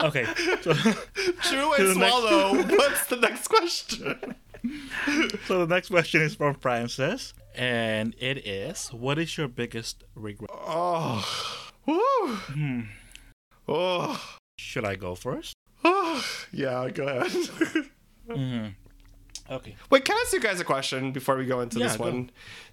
Okay, 0.00 0.24
so, 0.62 0.72
Chew 1.42 1.72
and 1.78 1.88
the 1.88 1.94
next- 1.96 2.10
swallow. 2.16 2.54
What's 2.68 3.06
the 3.06 3.16
next 3.16 3.48
question? 3.48 4.34
so 5.46 5.64
the 5.64 5.74
next 5.74 5.88
question 5.90 6.20
is 6.22 6.34
from 6.34 6.54
Frances, 6.56 7.32
and 7.54 8.14
it 8.18 8.46
is: 8.46 8.88
What 8.92 9.18
is 9.18 9.36
your 9.38 9.48
biggest 9.48 10.04
regret? 10.14 10.50
Oh. 10.52 11.24
Woo. 11.86 12.84
Oh. 13.68 14.20
Should 14.58 14.84
I 14.84 14.96
go 14.96 15.14
first? 15.14 15.54
Oh. 15.84 16.24
Yeah, 16.52 16.88
go 16.90 17.06
ahead. 17.06 17.32
Hmm. 18.28 18.66
Okay. 19.48 19.76
Wait, 19.88 20.04
can 20.04 20.16
I 20.16 20.22
ask 20.24 20.32
you 20.32 20.40
guys 20.40 20.58
a 20.58 20.64
question 20.64 21.12
before 21.12 21.36
we 21.36 21.46
go 21.46 21.60
into 21.60 21.78
Yeah, 21.78 21.86
this 21.86 21.96
go. 21.96 22.04
one? 22.04 22.30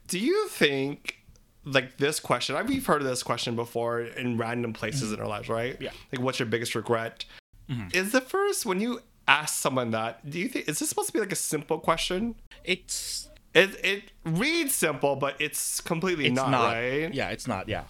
Do 0.08 0.18
you 0.18 0.48
think 0.48 1.23
like 1.66 1.98
this 1.98 2.20
question, 2.20 2.56
I 2.56 2.64
mean, 2.64 2.70
we've 2.70 2.86
heard 2.86 3.02
of 3.02 3.08
this 3.08 3.24
question 3.24 3.56
before 3.56 4.02
in 4.02 4.38
random 4.38 4.74
places 4.74 5.04
mm-hmm. 5.04 5.16
in 5.16 5.20
our 5.22 5.28
lives, 5.28 5.50
right? 5.50 5.78
Yeah. 5.80 5.92
Like, 6.12 6.22
what's 6.22 6.40
your 6.40 6.48
biggest 6.48 6.76
regret? 6.76 7.26
Mm-hmm. 7.70 7.90
Is 7.94 8.12
the 8.12 8.22
first 8.22 8.66
when 8.66 8.80
you 8.80 9.02
ask 9.28 9.56
someone 9.56 9.92
that, 9.92 10.30
do 10.30 10.40
you 10.40 10.50
think 10.50 10.68
is 10.68 10.80
this 10.80 10.90
supposed 10.90 11.08
to 11.08 11.14
be 11.14 11.20
like 11.20 11.32
a 11.32 11.38
simple 11.38 11.80
question? 11.80 12.36
It's 12.64 13.30
It 13.54 13.76
it 13.84 14.04
reads 14.26 14.74
simple, 14.74 15.16
but 15.16 15.36
it's 15.40 15.80
completely 15.80 16.26
it's 16.26 16.36
not, 16.36 16.50
not, 16.50 16.74
right? 16.74 17.14
Yeah, 17.14 17.30
it's 17.30 17.48
not. 17.48 17.70
Yeah, 17.70 17.84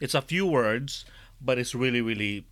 it's 0.00 0.14
a 0.14 0.22
few 0.22 0.46
words, 0.46 1.04
but 1.40 1.58
it's 1.58 1.74
really, 1.74 2.00
really 2.00 2.46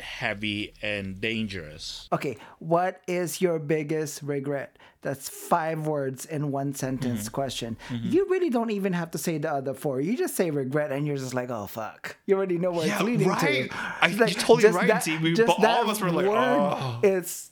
heavy 0.00 0.74
and 0.82 1.20
dangerous. 1.20 2.08
Okay, 2.12 2.36
what 2.58 3.00
is 3.06 3.40
your 3.40 3.58
biggest 3.58 4.22
regret? 4.22 4.76
That's 5.00 5.28
five 5.28 5.86
words 5.86 6.24
in 6.24 6.50
one 6.50 6.74
sentence 6.74 7.22
Mm-hmm. 7.26 7.34
question. 7.34 7.76
You 7.90 8.26
really 8.28 8.50
don't 8.50 8.70
even 8.72 8.92
have 8.94 9.12
to 9.12 9.18
say 9.18 9.38
the 9.38 9.50
other 9.52 9.72
four. 9.74 10.00
You 10.00 10.16
just 10.16 10.34
say 10.34 10.50
regret, 10.50 10.90
and 10.90 11.06
you're 11.06 11.16
just 11.16 11.34
like, 11.34 11.50
oh 11.50 11.66
fuck. 11.66 12.16
You 12.26 12.36
already 12.36 12.58
know 12.58 12.72
where 12.72 12.86
Yeah, 12.86 12.94
it's 12.96 13.02
leading 13.04 13.28
right. 13.28 13.70
to. 13.70 13.76
I- 14.02 14.08
you're 14.08 14.26
totally 14.28 14.72
right, 14.72 15.00
T. 15.02 15.16
We- 15.18 15.34
just 15.34 15.46
but 15.46 15.56
all 15.58 15.62
that 15.62 15.82
of 15.82 15.88
us 15.88 16.00
were 16.00 16.10
like, 16.10 16.26
oh. 16.26 16.98
It's 17.04 17.50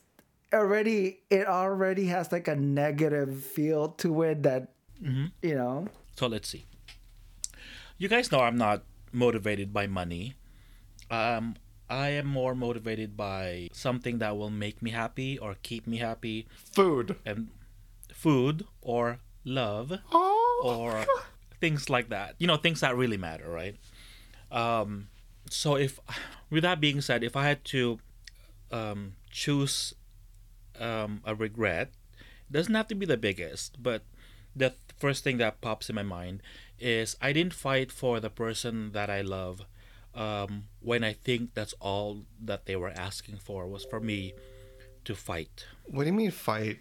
already. 0.53 1.19
It 1.29 1.47
already 1.47 2.07
has 2.07 2.31
like 2.31 2.47
a 2.49 2.55
negative 2.55 3.43
feel 3.43 3.89
to 4.03 4.23
it 4.23 4.43
that 4.43 4.73
Mm-hmm. 5.01 5.25
you 5.43 5.55
know. 5.55 5.87
So 6.17 6.27
let's 6.27 6.49
see. 6.49 6.65
You 7.97 8.09
guys 8.09 8.31
know 8.31 8.39
I'm 8.39 8.57
not 8.57 8.83
motivated 9.11 9.71
by 9.71 9.87
money. 9.87 10.33
Um, 11.09 11.55
I 11.89 12.09
am 12.09 12.27
more 12.27 12.53
motivated 12.55 13.15
by 13.15 13.69
something 13.71 14.19
that 14.19 14.35
will 14.37 14.49
make 14.49 14.81
me 14.81 14.91
happy 14.91 15.37
or 15.37 15.55
keep 15.63 15.87
me 15.87 15.97
happy, 15.97 16.47
Food. 16.73 17.15
and 17.25 17.49
food 18.13 18.65
or 18.81 19.19
love 19.45 19.93
Oh. 20.11 20.61
or 20.63 21.05
things 21.61 21.89
like 21.89 22.09
that. 22.09 22.35
You 22.39 22.47
know, 22.47 22.57
things 22.57 22.81
that 22.81 22.95
really 22.95 23.17
matter, 23.17 23.49
right? 23.49 23.75
Um, 24.51 25.07
so 25.49 25.75
if, 25.75 25.99
with 26.49 26.63
that 26.63 26.79
being 26.81 26.99
said, 27.01 27.23
if 27.23 27.35
I 27.35 27.45
had 27.47 27.63
to 27.65 27.99
um, 28.71 29.13
choose 29.31 29.93
um, 30.79 31.21
a 31.25 31.33
regret, 31.35 31.91
it 32.49 32.53
doesn't 32.53 32.73
have 32.75 32.87
to 32.89 32.95
be 32.95 33.05
the 33.05 33.17
biggest, 33.17 33.81
but 33.81 34.03
the 34.55 34.69
th- 34.69 34.79
first 34.97 35.23
thing 35.23 35.37
that 35.37 35.61
pops 35.61 35.89
in 35.89 35.95
my 35.95 36.03
mind 36.03 36.41
is 36.79 37.15
I 37.21 37.31
didn't 37.33 37.53
fight 37.53 37.91
for 37.91 38.19
the 38.19 38.29
person 38.29 38.91
that 38.91 39.09
I 39.09 39.21
love 39.21 39.61
um, 40.17 40.63
when 40.81 41.03
I 41.03 41.13
think 41.13 41.53
that's 41.53 41.73
all 41.79 42.25
that 42.43 42.65
they 42.65 42.75
were 42.75 42.89
asking 42.89 43.37
for 43.37 43.67
was 43.67 43.85
for 43.85 43.99
me 43.99 44.33
to 45.05 45.15
fight. 45.15 45.65
What 45.85 46.03
do 46.03 46.07
you 46.09 46.13
mean 46.13 46.31
fight? 46.31 46.79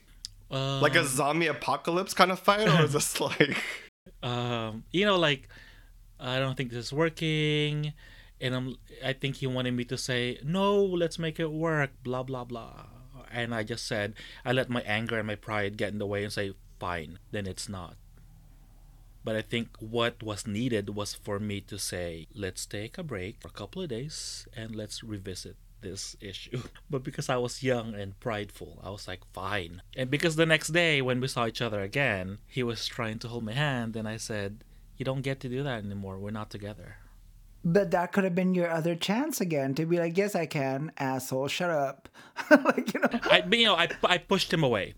Uh, 0.50 0.80
Like 0.80 0.94
a 0.96 1.04
zombie 1.04 1.46
apocalypse 1.48 2.14
kind 2.14 2.30
of 2.32 2.38
fight, 2.38 2.66
or 2.68 2.82
is 2.84 2.92
this 2.92 3.20
like? 3.26 3.56
um, 4.22 4.84
you 4.92 5.04
know, 5.04 5.16
like 5.18 5.48
I 6.18 6.38
don't 6.38 6.56
think 6.56 6.70
this 6.70 6.86
is 6.86 6.92
working, 6.92 7.92
and 8.40 8.54
I'm. 8.54 8.76
I 9.04 9.12
think 9.12 9.36
he 9.36 9.46
wanted 9.46 9.72
me 9.74 9.84
to 9.84 9.98
say 9.98 10.38
no. 10.42 10.82
Let's 10.84 11.18
make 11.18 11.38
it 11.38 11.50
work. 11.52 11.90
Blah 12.02 12.22
blah 12.22 12.44
blah. 12.44 12.86
and 13.32 13.52
I 13.54 13.64
just 13.64 13.84
said 13.86 14.14
I 14.44 14.52
let 14.52 14.70
my 14.70 14.80
anger 14.86 15.18
and 15.18 15.26
my 15.26 15.34
pride 15.34 15.76
get 15.76 15.92
in 15.92 15.98
the 15.98 16.06
way 16.06 16.22
and 16.24 16.32
say 16.32 16.54
fine, 16.78 17.18
then 17.32 17.46
it's 17.46 17.68
not. 17.68 17.96
But 19.26 19.34
I 19.34 19.42
think 19.42 19.70
what 19.80 20.22
was 20.22 20.46
needed 20.46 20.94
was 20.94 21.12
for 21.12 21.40
me 21.40 21.60
to 21.62 21.80
say, 21.80 22.28
let's 22.32 22.64
take 22.64 22.96
a 22.96 23.02
break 23.02 23.40
for 23.40 23.48
a 23.48 23.58
couple 23.58 23.82
of 23.82 23.88
days 23.88 24.46
and 24.56 24.76
let's 24.76 25.02
revisit 25.02 25.56
this 25.80 26.14
issue. 26.20 26.62
But 26.88 27.02
because 27.02 27.28
I 27.28 27.36
was 27.36 27.60
young 27.60 27.92
and 27.96 28.20
prideful, 28.20 28.78
I 28.84 28.90
was 28.90 29.08
like, 29.08 29.22
fine. 29.32 29.82
And 29.96 30.08
because 30.12 30.36
the 30.36 30.46
next 30.46 30.68
day 30.68 31.02
when 31.02 31.18
we 31.20 31.26
saw 31.26 31.48
each 31.48 31.60
other 31.60 31.80
again, 31.80 32.38
he 32.46 32.62
was 32.62 32.86
trying 32.86 33.18
to 33.18 33.26
hold 33.26 33.42
my 33.42 33.54
hand 33.54 33.96
and 33.96 34.06
I 34.06 34.16
said, 34.16 34.62
you 34.96 35.04
don't 35.04 35.22
get 35.22 35.40
to 35.40 35.48
do 35.48 35.64
that 35.64 35.82
anymore. 35.82 36.20
We're 36.20 36.30
not 36.30 36.50
together. 36.50 36.98
But 37.64 37.90
that 37.90 38.12
could 38.12 38.22
have 38.22 38.36
been 38.36 38.54
your 38.54 38.70
other 38.70 38.94
chance 38.94 39.40
again 39.40 39.74
to 39.74 39.86
be 39.86 39.98
like, 39.98 40.16
yes, 40.16 40.36
I 40.36 40.46
can, 40.46 40.92
asshole, 40.98 41.48
shut 41.48 41.70
up. 41.70 42.08
like, 42.50 42.94
you 42.94 43.00
know. 43.00 43.18
I, 43.24 43.42
you 43.50 43.64
know, 43.64 43.74
I, 43.74 43.88
I 44.04 44.18
pushed 44.18 44.52
him 44.52 44.62
away 44.62 44.94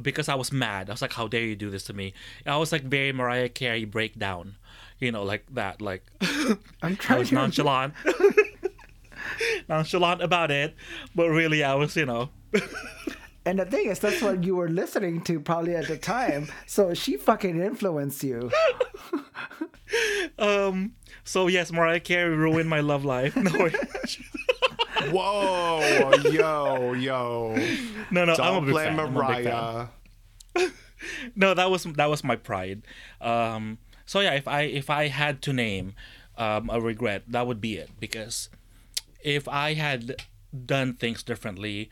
because 0.00 0.28
I 0.28 0.34
was 0.34 0.52
mad. 0.52 0.88
I 0.88 0.92
was 0.92 1.02
like, 1.02 1.12
"How 1.12 1.28
dare 1.28 1.42
you 1.44 1.56
do 1.56 1.70
this 1.70 1.84
to 1.84 1.92
me?" 1.92 2.14
I 2.46 2.56
was 2.56 2.72
like 2.72 2.82
very 2.84 3.12
Mariah 3.12 3.48
Carey 3.48 3.84
breakdown, 3.84 4.56
you 4.98 5.12
know, 5.12 5.22
like 5.24 5.44
that. 5.54 5.80
Like 5.82 6.04
I'm 6.20 6.58
I 6.82 6.94
trying 6.94 7.18
was 7.20 7.28
to. 7.30 7.34
nonchalant, 7.34 7.94
nonchalant 9.68 10.22
about 10.22 10.50
it, 10.50 10.74
but 11.14 11.28
really 11.28 11.62
I 11.64 11.74
was, 11.74 11.96
you 11.96 12.06
know, 12.06 12.30
And 13.44 13.58
the 13.58 13.64
thing 13.64 13.88
is, 13.88 13.98
that's 13.98 14.22
what 14.22 14.44
you 14.44 14.54
were 14.54 14.68
listening 14.68 15.20
to 15.22 15.40
probably 15.40 15.74
at 15.74 15.88
the 15.88 15.96
time. 15.98 16.46
So 16.64 16.94
she 16.94 17.16
fucking 17.16 17.60
influenced 17.60 18.22
you. 18.22 18.52
um. 20.38 20.92
So 21.24 21.48
yes, 21.48 21.72
Mariah 21.72 22.00
Carey 22.00 22.36
ruined 22.36 22.68
my 22.70 22.80
love 22.80 23.04
life. 23.04 23.34
No, 23.36 23.50
wait. 23.58 23.74
Whoa, 25.10 26.12
yo, 26.30 26.92
yo. 26.92 27.56
no, 28.10 28.24
no. 28.24 28.32
I'm 28.32 28.32
a 28.32 28.34
Don't 28.36 28.64
big 28.66 28.72
blame 28.74 28.96
fan. 28.96 29.00
I'm 29.00 29.16
a 29.16 29.26
big 29.26 29.44
fan. 29.44 29.44
Mariah. 29.44 29.86
no 31.36 31.54
that 31.54 31.70
was 31.70 31.84
that 31.84 32.08
was 32.10 32.22
my 32.22 32.36
pride 32.36 32.82
um 33.20 33.78
so 34.06 34.20
yeah 34.20 34.32
if 34.34 34.46
i 34.46 34.62
if 34.62 34.90
i 34.90 35.08
had 35.08 35.42
to 35.42 35.52
name 35.52 35.94
um 36.38 36.70
a 36.70 36.80
regret 36.80 37.22
that 37.26 37.46
would 37.46 37.60
be 37.60 37.76
it 37.76 37.90
because 37.98 38.48
if 39.24 39.48
i 39.48 39.74
had 39.74 40.14
done 40.66 40.94
things 40.94 41.22
differently 41.22 41.90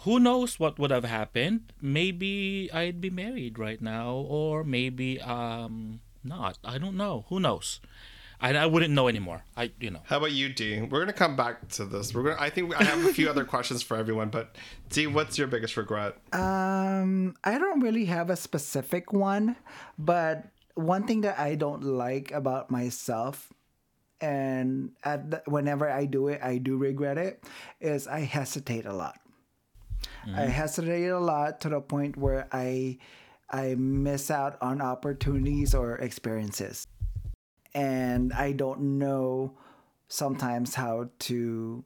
who 0.00 0.20
knows 0.20 0.60
what 0.60 0.78
would 0.78 0.90
have 0.90 1.04
happened 1.04 1.72
maybe 1.80 2.70
i'd 2.72 3.00
be 3.00 3.10
married 3.10 3.58
right 3.58 3.80
now 3.80 4.12
or 4.12 4.62
maybe 4.62 5.20
um 5.22 6.00
not 6.22 6.58
i 6.64 6.78
don't 6.78 6.96
know 6.96 7.24
who 7.28 7.40
knows 7.40 7.80
i, 8.40 8.54
I 8.54 8.66
wouldn't 8.66 8.92
know 8.92 9.08
anymore 9.08 9.42
i 9.56 9.70
you 9.80 9.90
know 9.90 10.00
How 10.04 10.18
about 10.18 10.32
you, 10.32 10.48
D? 10.52 10.80
We're 10.82 11.00
gonna 11.00 11.12
come 11.12 11.36
back 11.36 11.68
to 11.76 11.84
this. 11.84 12.14
We're 12.14 12.22
gonna. 12.22 12.36
I 12.38 12.50
think 12.50 12.74
I 12.78 12.84
have 12.84 13.04
a 13.04 13.12
few 13.12 13.28
other 13.28 13.44
questions 13.44 13.82
for 13.82 13.96
everyone, 13.96 14.28
but 14.28 14.56
D, 14.90 15.06
what's 15.06 15.38
your 15.38 15.46
biggest 15.48 15.76
regret? 15.76 16.16
Um, 16.32 17.34
I 17.44 17.58
don't 17.58 17.80
really 17.80 18.04
have 18.06 18.30
a 18.30 18.36
specific 18.36 19.12
one, 19.12 19.56
but 19.98 20.44
one 20.74 21.06
thing 21.06 21.22
that 21.22 21.38
I 21.38 21.54
don't 21.54 21.82
like 21.82 22.30
about 22.32 22.70
myself, 22.70 23.52
and 24.20 24.92
at 25.04 25.30
the, 25.30 25.42
whenever 25.46 25.88
I 25.90 26.04
do 26.04 26.28
it, 26.28 26.40
I 26.42 26.58
do 26.58 26.76
regret 26.76 27.18
it, 27.18 27.42
is 27.80 28.06
I 28.06 28.20
hesitate 28.20 28.86
a 28.86 28.92
lot. 28.92 29.18
I 30.34 30.42
hesitate 30.46 31.06
a 31.08 31.20
lot 31.20 31.60
to 31.62 31.68
the 31.68 31.80
point 31.80 32.16
where 32.16 32.48
I 32.52 32.98
I 33.50 33.76
miss 33.78 34.30
out 34.30 34.58
on 34.60 34.80
opportunities 34.82 35.72
or 35.74 35.96
experiences, 35.98 36.86
and 37.76 38.32
I 38.32 38.52
don't 38.52 38.98
know 38.98 39.52
sometimes 40.08 40.74
how 40.74 41.10
to 41.18 41.84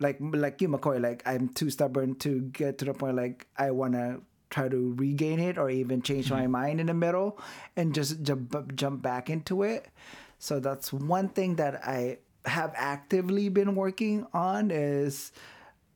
like 0.00 0.16
like 0.20 0.60
you 0.60 0.68
McCoy 0.68 1.00
like 1.00 1.22
I'm 1.24 1.48
too 1.48 1.70
stubborn 1.70 2.16
to 2.16 2.40
get 2.40 2.78
to 2.78 2.84
the 2.84 2.92
point 2.92 3.16
like 3.16 3.46
I 3.56 3.70
want 3.70 3.94
to 3.94 4.20
try 4.50 4.68
to 4.68 4.94
regain 4.96 5.38
it 5.38 5.56
or 5.56 5.70
even 5.70 6.02
change 6.02 6.30
my 6.30 6.42
mm-hmm. 6.42 6.50
mind 6.50 6.80
in 6.80 6.86
the 6.86 6.94
middle 6.94 7.38
and 7.76 7.94
just 7.94 8.22
jump 8.22 8.74
jump 8.74 9.00
back 9.00 9.30
into 9.30 9.62
it. 9.62 9.88
So 10.40 10.58
that's 10.58 10.92
one 10.92 11.28
thing 11.28 11.56
that 11.56 11.86
I 11.86 12.18
have 12.44 12.72
actively 12.74 13.48
been 13.48 13.76
working 13.76 14.26
on 14.32 14.70
is 14.72 15.30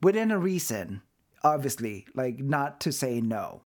within 0.02 0.30
a 0.30 0.38
reason 0.38 1.02
obviously 1.42 2.06
like 2.14 2.38
not 2.38 2.80
to 2.82 2.92
say 2.92 3.20
no. 3.20 3.62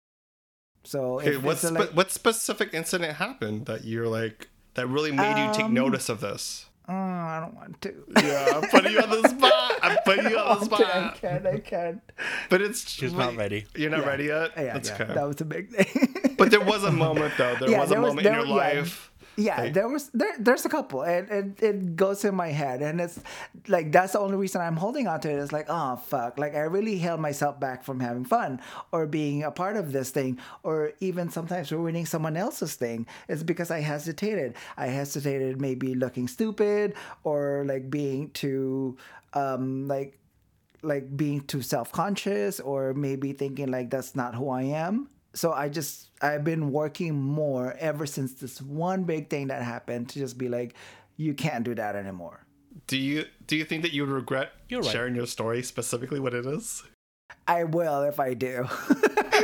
So 0.85 1.21
Okay, 1.21 1.37
what 1.37 1.59
spe- 1.59 1.73
like, 1.73 1.91
what 1.91 2.11
specific 2.11 2.73
incident 2.73 3.17
happened 3.17 3.67
that 3.67 3.85
you're 3.85 4.09
like 4.09 4.49
that 4.77 4.87
really 4.87 5.13
made 5.13 5.37
you 5.45 5.53
take 5.53 5.65
Um, 5.67 5.75
notice 5.75 6.09
of 6.09 6.21
this? 6.21 6.67
oh, 6.89 6.95
I 6.95 7.41
don't 7.41 7.55
want 7.57 7.83
to 7.83 7.95
Yeah, 8.23 8.53
I'm 8.63 8.69
putting 8.71 8.93
you 8.93 9.01
on 9.01 9.11
the 9.11 9.29
spot. 9.29 9.73
I'm 9.83 9.99
putting 10.05 10.31
you 10.31 10.39
on 10.39 10.61
the 10.61 10.67
Okay, 10.75 10.85
I 10.85 11.15
can't 11.21 11.47
I 11.47 11.59
can't 11.59 12.01
But 12.49 12.63
it's 12.63 12.89
She's 12.89 13.13
not 13.13 13.35
ready. 13.37 13.67
You're 13.75 13.91
not 13.91 14.01
Yeah. 14.03 14.07
ready 14.09 14.25
yet. 14.25 14.53
yeah, 14.57 14.73
That's 14.75 14.89
yeah 14.91 14.95
okay. 15.03 15.15
that 15.15 15.27
was 15.27 15.41
a 15.41 15.45
big 15.45 15.71
thing 15.71 16.35
But 16.39 16.51
there 16.53 16.61
was 16.65 16.85
a 16.85 16.93
moment 16.93 17.35
though. 17.39 17.57
There 17.57 17.71
Yeah, 17.75 17.81
was 17.81 17.91
a 17.91 18.01
was- 18.01 18.09
moment 18.15 18.27
in 18.27 18.35
your 18.35 18.47
yeah. 18.47 18.55
life. 18.55 19.11
Yeah, 19.37 19.61
Like- 19.61 19.75
there 19.75 19.87
was 19.89 20.09
there 20.15 20.33
there's 20.39 20.65
a 20.65 20.69
couple 20.71 21.03
and 21.03 21.29
it, 21.31 21.63
it 21.63 21.97
goes 21.97 22.25
in 22.25 22.35
my 22.35 22.49
head 22.49 22.81
and 22.81 23.01
it's 23.01 23.21
like 23.69 23.93
that's 23.93 24.13
the 24.13 24.19
only 24.19 24.37
reason 24.37 24.63
I'm 24.63 24.77
holding 24.77 25.07
on 25.07 25.21
to 25.21 25.31
it. 25.31 25.39
It's 25.39 25.53
like, 25.53 25.67
oh 25.69 25.97
fuck. 25.97 26.39
Like 26.39 26.55
I 26.55 26.61
really 26.61 26.97
held 26.97 27.21
myself 27.21 27.61
back 27.61 27.85
from 27.85 28.01
having 28.01 28.25
fun 28.25 28.61
or 28.93 29.05
being 29.07 29.43
a 29.45 29.51
part 29.51 29.77
of 29.77 29.93
this 29.93 30.09
thing 30.11 30.39
or 30.63 30.93
even 31.01 31.29
sometimes 31.29 31.71
ruining 31.71 32.07
someone 32.07 32.37
else's 32.37 32.77
thing. 32.77 33.07
It's 33.29 33.43
because 33.43 33.71
I 33.71 33.81
hesitated. 33.81 34.55
I 34.77 34.87
hesitated 34.87 35.61
maybe 35.61 35.95
looking 35.95 36.29
stupid 36.29 36.95
or 37.23 37.65
like 37.67 37.91
being 37.91 38.31
too 38.31 38.97
um 39.35 39.87
like 39.87 40.19
like 40.83 41.15
being 41.17 41.41
too 41.41 41.61
self-conscious 41.63 42.61
or 42.61 42.95
maybe 42.95 43.33
thinking 43.33 43.69
like 43.71 43.91
that's 43.91 44.15
not 44.17 44.35
who 44.35 44.49
I 44.49 44.63
am. 44.63 45.09
So 45.37 45.53
I 45.53 45.69
just 45.69 46.09
I've 46.23 46.45
been 46.45 46.73
working 46.73 47.15
more 47.15 47.77
ever 47.79 48.07
since 48.07 48.33
this 48.33 48.61
one 48.63 49.05
big 49.05 49.29
thing 49.29 49.49
that 49.49 49.63
happened 49.63 50.09
to 50.11 50.19
just 50.19 50.39
be 50.39 50.49
like 50.49 50.75
you 51.19 51.35
can't 51.35 51.63
do 51.63 51.75
that 51.75 51.95
anymore. 51.95 52.41
Do 52.87 52.97
you 52.97 53.27
do 53.47 53.55
you 53.57 53.65
think 53.65 53.83
that 53.83 53.93
you 53.93 54.03
would 54.03 54.11
regret 54.11 54.53
You're 54.69 54.81
right. 54.81 54.91
sharing 54.91 55.15
your 55.15 55.27
story 55.27 55.63
specifically 55.63 56.21
what 56.21 56.33
it 56.33 56.47
is? 56.47 56.83
I 57.47 57.65
will 57.65 58.03
if 58.03 58.19
I 58.19 58.33
do. 58.33 58.67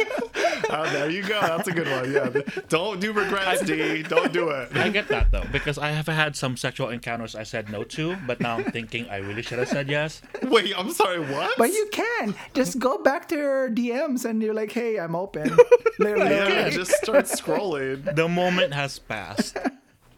Oh, 0.70 0.90
there 0.90 1.10
you 1.10 1.22
go. 1.22 1.40
That's 1.40 1.68
a 1.68 1.72
good 1.72 1.88
one. 1.88 2.12
Yeah. 2.12 2.30
Don't 2.68 3.00
do 3.00 3.12
regrets, 3.12 3.62
D. 3.62 4.02
Don't 4.02 4.32
do 4.32 4.48
it. 4.50 4.74
I 4.76 4.88
get 4.88 5.08
that 5.08 5.30
though 5.30 5.44
because 5.52 5.76
I 5.78 5.90
have 5.90 6.06
had 6.06 6.34
some 6.36 6.56
sexual 6.56 6.88
encounters 6.88 7.34
I 7.34 7.42
said 7.42 7.70
no 7.70 7.84
to, 7.84 8.16
but 8.26 8.40
now 8.40 8.56
I'm 8.58 8.64
thinking 8.64 9.08
I 9.10 9.16
really 9.18 9.42
should 9.42 9.58
have 9.58 9.68
said 9.68 9.88
yes. 9.88 10.22
Wait, 10.44 10.72
I'm 10.76 10.90
sorry. 10.92 11.20
What? 11.20 11.56
but 11.58 11.70
you 11.70 11.88
can 11.92 12.34
just 12.54 12.78
go 12.78 12.98
back 12.98 13.28
to 13.28 13.36
your 13.36 13.70
DMs 13.70 14.24
and 14.24 14.42
you're 14.42 14.54
like, 14.54 14.72
"Hey, 14.72 14.98
I'm 14.98 15.14
open." 15.14 15.56
Literally. 15.98 16.30
yeah, 16.34 16.70
just 16.70 16.92
start 16.92 17.26
scrolling. 17.26 18.14
The 18.16 18.28
moment 18.28 18.72
has 18.74 18.98
passed. 18.98 19.56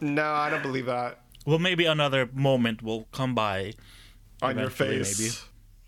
No, 0.01 0.24
I 0.24 0.51
don't 0.51 0.62
believe 0.62 0.86
that. 0.86 1.18
Well, 1.47 1.59
maybe 1.59 1.84
another 1.86 2.28
moment 2.32 2.82
will 2.82 3.07
come 3.12 3.34
by. 3.34 3.74
On 4.42 4.59
your 4.59 4.70
face. 4.70 5.18
maybe. 5.20 5.32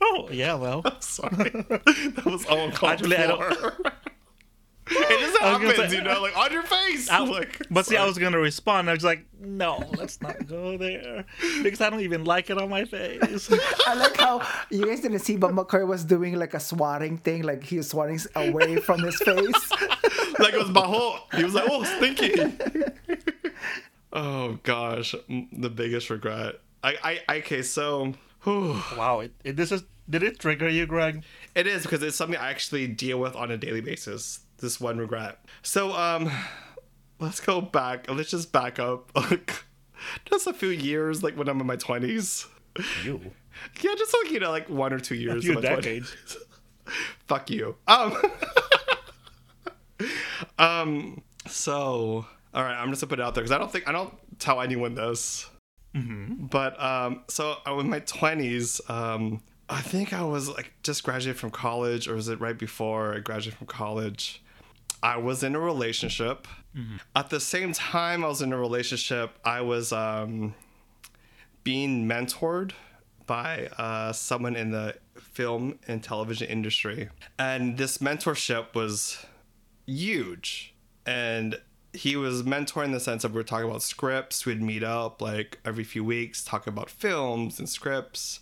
Oh 0.01 0.29
yeah, 0.31 0.55
well. 0.55 0.83
Sorry. 1.01 1.51
that 1.51 2.23
was 2.25 2.45
uncalled 2.49 2.93
Actually, 2.93 3.17
I 3.17 3.27
don't- 3.27 3.55
for. 3.57 3.93
it 4.91 5.21
just 5.21 5.43
I 5.43 5.59
happens, 5.59 5.75
say- 5.93 5.97
you 5.97 6.03
know, 6.03 6.23
like 6.23 6.37
on 6.37 6.53
your 6.53 6.63
face. 6.63 7.09
I- 7.11 7.19
like, 7.25 7.61
but 7.71 7.87
see, 7.87 7.97
I 7.97 8.05
was 8.05 8.19
gonna 8.19 8.39
respond. 8.39 8.89
I 8.89 8.95
was 8.95 9.03
like, 9.05 9.25
no, 9.41 9.83
let's 9.99 10.21
not 10.21 10.47
go 10.47 10.77
there 10.79 11.25
because 11.63 11.81
I 11.81 11.91
don't 11.91 12.01
even 12.01 12.25
like 12.25 12.51
it 12.51 12.59
on 12.59 12.69
my 12.71 12.85
face. 12.85 13.51
I 13.87 13.95
like 13.95 14.17
how 14.17 14.47
you 14.71 14.87
guys 14.87 15.01
didn't 15.01 15.21
see, 15.21 15.37
but 15.37 15.51
McCoy 15.53 15.87
was 15.87 16.05
doing 16.05 16.37
like 16.37 16.55
a 16.55 16.61
swatting 16.61 17.19
thing, 17.19 17.43
like 17.43 17.65
he 17.65 17.79
was 17.79 17.89
swatting 17.91 18.21
away 18.35 18.77
from 18.77 19.03
his 19.03 19.17
face. 19.19 19.71
like 20.39 20.55
it 20.55 20.59
was 20.59 20.69
Baho. 20.71 21.19
He 21.35 21.43
was 21.45 21.55
like, 21.55 21.65
oh, 21.69 21.83
stinky. 21.85 22.35
oh 24.13 24.59
gosh, 24.63 25.15
the 25.53 25.71
biggest 25.71 26.11
regret. 26.11 26.57
I, 26.83 27.21
I, 27.29 27.37
okay, 27.39 27.63
so 27.63 28.15
whew, 28.45 28.81
wow, 28.97 29.21
it, 29.21 29.33
it, 29.45 29.57
this 29.57 29.73
is. 29.73 29.85
Did 30.09 30.23
it 30.23 30.39
trigger 30.39 30.69
you, 30.69 30.87
Greg? 30.87 31.25
it 31.57 31.67
is 31.67 31.83
because 31.83 32.01
it's 32.05 32.17
something 32.17 32.39
I 32.39 32.51
actually 32.51 32.87
deal 32.87 33.19
with 33.19 33.35
on 33.35 33.51
a 33.51 33.57
daily 33.57 33.81
basis. 33.81 34.39
This 34.59 34.81
one 34.81 34.99
regret. 34.99 35.39
So, 35.63 35.93
um, 35.93 36.31
let's 37.21 37.41
go 37.41 37.61
back. 37.61 38.11
Let's 38.11 38.31
just 38.31 38.53
back 38.53 38.79
up, 38.79 39.11
like, 39.17 39.65
just 40.27 40.47
a 40.47 40.53
few 40.53 40.69
years, 40.69 41.23
like 41.23 41.37
when 41.37 41.49
I'm 41.49 41.61
in 41.61 41.67
my 41.67 41.77
twenties. 41.77 42.47
You. 43.05 43.21
Yeah, 43.81 43.95
just 43.97 44.15
like 44.23 44.33
you 44.33 44.41
know, 44.41 44.51
like 44.51 44.69
one 44.69 44.93
or 44.93 45.01
two 45.01 45.15
years. 45.15 45.45
few 45.45 45.55
my 45.55 45.61
20s. 45.61 45.63
decades. 45.63 46.37
Fuck 47.27 47.51
you. 47.51 47.77
Um. 47.87 48.17
um. 50.59 51.23
So, 51.47 52.27
all 52.53 52.63
right, 52.63 52.75
I'm 52.77 52.91
just 52.91 53.01
gonna 53.01 53.09
put 53.09 53.19
it 53.21 53.23
out 53.23 53.35
there 53.35 53.43
because 53.43 53.53
I 53.53 53.59
don't 53.59 53.71
think 53.71 53.89
I 53.89 53.93
don't 53.93 54.15
tell 54.39 54.61
anyone 54.61 54.95
this. 54.95 55.49
But 55.95 56.79
um, 56.83 57.25
so 57.29 57.57
I 57.65 57.71
was 57.71 57.85
in 57.85 57.91
my 57.91 58.01
20s. 58.01 58.91
Um, 58.91 59.41
I 59.69 59.81
think 59.81 60.13
I 60.13 60.23
was 60.25 60.49
like 60.49 60.73
just 60.83 61.03
graduated 61.03 61.41
from 61.41 61.51
college, 61.51 62.07
or 62.07 62.15
was 62.15 62.29
it 62.29 62.39
right 62.39 62.57
before 62.57 63.15
I 63.15 63.21
graduated 63.21 63.55
from 63.59 63.67
college? 63.67 64.43
I 65.03 65.17
was 65.17 65.43
in 65.43 65.55
a 65.55 65.61
relationship. 65.61 66.47
At 67.15 67.31
the 67.31 67.41
same 67.41 67.73
time, 67.73 68.25
I 68.25 68.29
was 68.29 68.43
in 68.43 68.53
a 68.53 68.59
relationship. 68.59 69.39
I 69.45 69.63
was 69.63 69.93
um, 69.93 70.55
being 71.65 72.07
mentored 72.09 72.73
by 73.27 73.69
uh, 73.79 74.13
someone 74.13 74.57
in 74.57 74.71
the 74.71 74.97
film 75.19 75.79
and 75.89 76.03
television 76.03 76.49
industry. 76.49 77.09
And 77.39 77.79
this 77.79 77.99
mentorship 77.99 78.75
was 78.75 79.25
huge. 79.87 80.75
And 81.07 81.59
he 81.93 82.15
was 82.17 82.43
mentoring 82.43 82.87
in 82.87 82.93
the 82.93 83.01
sense 83.01 83.25
of 83.25 83.35
we 83.35 83.41
are 83.41 83.45
talking 83.45 83.69
about 83.69 83.83
scripts. 83.83 84.45
We'd 84.45 84.63
meet 84.63 84.83
up 84.83 85.23
like 85.23 85.59
every 85.65 85.85
few 85.85 86.05
weeks, 86.05 86.45
talk 86.45 86.67
about 86.67 86.91
films 86.91 87.59
and 87.59 87.69
scripts 87.69 88.41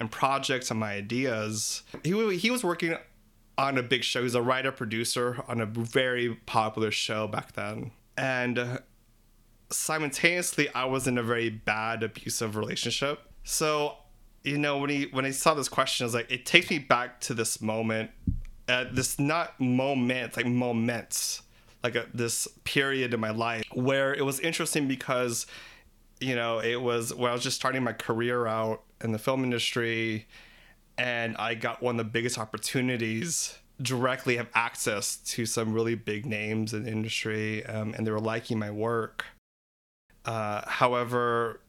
and 0.00 0.10
projects 0.10 0.70
and 0.70 0.80
my 0.80 0.94
ideas. 0.94 1.82
He, 2.02 2.36
he 2.36 2.50
was 2.50 2.64
working 2.64 2.96
on 3.58 3.76
a 3.76 3.82
big 3.82 4.04
show. 4.04 4.22
He's 4.22 4.36
a 4.36 4.42
writer 4.42 4.70
producer 4.70 5.42
on 5.48 5.60
a 5.60 5.66
very 5.66 6.36
popular 6.46 6.92
show 6.92 7.26
back 7.26 7.52
then. 7.52 7.90
And 8.16 8.80
simultaneously, 9.70 10.68
I 10.74 10.84
was 10.84 11.08
in 11.08 11.18
a 11.18 11.22
very 11.22 11.50
bad, 11.50 12.02
abusive 12.04 12.56
relationship. 12.56 13.20
So, 13.42 13.96
you 14.44 14.58
know, 14.58 14.78
when 14.78 14.90
he 14.90 15.08
when 15.10 15.24
I 15.24 15.32
saw 15.32 15.54
this 15.54 15.68
question, 15.68 16.04
I 16.04 16.06
was 16.06 16.14
like, 16.14 16.30
it 16.30 16.46
takes 16.46 16.70
me 16.70 16.78
back 16.78 17.20
to 17.22 17.34
this 17.34 17.60
moment, 17.60 18.10
uh, 18.68 18.84
this 18.92 19.18
not 19.18 19.60
moment, 19.60 20.36
like 20.36 20.46
moments, 20.46 21.42
like 21.82 21.96
a, 21.96 22.06
this 22.14 22.46
period 22.64 23.12
in 23.12 23.20
my 23.20 23.30
life 23.30 23.64
where 23.72 24.14
it 24.14 24.22
was 24.22 24.38
interesting 24.40 24.86
because, 24.86 25.46
you 26.20 26.36
know, 26.36 26.60
it 26.60 26.80
was 26.80 27.12
when 27.12 27.30
I 27.30 27.32
was 27.32 27.42
just 27.42 27.56
starting 27.56 27.82
my 27.82 27.92
career 27.92 28.46
out 28.46 28.82
in 29.02 29.12
the 29.12 29.18
film 29.18 29.42
industry 29.42 30.26
and 30.98 31.36
I 31.36 31.54
got 31.54 31.82
one 31.82 31.98
of 31.98 32.04
the 32.04 32.10
biggest 32.10 32.38
opportunities 32.38 33.56
directly 33.80 34.36
have 34.36 34.48
access 34.54 35.16
to 35.16 35.46
some 35.46 35.72
really 35.72 35.94
big 35.94 36.26
names 36.26 36.74
in 36.74 36.82
the 36.82 36.90
industry 36.90 37.64
um, 37.66 37.94
and 37.96 38.06
they 38.06 38.10
were 38.10 38.20
liking 38.20 38.58
my 38.58 38.70
work. 38.70 39.24
Uh, 40.24 40.62
however, 40.68 41.60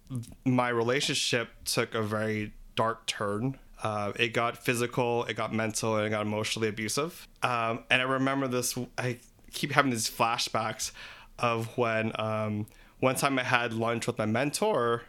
my 0.43 0.69
relationship 0.69 1.49
took 1.65 1.93
a 1.93 2.01
very 2.01 2.51
dark 2.75 3.05
turn. 3.05 3.57
Uh, 3.83 4.11
it 4.17 4.33
got 4.33 4.57
physical, 4.57 5.23
it 5.25 5.35
got 5.35 5.53
mental, 5.53 5.95
and 5.95 6.07
it 6.07 6.09
got 6.09 6.23
emotionally 6.23 6.67
abusive. 6.67 7.27
Um, 7.43 7.83
and 7.89 8.01
I 8.01 8.05
remember 8.05 8.47
this, 8.47 8.77
I 8.97 9.19
keep 9.53 9.71
having 9.71 9.91
these 9.91 10.09
flashbacks 10.09 10.91
of 11.37 11.77
when 11.77 12.11
um, 12.19 12.65
one 12.99 13.15
time 13.15 13.39
I 13.39 13.43
had 13.43 13.71
lunch 13.73 14.07
with 14.07 14.17
my 14.17 14.25
mentor 14.25 15.03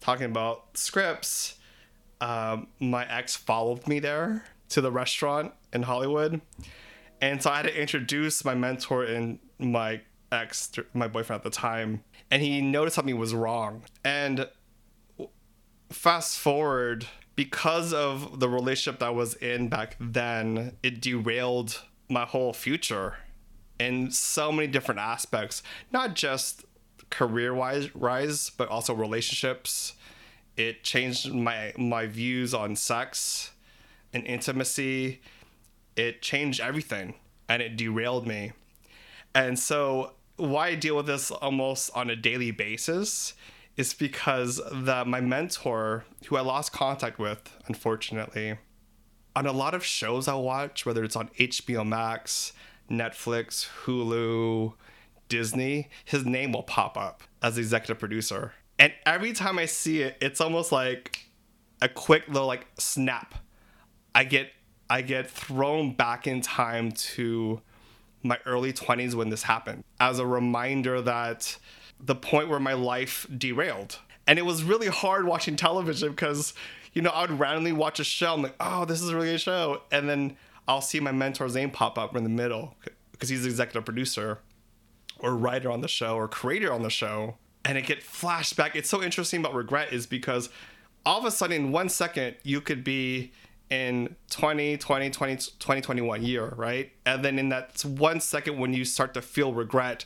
talking 0.00 0.26
about 0.26 0.76
scripts 0.76 1.59
um, 2.20 2.68
my 2.78 3.10
ex 3.10 3.36
followed 3.36 3.86
me 3.86 3.98
there 3.98 4.44
to 4.70 4.80
the 4.80 4.90
restaurant 4.90 5.52
in 5.72 5.82
Hollywood. 5.82 6.40
And 7.20 7.42
so 7.42 7.50
I 7.50 7.58
had 7.58 7.66
to 7.66 7.80
introduce 7.80 8.44
my 8.44 8.54
mentor 8.54 9.04
and 9.04 9.38
my 9.58 10.00
ex, 10.32 10.72
my 10.94 11.08
boyfriend 11.08 11.40
at 11.40 11.44
the 11.44 11.50
time. 11.50 12.04
And 12.30 12.42
he 12.42 12.60
noticed 12.60 12.96
something 12.96 13.18
was 13.18 13.34
wrong. 13.34 13.82
And 14.04 14.48
fast 15.90 16.38
forward, 16.38 17.06
because 17.34 17.92
of 17.92 18.40
the 18.40 18.48
relationship 18.48 19.00
that 19.00 19.06
I 19.06 19.10
was 19.10 19.34
in 19.34 19.68
back 19.68 19.96
then, 20.00 20.76
it 20.82 21.00
derailed 21.00 21.82
my 22.08 22.24
whole 22.24 22.52
future 22.52 23.16
in 23.78 24.10
so 24.10 24.52
many 24.52 24.68
different 24.68 25.00
aspects, 25.00 25.62
not 25.90 26.14
just 26.14 26.64
career 27.08 27.54
wise, 27.54 28.50
but 28.50 28.68
also 28.68 28.94
relationships 28.94 29.94
it 30.56 30.82
changed 30.82 31.32
my 31.32 31.72
my 31.76 32.06
views 32.06 32.54
on 32.54 32.76
sex 32.76 33.52
and 34.12 34.26
intimacy. 34.26 35.20
It 35.96 36.22
changed 36.22 36.60
everything 36.60 37.14
and 37.48 37.60
it 37.62 37.76
derailed 37.76 38.26
me. 38.26 38.52
And 39.34 39.58
so 39.58 40.14
why 40.36 40.68
I 40.68 40.74
deal 40.74 40.96
with 40.96 41.06
this 41.06 41.30
almost 41.30 41.90
on 41.94 42.10
a 42.10 42.16
daily 42.16 42.50
basis 42.50 43.34
is 43.76 43.94
because 43.94 44.60
that 44.72 45.06
my 45.06 45.20
mentor, 45.20 46.04
who 46.26 46.36
I 46.36 46.40
lost 46.40 46.72
contact 46.72 47.18
with, 47.18 47.56
unfortunately, 47.66 48.58
on 49.36 49.46
a 49.46 49.52
lot 49.52 49.74
of 49.74 49.84
shows 49.84 50.28
I 50.28 50.34
watch, 50.34 50.84
whether 50.84 51.04
it's 51.04 51.16
on 51.16 51.28
HBO 51.38 51.86
Max, 51.86 52.52
Netflix, 52.90 53.68
Hulu, 53.84 54.74
Disney, 55.28 55.88
his 56.04 56.26
name 56.26 56.52
will 56.52 56.64
pop 56.64 56.96
up 56.96 57.22
as 57.42 57.56
executive 57.56 57.98
producer. 57.98 58.52
And 58.80 58.94
every 59.04 59.34
time 59.34 59.58
I 59.58 59.66
see 59.66 60.00
it, 60.00 60.16
it's 60.22 60.40
almost 60.40 60.72
like 60.72 61.26
a 61.82 61.88
quick 61.88 62.26
little 62.28 62.48
like 62.48 62.66
snap. 62.78 63.34
I 64.14 64.24
get 64.24 64.50
I 64.88 65.02
get 65.02 65.30
thrown 65.30 65.92
back 65.92 66.26
in 66.26 66.40
time 66.40 66.90
to 66.92 67.60
my 68.22 68.38
early 68.46 68.72
20s 68.72 69.14
when 69.14 69.28
this 69.28 69.42
happened 69.42 69.84
as 70.00 70.18
a 70.18 70.26
reminder 70.26 71.00
that 71.02 71.58
the 72.00 72.14
point 72.14 72.48
where 72.48 72.58
my 72.58 72.72
life 72.72 73.26
derailed. 73.36 73.98
And 74.26 74.38
it 74.38 74.42
was 74.42 74.64
really 74.64 74.88
hard 74.88 75.26
watching 75.26 75.56
television 75.56 76.10
because, 76.10 76.54
you 76.94 77.02
know, 77.02 77.10
I 77.10 77.22
would 77.22 77.38
randomly 77.38 77.72
watch 77.72 78.00
a 78.00 78.04
show. 78.04 78.34
I'm 78.34 78.42
like, 78.42 78.56
oh, 78.60 78.86
this 78.86 79.02
is 79.02 79.10
a 79.10 79.14
really 79.14 79.32
good 79.32 79.40
show. 79.40 79.82
And 79.92 80.08
then 80.08 80.36
I'll 80.66 80.80
see 80.80 81.00
my 81.00 81.12
mentor's 81.12 81.54
name 81.54 81.70
pop 81.70 81.98
up 81.98 82.16
in 82.16 82.24
the 82.24 82.30
middle 82.30 82.76
because 83.12 83.28
he's 83.28 83.42
the 83.42 83.48
executive 83.48 83.84
producer 83.84 84.38
or 85.18 85.36
writer 85.36 85.70
on 85.70 85.82
the 85.82 85.88
show 85.88 86.16
or 86.16 86.28
creator 86.28 86.72
on 86.72 86.82
the 86.82 86.90
show 86.90 87.36
and 87.64 87.76
it 87.78 87.86
get 87.86 88.00
flashback. 88.02 88.74
It's 88.74 88.88
so 88.88 89.02
interesting 89.02 89.40
about 89.40 89.54
regret 89.54 89.92
is 89.92 90.06
because 90.06 90.48
all 91.04 91.18
of 91.18 91.24
a 91.24 91.30
sudden 91.30 91.56
in 91.56 91.72
one 91.72 91.88
second 91.88 92.36
you 92.42 92.60
could 92.60 92.84
be 92.84 93.32
in 93.68 94.16
20, 94.30 94.76
20, 94.78 95.10
20, 95.10 95.36
2021 95.36 96.22
year, 96.22 96.52
right? 96.56 96.90
And 97.06 97.24
then 97.24 97.38
in 97.38 97.50
that 97.50 97.84
one 97.84 98.20
second 98.20 98.58
when 98.58 98.74
you 98.74 98.84
start 98.84 99.14
to 99.14 99.22
feel 99.22 99.54
regret, 99.54 100.04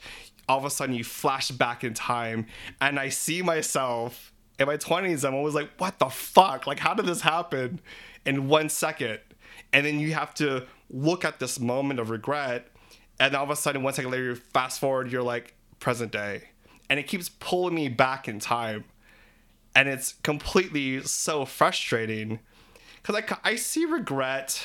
all 0.49 0.59
of 0.59 0.65
a 0.65 0.71
sudden 0.71 0.95
you 0.95 1.05
flash 1.05 1.51
back 1.51 1.83
in 1.83 1.95
time 1.95 2.47
and 2.81 2.99
I 2.99 3.09
see 3.09 3.41
myself 3.41 4.33
in 4.59 4.67
my 4.67 4.77
20s. 4.77 5.27
I'm 5.27 5.35
always 5.35 5.55
like, 5.55 5.71
what 5.79 5.99
the 5.99 6.11
fuck? 6.11 6.67
Like, 6.67 6.79
how 6.79 6.95
did 6.95 7.07
this 7.07 7.23
happen 7.23 7.81
in 8.27 8.49
one 8.49 8.69
second? 8.69 9.21
And 9.73 9.87
then 9.87 9.99
you 9.99 10.13
have 10.13 10.35
to 10.35 10.67
look 10.91 11.25
at 11.25 11.39
this 11.39 11.59
moment 11.59 12.01
of 12.01 12.11
regret. 12.11 12.69
And 13.19 13.35
all 13.35 13.45
of 13.45 13.51
a 13.51 13.57
sudden, 13.57 13.83
one 13.83 13.95
second 13.95 14.11
later, 14.11 14.25
you 14.25 14.35
fast 14.35 14.81
forward, 14.81 15.11
you're 15.11 15.23
like, 15.23 15.55
present 15.81 16.13
day 16.13 16.49
and 16.89 17.01
it 17.01 17.07
keeps 17.07 17.29
pulling 17.29 17.75
me 17.75 17.89
back 17.89 18.29
in 18.29 18.39
time. 18.39 18.85
And 19.77 19.89
it's 19.89 20.13
completely 20.23 21.01
so 21.03 21.45
frustrating. 21.45 22.39
Because 23.03 23.17
I, 23.17 23.51
I 23.51 23.57
see 23.57 23.85
regret 23.85 24.65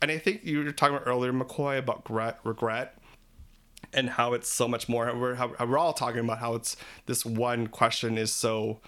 and 0.00 0.10
i 0.10 0.18
think 0.18 0.44
you 0.44 0.64
were 0.64 0.72
talking 0.72 0.96
about 0.96 1.06
earlier 1.06 1.32
mccoy 1.32 1.78
about 1.78 2.08
regret, 2.08 2.38
regret 2.44 2.96
and 3.92 4.10
how 4.10 4.32
it's 4.32 4.48
so 4.48 4.68
much 4.68 4.88
more 4.88 5.14
we're, 5.16 5.34
how, 5.34 5.52
we're 5.66 5.78
all 5.78 5.92
talking 5.92 6.20
about 6.20 6.38
how 6.38 6.54
it's 6.54 6.76
this 7.06 7.24
one 7.24 7.66
question 7.66 8.16
is 8.18 8.32
so 8.32 8.80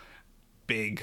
big 0.66 1.02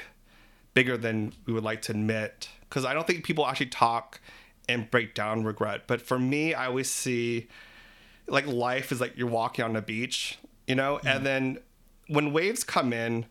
bigger 0.74 0.98
than 0.98 1.34
we 1.46 1.52
would 1.54 1.64
like 1.64 1.82
to 1.82 1.92
admit. 1.92 2.50
Because 2.62 2.86
i 2.86 2.94
don't 2.94 3.06
think 3.08 3.24
people 3.24 3.46
actually 3.46 3.68
talk 3.68 4.20
and 4.68 4.90
break 4.92 5.16
down 5.16 5.44
regret 5.44 5.82
but 5.88 6.02
for 6.02 6.20
me 6.20 6.54
i 6.54 6.68
always 6.68 6.90
see 6.90 7.48
like 8.28 8.46
life 8.46 8.92
is 8.92 9.02
like 9.02 9.18
you're 9.18 9.28
walking 9.28 9.66
on 9.66 9.76
a 9.76 9.82
beach 9.82 10.38
you 10.70 10.76
know? 10.76 10.98
Mm-hmm. 10.98 11.08
And 11.08 11.26
then 11.26 11.58
when 12.08 12.32
waves 12.32 12.64
come 12.64 12.94
in, 12.94 13.26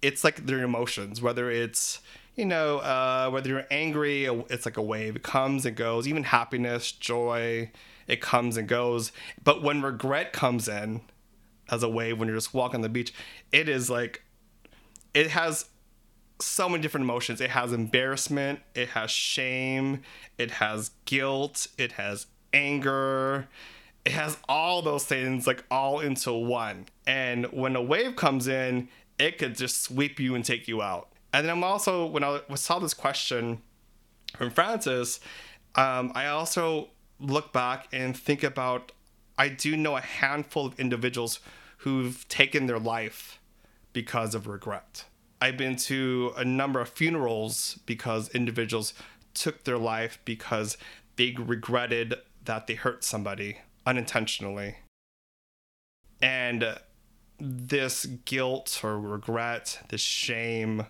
it's 0.00 0.24
like 0.24 0.46
their 0.46 0.62
emotions, 0.62 1.20
whether 1.20 1.50
it's, 1.50 2.00
you 2.36 2.44
know, 2.44 2.78
uh, 2.78 3.28
whether 3.30 3.48
you're 3.48 3.66
angry, 3.70 4.24
it's 4.24 4.64
like 4.64 4.76
a 4.76 4.82
wave. 4.82 5.16
It 5.16 5.22
comes 5.22 5.66
and 5.66 5.76
goes. 5.76 6.06
Even 6.06 6.22
happiness, 6.22 6.92
joy, 6.92 7.70
it 8.06 8.20
comes 8.20 8.56
and 8.56 8.68
goes. 8.68 9.10
But 9.42 9.62
when 9.62 9.82
regret 9.82 10.32
comes 10.32 10.68
in 10.68 11.00
as 11.68 11.82
a 11.82 11.88
wave, 11.88 12.18
when 12.18 12.28
you're 12.28 12.36
just 12.36 12.54
walking 12.54 12.76
on 12.76 12.82
the 12.82 12.88
beach, 12.88 13.12
it 13.52 13.68
is 13.68 13.90
like, 13.90 14.22
it 15.12 15.30
has 15.30 15.66
so 16.40 16.68
many 16.68 16.82
different 16.82 17.04
emotions. 17.04 17.40
It 17.40 17.50
has 17.50 17.72
embarrassment, 17.72 18.60
it 18.74 18.90
has 18.90 19.10
shame, 19.10 20.02
it 20.38 20.52
has 20.52 20.90
guilt, 21.06 21.66
it 21.78 21.92
has 21.92 22.26
anger, 22.52 23.48
it 24.06 24.12
has 24.12 24.38
all 24.48 24.82
those 24.82 25.04
things 25.04 25.48
like 25.48 25.64
all 25.68 25.98
into 25.98 26.32
one. 26.32 26.86
And 27.08 27.46
when 27.46 27.74
a 27.74 27.82
wave 27.82 28.14
comes 28.14 28.46
in, 28.46 28.88
it 29.18 29.36
could 29.36 29.56
just 29.56 29.82
sweep 29.82 30.20
you 30.20 30.36
and 30.36 30.44
take 30.44 30.68
you 30.68 30.80
out. 30.80 31.08
And 31.32 31.44
then 31.44 31.56
I'm 31.56 31.64
also 31.64 32.06
when 32.06 32.22
I 32.22 32.40
saw 32.54 32.78
this 32.78 32.94
question 32.94 33.60
from 34.36 34.50
Frances, 34.50 35.18
um, 35.74 36.12
I 36.14 36.28
also 36.28 36.90
look 37.18 37.52
back 37.52 37.88
and 37.92 38.16
think 38.16 38.44
about 38.44 38.92
I 39.36 39.48
do 39.48 39.76
know 39.76 39.96
a 39.96 40.00
handful 40.00 40.66
of 40.66 40.78
individuals 40.78 41.40
who've 41.78 42.26
taken 42.28 42.66
their 42.66 42.78
life 42.78 43.40
because 43.92 44.36
of 44.36 44.46
regret. 44.46 45.04
I've 45.40 45.56
been 45.56 45.76
to 45.76 46.32
a 46.36 46.44
number 46.44 46.80
of 46.80 46.88
funerals 46.90 47.80
because 47.86 48.28
individuals 48.28 48.94
took 49.34 49.64
their 49.64 49.78
life 49.78 50.20
because 50.24 50.78
they 51.16 51.32
regretted 51.36 52.14
that 52.44 52.68
they 52.68 52.74
hurt 52.74 53.02
somebody 53.02 53.58
unintentionally. 53.86 54.76
And 56.20 56.78
this 57.38 58.06
guilt 58.06 58.80
or 58.82 58.98
regret, 58.98 59.80
this 59.88 60.00
shame 60.00 60.86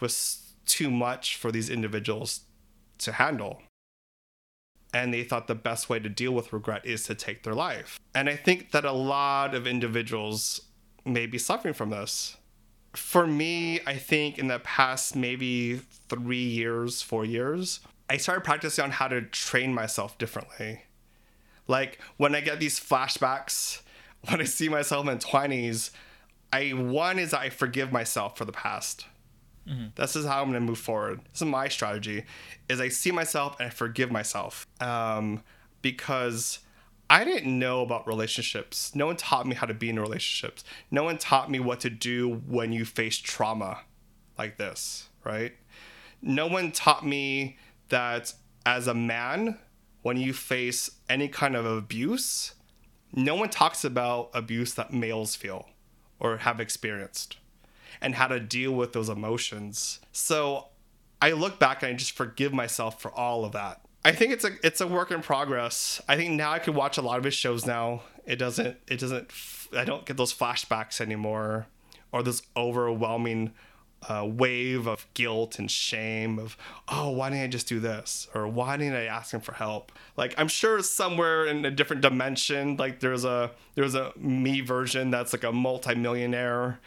was 0.00 0.54
too 0.66 0.90
much 0.90 1.36
for 1.36 1.52
these 1.52 1.70
individuals 1.70 2.40
to 2.98 3.12
handle. 3.12 3.62
And 4.94 5.12
they 5.12 5.24
thought 5.24 5.46
the 5.46 5.54
best 5.54 5.88
way 5.88 5.98
to 6.00 6.08
deal 6.08 6.32
with 6.32 6.52
regret 6.52 6.84
is 6.84 7.04
to 7.04 7.14
take 7.14 7.42
their 7.42 7.54
life. 7.54 7.98
And 8.14 8.28
I 8.28 8.36
think 8.36 8.72
that 8.72 8.84
a 8.84 8.92
lot 8.92 9.54
of 9.54 9.66
individuals 9.66 10.62
may 11.04 11.26
be 11.26 11.38
suffering 11.38 11.74
from 11.74 11.90
this. 11.90 12.36
For 12.94 13.26
me, 13.26 13.80
I 13.86 13.96
think 13.96 14.38
in 14.38 14.48
the 14.48 14.58
past 14.58 15.16
maybe 15.16 15.76
three 16.08 16.44
years, 16.44 17.00
four 17.00 17.24
years, 17.24 17.80
I 18.10 18.18
started 18.18 18.44
practicing 18.44 18.84
on 18.84 18.90
how 18.90 19.08
to 19.08 19.22
train 19.22 19.72
myself 19.72 20.18
differently. 20.18 20.82
Like 21.68 21.98
when 22.16 22.34
I 22.34 22.40
get 22.40 22.60
these 22.60 22.78
flashbacks, 22.80 23.82
when 24.28 24.40
I 24.40 24.44
see 24.44 24.68
myself 24.68 25.08
in 25.08 25.18
20s, 25.18 25.90
I 26.52 26.70
one 26.70 27.18
is 27.18 27.32
I 27.32 27.48
forgive 27.48 27.92
myself 27.92 28.36
for 28.36 28.44
the 28.44 28.52
past. 28.52 29.06
This 29.94 30.16
is 30.16 30.26
how 30.26 30.42
I'm 30.42 30.50
going 30.50 30.60
to 30.60 30.66
move 30.66 30.78
forward. 30.78 31.20
This 31.32 31.42
is 31.42 31.48
my 31.48 31.68
strategy: 31.68 32.24
is 32.68 32.80
I 32.80 32.88
see 32.88 33.12
myself 33.12 33.56
and 33.60 33.68
I 33.68 33.70
forgive 33.70 34.10
myself, 34.10 34.66
um, 34.80 35.42
because 35.82 36.58
I 37.08 37.24
didn't 37.24 37.58
know 37.58 37.82
about 37.82 38.06
relationships. 38.06 38.94
No 38.94 39.06
one 39.06 39.16
taught 39.16 39.46
me 39.46 39.54
how 39.54 39.66
to 39.66 39.74
be 39.74 39.88
in 39.88 40.00
relationships. 40.00 40.64
No 40.90 41.04
one 41.04 41.18
taught 41.18 41.50
me 41.50 41.60
what 41.60 41.80
to 41.80 41.90
do 41.90 42.42
when 42.46 42.72
you 42.72 42.84
face 42.84 43.18
trauma 43.18 43.80
like 44.38 44.56
this, 44.56 45.08
right? 45.22 45.52
No 46.22 46.46
one 46.46 46.72
taught 46.72 47.06
me 47.06 47.58
that 47.88 48.32
as 48.64 48.88
a 48.88 48.94
man, 48.94 49.58
when 50.02 50.16
you 50.16 50.32
face 50.32 50.90
any 51.08 51.28
kind 51.28 51.56
of 51.56 51.64
abuse, 51.64 52.54
no 53.12 53.34
one 53.34 53.48
talks 53.48 53.84
about 53.84 54.30
abuse 54.34 54.74
that 54.74 54.92
males 54.92 55.34
feel 55.36 55.68
or 56.18 56.38
have 56.38 56.60
experienced 56.60 57.36
and 58.00 58.16
how 58.16 58.26
to 58.26 58.40
deal 58.40 58.72
with 58.72 58.92
those 58.92 59.08
emotions. 59.08 60.00
So 60.12 60.68
I 61.20 61.32
look 61.32 61.58
back 61.58 61.82
and 61.82 61.92
I 61.92 61.94
just 61.94 62.12
forgive 62.12 62.52
myself 62.52 63.00
for 63.00 63.10
all 63.12 63.44
of 63.44 63.52
that. 63.52 63.80
I 64.04 64.12
think 64.12 64.32
it's 64.32 64.44
a 64.44 64.50
it's 64.64 64.80
a 64.80 64.86
work 64.86 65.12
in 65.12 65.22
progress. 65.22 66.02
I 66.08 66.16
think 66.16 66.32
now 66.32 66.50
I 66.50 66.58
can 66.58 66.74
watch 66.74 66.98
a 66.98 67.02
lot 67.02 67.18
of 67.18 67.24
his 67.24 67.34
shows 67.34 67.64
now. 67.64 68.02
It 68.26 68.36
doesn't 68.36 68.76
it 68.88 68.98
doesn't 68.98 69.30
I 69.76 69.84
don't 69.84 70.04
get 70.04 70.16
those 70.16 70.34
flashbacks 70.34 71.00
anymore 71.00 71.66
or 72.10 72.22
this 72.22 72.42
overwhelming 72.56 73.52
uh, 74.08 74.24
wave 74.26 74.86
of 74.86 75.06
guilt 75.14 75.58
and 75.58 75.70
shame 75.70 76.38
of 76.38 76.56
oh 76.88 77.10
why 77.10 77.30
didn't 77.30 77.44
I 77.44 77.46
just 77.48 77.68
do 77.68 77.80
this? 77.80 78.28
Or 78.34 78.48
why 78.48 78.76
didn't 78.76 78.94
I 78.96 79.04
ask 79.04 79.32
him 79.32 79.40
for 79.40 79.52
help? 79.52 79.92
Like 80.16 80.34
I'm 80.38 80.48
sure 80.48 80.82
somewhere 80.82 81.46
in 81.46 81.64
a 81.64 81.70
different 81.70 82.02
dimension 82.02 82.76
like 82.76 83.00
there's 83.00 83.24
a 83.24 83.52
there's 83.74 83.94
a 83.94 84.12
me 84.16 84.60
version 84.60 85.10
that's 85.10 85.32
like 85.32 85.44
a 85.44 85.52
multimillionaire 85.52 86.80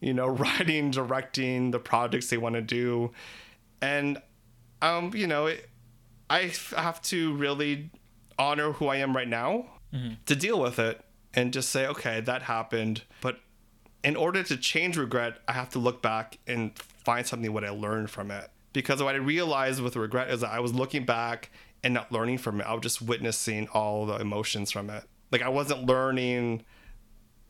you 0.00 0.12
know 0.12 0.26
writing 0.42 0.90
directing 0.90 1.70
the 1.70 1.78
projects 1.78 2.28
they 2.28 2.36
want 2.38 2.54
to 2.54 2.62
do. 2.62 3.12
And 3.80 4.18
um 4.82 5.12
you 5.14 5.26
know 5.26 5.46
it, 5.46 5.68
I 6.28 6.52
have 6.76 7.00
to 7.02 7.34
really 7.36 7.90
honor 8.38 8.72
who 8.72 8.88
I 8.88 8.96
am 8.96 9.16
right 9.16 9.28
now 9.28 9.66
to 10.26 10.36
deal 10.36 10.60
with 10.60 10.78
it 10.78 11.00
and 11.32 11.52
just 11.52 11.70
say 11.70 11.86
okay 11.86 12.20
that 12.20 12.42
happened. 12.42 13.02
But 13.20 13.38
in 14.04 14.16
order 14.16 14.42
to 14.42 14.56
change 14.56 14.96
regret, 14.96 15.38
I 15.48 15.52
have 15.52 15.70
to 15.70 15.78
look 15.78 16.02
back 16.02 16.38
and 16.46 16.76
find 16.78 17.26
something 17.26 17.52
what 17.52 17.64
I 17.64 17.70
learned 17.70 18.10
from 18.10 18.30
it. 18.30 18.50
Because 18.72 19.02
what 19.02 19.14
I 19.14 19.18
realized 19.18 19.80
with 19.80 19.96
regret 19.96 20.30
is 20.30 20.42
that 20.42 20.50
I 20.50 20.60
was 20.60 20.74
looking 20.74 21.04
back 21.04 21.50
and 21.82 21.94
not 21.94 22.12
learning 22.12 22.38
from 22.38 22.60
it. 22.60 22.64
I 22.64 22.74
was 22.74 22.82
just 22.82 23.00
witnessing 23.00 23.68
all 23.68 24.06
the 24.06 24.16
emotions 24.16 24.70
from 24.70 24.90
it. 24.90 25.04
Like 25.32 25.42
I 25.42 25.48
wasn't 25.48 25.86
learning 25.86 26.64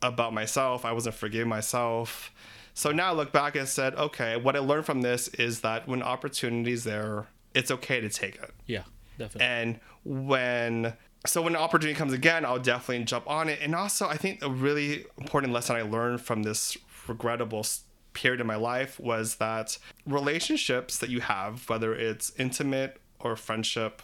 about 0.01 0.33
myself. 0.33 0.85
I 0.85 0.91
wasn't 0.91 1.15
forgiving 1.15 1.49
myself. 1.49 2.31
So 2.73 2.91
now 2.91 3.09
I 3.09 3.13
look 3.13 3.31
back 3.31 3.55
and 3.55 3.67
said, 3.67 3.95
okay, 3.95 4.37
what 4.37 4.55
I 4.55 4.59
learned 4.59 4.85
from 4.85 5.01
this 5.01 5.27
is 5.29 5.61
that 5.61 5.87
when 5.87 6.03
opportunity's 6.03 6.83
there, 6.83 7.25
it's 7.55 7.71
okay 7.71 7.99
to 7.99 8.09
take 8.09 8.35
it. 8.35 8.51
Yeah, 8.67 8.83
definitely. 9.17 9.47
And 9.47 9.79
when 10.03 10.93
so 11.25 11.41
when 11.41 11.55
an 11.55 11.61
opportunity 11.61 11.97
comes 11.97 12.13
again, 12.13 12.45
I'll 12.45 12.59
definitely 12.59 13.03
jump 13.05 13.29
on 13.29 13.49
it. 13.49 13.59
And 13.61 13.73
also, 13.75 14.07
I 14.07 14.17
think 14.17 14.43
a 14.43 14.49
really 14.49 15.05
important 15.17 15.53
lesson 15.53 15.75
I 15.75 15.81
learned 15.81 16.21
from 16.21 16.43
this 16.43 16.77
regrettable 17.07 17.65
period 18.13 18.41
in 18.41 18.47
my 18.47 18.55
life 18.55 18.99
was 18.99 19.35
that 19.35 19.77
relationships 20.05 20.97
that 20.99 21.09
you 21.09 21.21
have, 21.21 21.67
whether 21.69 21.93
it's 21.93 22.31
intimate 22.37 22.99
or 23.19 23.35
friendship, 23.35 24.01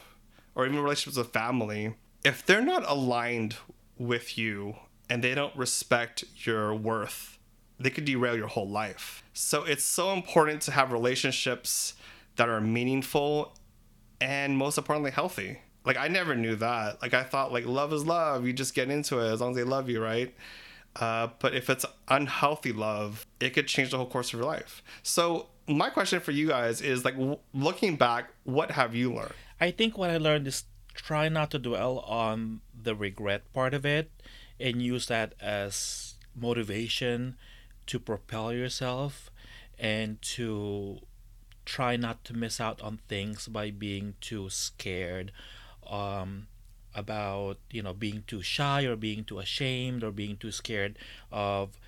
or 0.54 0.66
even 0.66 0.80
relationships 0.80 1.16
with 1.16 1.32
family, 1.32 1.94
if 2.24 2.44
they're 2.44 2.62
not 2.62 2.88
aligned 2.88 3.56
with 3.98 4.38
you 4.38 4.76
and 5.08 5.22
they 5.22 5.34
don't 5.34 5.54
respect 5.56 6.24
your 6.36 6.74
worth, 6.74 7.38
they 7.78 7.90
could 7.90 8.04
derail 8.04 8.36
your 8.36 8.48
whole 8.48 8.68
life. 8.68 9.22
So 9.32 9.64
it's 9.64 9.84
so 9.84 10.12
important 10.12 10.62
to 10.62 10.70
have 10.70 10.92
relationships 10.92 11.94
that 12.36 12.48
are 12.48 12.60
meaningful 12.60 13.56
and 14.20 14.56
most 14.56 14.78
importantly 14.78 15.10
healthy 15.10 15.58
like 15.84 15.96
i 15.96 16.08
never 16.08 16.34
knew 16.34 16.56
that. 16.56 17.00
Like 17.02 17.14
i 17.14 17.22
thought 17.22 17.52
like 17.52 17.66
love 17.66 17.92
is 17.92 18.04
love. 18.04 18.46
You 18.46 18.52
just 18.52 18.74
get 18.74 18.90
into 18.90 19.18
it 19.18 19.32
as 19.32 19.40
long 19.40 19.50
as 19.50 19.56
they 19.56 19.64
love 19.64 19.88
you 19.88 20.02
right? 20.02 20.34
Uh, 20.96 21.28
but 21.40 21.54
if 21.54 21.68
it's 21.68 21.84
unhealthy 22.08 22.72
love 22.72 23.26
it 23.40 23.50
could 23.50 23.66
change 23.66 23.90
the 23.90 23.96
whole 23.96 24.06
course 24.06 24.32
of 24.32 24.38
your 24.38 24.46
life. 24.46 24.82
So 25.02 25.48
my 25.66 25.90
question 25.90 26.20
for 26.20 26.30
you 26.30 26.48
guys 26.48 26.80
is 26.80 27.04
like 27.04 27.14
w- 27.14 27.38
looking 27.52 27.96
back 27.96 28.30
what 28.44 28.70
have 28.72 28.94
you 28.94 29.12
learned? 29.12 29.34
I 29.60 29.70
think 29.70 29.96
what 29.98 30.10
I 30.10 30.18
learned 30.18 30.46
is 30.46 30.64
try 30.94 31.28
not 31.28 31.50
to 31.50 31.58
dwell 31.58 31.98
on 32.00 32.60
the 32.80 32.94
regret 32.94 33.52
part 33.52 33.74
of 33.74 33.84
it 33.84 34.10
and 34.60 34.80
use 34.80 35.06
that 35.06 35.34
as 35.40 36.14
motivation 36.36 37.36
to 37.86 37.98
propel 37.98 38.52
yourself 38.52 39.30
and 39.78 40.20
to 40.22 41.00
try 41.64 41.96
not 41.96 42.24
to 42.24 42.34
miss 42.34 42.60
out 42.60 42.80
on 42.82 43.00
things 43.08 43.48
by 43.48 43.70
being 43.70 44.14
too 44.20 44.48
scared 44.50 45.32
um, 45.90 46.46
about 46.94 47.58
you 47.70 47.82
know 47.82 47.92
being 47.92 48.22
too 48.26 48.42
shy 48.42 48.84
or 48.84 48.96
being 48.96 49.24
too 49.24 49.38
ashamed 49.38 50.04
or 50.04 50.10
being 50.10 50.36
too 50.36 50.52
scared 50.52 50.98
of 51.32 51.78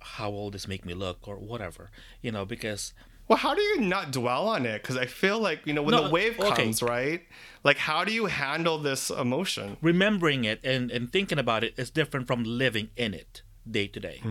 how 0.00 0.30
will 0.30 0.50
this 0.50 0.66
make 0.68 0.84
me 0.84 0.94
look 0.94 1.26
or 1.26 1.36
whatever 1.36 1.90
you 2.22 2.30
know 2.32 2.44
because 2.44 2.92
well 3.28 3.38
how 3.38 3.54
do 3.54 3.62
you 3.62 3.80
not 3.80 4.10
dwell 4.10 4.48
on 4.48 4.66
it 4.66 4.82
because 4.82 4.96
i 4.96 5.06
feel 5.06 5.38
like 5.38 5.60
you 5.64 5.72
know 5.72 5.82
when 5.82 5.94
No, 5.94 6.04
the 6.04 6.10
wave 6.10 6.38
okay. 6.40 6.64
comes 6.64 6.82
right 6.82 7.22
like 7.62 7.78
how 7.78 8.04
do 8.04 8.12
you 8.12 8.26
handle 8.26 8.78
this 8.78 9.10
emotion 9.10 9.76
remembering 9.80 10.44
it 10.44 10.60
and, 10.64 10.90
and 10.90 11.12
thinking 11.12 11.38
about 11.38 11.62
it 11.64 11.74
is 11.76 11.90
different 11.90 12.26
from 12.26 12.42
living 12.44 12.90
in 12.96 13.14
it 13.14 13.42
day 13.70 13.86
to 13.86 14.00
day. 14.00 14.22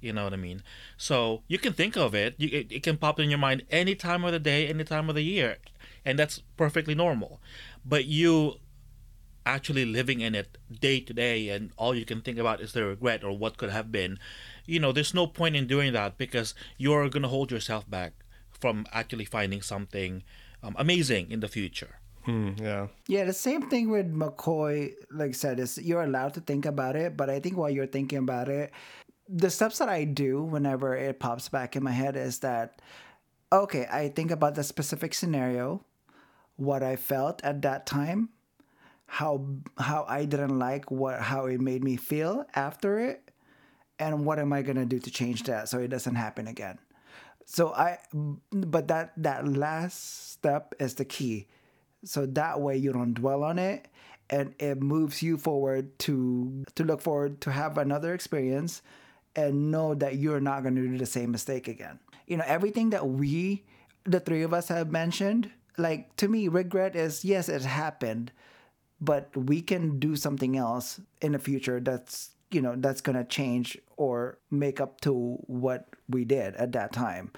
You 0.00 0.12
know 0.12 0.22
what 0.22 0.32
I 0.32 0.36
mean? 0.36 0.62
So 0.96 1.42
you 1.48 1.58
can 1.58 1.72
think 1.72 1.96
of 1.96 2.14
it, 2.14 2.34
you, 2.38 2.48
it, 2.52 2.70
it 2.70 2.82
can 2.84 2.96
pop 2.96 3.18
in 3.18 3.28
your 3.28 3.38
mind 3.40 3.64
any 3.70 3.96
time 3.96 4.22
of 4.24 4.30
the 4.32 4.38
day, 4.38 4.68
any 4.68 4.84
time 4.84 5.08
of 5.08 5.16
the 5.16 5.22
year, 5.22 5.56
and 6.04 6.16
that's 6.16 6.42
perfectly 6.56 6.94
normal. 6.94 7.40
But 7.84 8.04
you 8.04 8.60
actually 9.46 9.84
living 9.84 10.20
in 10.20 10.34
it 10.34 10.58
day 10.80 11.00
to 11.00 11.12
day 11.12 11.48
and 11.48 11.70
all 11.76 11.94
you 11.94 12.04
can 12.04 12.20
think 12.20 12.38
about 12.38 12.60
is 12.60 12.72
the 12.72 12.84
regret 12.84 13.22
or 13.22 13.36
what 13.36 13.56
could 13.56 13.70
have 13.70 13.92
been, 13.92 14.18
you 14.66 14.80
know, 14.80 14.92
there's 14.92 15.14
no 15.14 15.26
point 15.26 15.56
in 15.56 15.66
doing 15.66 15.92
that 15.92 16.16
because 16.18 16.54
you're 16.78 17.08
going 17.08 17.22
to 17.22 17.28
hold 17.28 17.50
yourself 17.50 17.88
back 17.88 18.12
from 18.50 18.86
actually 18.92 19.24
finding 19.24 19.60
something 19.60 20.22
um, 20.62 20.74
amazing 20.78 21.30
in 21.30 21.40
the 21.40 21.48
future. 21.48 21.98
Hmm, 22.24 22.52
yeah 22.56 22.88
Yeah, 23.06 23.24
the 23.24 23.34
same 23.34 23.68
thing 23.68 23.90
with 23.90 24.10
McCoy, 24.10 24.94
like 25.10 25.30
I 25.30 25.32
said, 25.32 25.60
is 25.60 25.76
you're 25.76 26.02
allowed 26.02 26.32
to 26.34 26.40
think 26.40 26.64
about 26.64 26.96
it, 26.96 27.16
but 27.16 27.28
I 27.28 27.38
think 27.38 27.56
while 27.56 27.68
you're 27.68 27.86
thinking 27.86 28.18
about 28.18 28.48
it, 28.48 28.72
the 29.28 29.50
steps 29.50 29.78
that 29.78 29.88
I 29.88 30.04
do 30.04 30.42
whenever 30.42 30.96
it 30.96 31.20
pops 31.20 31.48
back 31.48 31.76
in 31.76 31.82
my 31.82 31.90
head 31.90 32.16
is 32.16 32.38
that, 32.40 32.80
okay, 33.52 33.86
I 33.90 34.08
think 34.08 34.30
about 34.30 34.54
the 34.54 34.64
specific 34.64 35.12
scenario, 35.12 35.84
what 36.56 36.82
I 36.82 36.96
felt 36.96 37.44
at 37.44 37.60
that 37.62 37.84
time, 37.84 38.30
how 39.14 39.46
how 39.78 40.04
I 40.08 40.24
didn't 40.24 40.58
like 40.58 40.90
what 40.90 41.20
how 41.20 41.46
it 41.46 41.60
made 41.60 41.84
me 41.84 41.96
feel 41.96 42.46
after 42.54 42.98
it, 42.98 43.30
and 43.98 44.26
what 44.26 44.38
am 44.38 44.52
I 44.52 44.62
gonna 44.62 44.86
do 44.86 44.98
to 44.98 45.10
change 45.10 45.44
that 45.44 45.68
so 45.68 45.78
it 45.78 45.88
doesn't 45.88 46.16
happen 46.16 46.48
again. 46.48 46.78
So 47.46 47.72
I, 47.72 47.98
but 48.50 48.88
that 48.88 49.12
that 49.18 49.46
last 49.46 50.32
step 50.32 50.74
is 50.80 50.94
the 50.94 51.04
key 51.04 51.46
so 52.04 52.26
that 52.26 52.60
way 52.60 52.76
you 52.76 52.92
don't 52.92 53.14
dwell 53.14 53.42
on 53.42 53.58
it 53.58 53.88
and 54.30 54.54
it 54.58 54.80
moves 54.80 55.22
you 55.22 55.36
forward 55.36 55.98
to 56.00 56.64
to 56.74 56.84
look 56.84 57.00
forward 57.00 57.40
to 57.40 57.50
have 57.50 57.78
another 57.78 58.14
experience 58.14 58.82
and 59.36 59.70
know 59.70 59.94
that 59.94 60.16
you're 60.16 60.40
not 60.40 60.62
going 60.62 60.74
to 60.74 60.82
do 60.88 60.98
the 60.98 61.06
same 61.06 61.30
mistake 61.30 61.66
again 61.68 61.98
you 62.26 62.36
know 62.36 62.44
everything 62.46 62.90
that 62.90 63.06
we 63.08 63.64
the 64.04 64.20
three 64.20 64.42
of 64.42 64.52
us 64.52 64.68
have 64.68 64.90
mentioned 64.90 65.50
like 65.76 66.14
to 66.16 66.28
me 66.28 66.48
regret 66.48 66.94
is 66.94 67.24
yes 67.24 67.48
it 67.48 67.62
happened 67.62 68.30
but 69.00 69.34
we 69.36 69.60
can 69.60 69.98
do 69.98 70.16
something 70.16 70.56
else 70.56 71.00
in 71.20 71.32
the 71.32 71.38
future 71.38 71.80
that's 71.80 72.30
you 72.50 72.62
know 72.62 72.74
that's 72.76 73.00
going 73.00 73.16
to 73.16 73.24
change 73.24 73.76
or 73.96 74.38
make 74.50 74.80
up 74.80 75.00
to 75.00 75.36
what 75.46 75.88
we 76.08 76.24
did 76.24 76.54
at 76.56 76.72
that 76.72 76.92
time. 76.92 77.32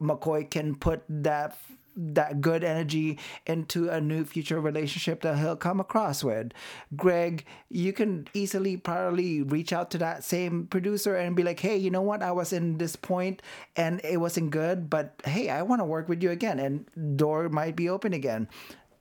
Mccoy 0.00 0.48
can 0.50 0.74
put 0.74 1.02
that 1.08 1.56
that 2.00 2.40
good 2.40 2.62
energy 2.62 3.18
into 3.46 3.88
a 3.88 4.00
new 4.00 4.24
future 4.24 4.60
relationship 4.60 5.20
that 5.22 5.36
he'll 5.36 5.56
come 5.56 5.80
across 5.80 6.22
with. 6.22 6.52
Greg 6.96 7.44
you 7.70 7.92
can 7.92 8.28
easily 8.34 8.76
probably 8.76 9.42
reach 9.42 9.72
out 9.72 9.90
to 9.90 9.98
that 9.98 10.22
same 10.22 10.66
producer 10.66 11.16
and 11.16 11.34
be 11.34 11.42
like 11.42 11.60
hey 11.60 11.76
you 11.76 11.90
know 11.90 12.02
what? 12.02 12.22
I 12.22 12.32
was 12.32 12.52
in 12.52 12.78
this 12.78 12.96
point 12.96 13.42
and 13.76 14.00
it 14.04 14.18
wasn't 14.18 14.50
good 14.50 14.88
but 14.88 15.20
hey 15.24 15.50
i 15.50 15.62
want 15.62 15.80
to 15.80 15.84
work 15.84 16.08
with 16.08 16.22
you 16.22 16.30
again. 16.30 16.58
And 16.58 17.16
door 17.16 17.48
might 17.48 17.76
be 17.76 17.88
open 17.88 18.12
again 18.12 18.48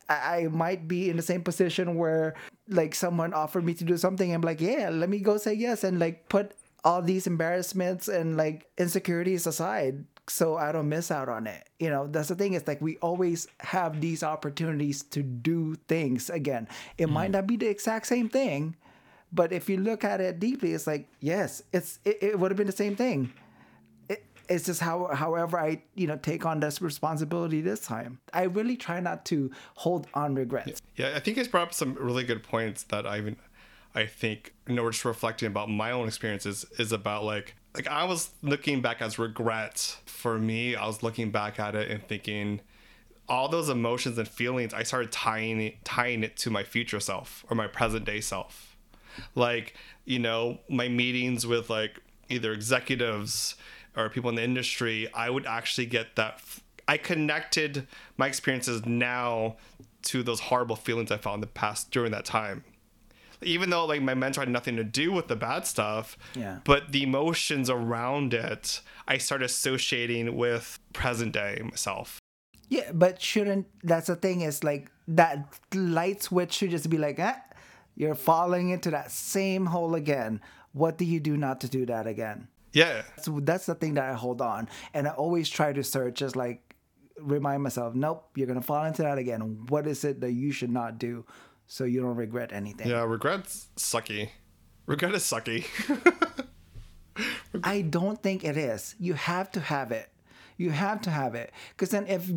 I 0.10 0.16
I 0.16 0.48
might 0.48 0.88
be 0.88 1.10
in 1.10 1.18
the 1.18 1.24
same 1.24 1.42
position 1.42 1.96
where 1.96 2.36
like 2.68 2.96
someone 2.96 3.34
offered 3.34 3.64
me 3.64 3.74
to 3.76 3.84
do 3.84 3.98
something. 3.98 4.34
I'm 4.34 4.42
like, 4.42 4.62
yeah, 4.62 4.90
let 4.90 5.10
me 5.10 5.20
go 5.20 5.38
say 5.38 5.54
yes 5.54 5.84
and 5.84 6.00
like 6.00 6.30
put 6.30 6.54
all 6.84 7.02
these 7.02 7.28
embarrassments 7.28 8.08
and 8.08 8.38
like 8.38 8.68
insecurities 8.78 9.48
aside 9.48 10.06
so 10.30 10.58
I 10.58 10.72
don't 10.72 10.90
miss 10.90 11.10
out 11.10 11.30
on 11.30 11.48
it. 11.48 11.68
You 11.80 11.90
know, 11.90 12.08
that's 12.08 12.28
the 12.28 12.36
thing. 12.36 12.54
It's 12.54 12.68
like 12.68 12.82
we 12.82 12.98
always 12.98 13.48
have 13.60 14.02
these 14.02 14.24
opportunities 14.24 15.04
to 15.04 15.24
do 15.24 15.76
things 15.88 16.30
again. 16.30 16.68
It 16.98 17.10
might 17.10 17.26
mm-hmm. 17.26 17.32
not 17.34 17.48
be 17.48 17.58
the 17.58 17.68
exact 17.68 18.08
same 18.08 18.30
thing, 18.30 18.76
but 19.32 19.52
if 19.52 19.70
you 19.70 19.78
look 19.78 20.04
at 20.04 20.22
it 20.22 20.40
deeply, 20.40 20.74
it's 20.74 20.88
like 20.88 21.08
yes, 21.20 21.64
it's 21.72 22.00
it, 22.04 22.18
it 22.22 22.40
would 22.40 22.52
have 22.52 22.58
been 22.58 22.68
the 22.68 22.74
same 22.74 22.96
thing. 22.96 23.32
It, 24.48 24.54
it's 24.54 24.66
just 24.66 24.82
how 24.82 25.08
however 25.14 25.60
I 25.60 25.82
you 25.96 26.08
know 26.08 26.18
take 26.18 26.46
on 26.46 26.60
this 26.60 26.82
responsibility 26.82 27.62
this 27.62 27.82
time. 27.82 28.20
I 28.34 28.44
really 28.44 28.78
try 28.78 29.00
not 29.00 29.26
to 29.26 29.52
hold 29.76 30.08
on 30.14 30.36
regrets. 30.36 30.82
Yeah, 30.96 31.14
I 31.16 31.20
think 31.20 31.38
he's 31.38 31.48
brought 31.48 31.68
up 31.68 31.74
some 31.74 31.94
really 31.96 32.24
good 32.24 32.44
points 32.44 32.84
that 32.84 33.06
I 33.06 33.18
even 33.18 33.38
I 33.96 34.06
think 34.06 34.54
you 34.68 34.76
know 34.76 34.90
just 34.90 35.06
reflecting 35.06 35.48
about 35.48 35.70
my 35.70 35.92
own 35.92 36.08
experiences 36.08 36.66
is 36.78 36.92
about 36.92 37.24
like 37.24 37.56
like 37.74 37.88
I 37.88 38.04
was 38.04 38.32
looking 38.42 38.82
back 38.82 39.02
as 39.02 39.20
regret 39.20 39.98
for 40.06 40.38
me. 40.38 40.76
I 40.76 40.86
was 40.86 41.04
looking 41.04 41.32
back 41.32 41.60
at 41.60 41.76
it 41.76 41.90
and 41.90 42.08
thinking 42.08 42.62
all 43.30 43.50
those 43.50 43.70
emotions 43.70 44.18
and 44.18 44.28
feelings. 44.28 44.74
I 44.74 44.84
started 44.84 45.12
tying 45.12 45.60
it, 45.62 45.84
tying 45.84 46.24
it 46.24 46.38
to 46.38 46.50
my 46.50 46.64
future 46.64 47.00
self 47.00 47.46
or 47.50 47.56
my 47.56 47.68
present 47.68 48.06
day 48.06 48.22
self. 48.22 48.78
Like 49.36 49.76
you 50.06 50.20
know 50.20 50.60
my 50.70 50.88
meetings 50.88 51.48
with 51.48 51.70
like 51.70 52.00
either 52.30 52.54
executives 52.54 53.56
or 53.98 54.10
people 54.10 54.30
in 54.30 54.36
the 54.36 54.44
industry. 54.44 55.12
I 55.14 55.30
would 55.30 55.46
actually 55.46 55.88
get 55.88 56.16
that. 56.16 56.40
I 56.88 56.98
connected 56.98 57.88
my 58.18 58.28
experiences 58.28 58.86
now 58.86 59.58
to 60.04 60.24
those 60.24 60.40
horrible 60.40 60.76
feelings 60.78 61.12
I 61.12 61.18
felt 61.18 61.36
in 61.36 61.42
the 61.42 61.48
past 61.48 61.92
during 61.92 62.12
that 62.12 62.24
time 62.26 62.64
even 63.44 63.70
though 63.70 63.86
like 63.86 64.02
my 64.02 64.16
mentor 64.16 64.42
had 64.42 64.50
nothing 64.50 64.76
to 64.78 64.84
do 64.84 65.12
with 65.12 65.28
the 65.28 65.36
bad 65.36 65.68
stuff 65.68 66.18
Yeah. 66.34 66.58
but 66.64 66.92
the 66.92 67.04
emotions 67.04 67.70
around 67.70 68.34
it 68.34 68.82
i 69.08 69.20
started 69.20 69.46
associating 69.46 70.36
with 70.36 70.80
present 70.92 71.34
day 71.34 71.62
myself 71.64 72.20
Yeah, 72.68 72.92
but 72.94 73.22
shouldn't 73.22 73.68
that's 73.84 74.08
the 74.08 74.16
thing 74.16 74.42
is 74.42 74.64
like 74.64 74.90
that 75.08 75.54
light 75.74 76.24
switch 76.24 76.54
should 76.54 76.72
just 76.72 76.90
be 76.90 76.98
like, 76.98 77.20
eh, 77.20 77.36
you're 77.96 78.16
falling 78.16 78.70
into 78.70 78.90
that 78.92 79.12
same 79.12 79.68
hole 79.68 79.94
again. 79.96 80.42
What 80.74 80.98
do 80.98 81.06
you 81.06 81.20
do 81.20 81.38
not 81.38 81.62
to 81.62 81.70
do 81.70 81.86
that 81.86 82.08
again? 82.08 82.48
Yeah 82.78 83.04
So 83.18 83.40
that's 83.42 83.66
the 83.66 83.76
thing 83.76 83.96
that 83.96 84.06
I 84.06 84.14
hold 84.14 84.42
on, 84.42 84.70
and 84.94 85.08
I 85.08 85.12
always 85.12 85.50
try 85.50 85.74
to 85.74 85.84
search, 85.84 86.16
just 86.16 86.36
like 86.36 86.76
remind 87.20 87.64
myself, 87.64 87.96
nope, 87.96 88.30
you're 88.36 88.48
gonna 88.48 88.62
fall 88.62 88.86
into 88.86 89.02
that 89.02 89.18
again. 89.18 89.66
What 89.68 89.88
is 89.88 90.04
it 90.04 90.22
that 90.22 90.32
you 90.32 90.52
should 90.52 90.72
not 90.72 91.00
do, 91.00 91.26
so 91.66 91.84
you 91.84 92.02
don't 92.02 92.16
regret 92.16 92.52
anything? 92.54 92.88
yeah 92.88 93.04
regret's 93.04 93.68
sucky 93.78 94.30
regret 94.86 95.14
is 95.16 95.24
sucky 95.24 95.66
I 97.64 97.82
don't 97.82 98.22
think 98.22 98.44
it 98.44 98.58
is. 98.58 98.96
You 99.00 99.14
have 99.14 99.52
to 99.54 99.60
have 99.60 99.92
it. 99.92 100.10
You 100.58 100.72
have 100.72 101.02
to 101.02 101.10
have 101.10 101.36
it. 101.36 101.52
Because 101.72 101.90
then 101.90 102.08
if 102.08 102.30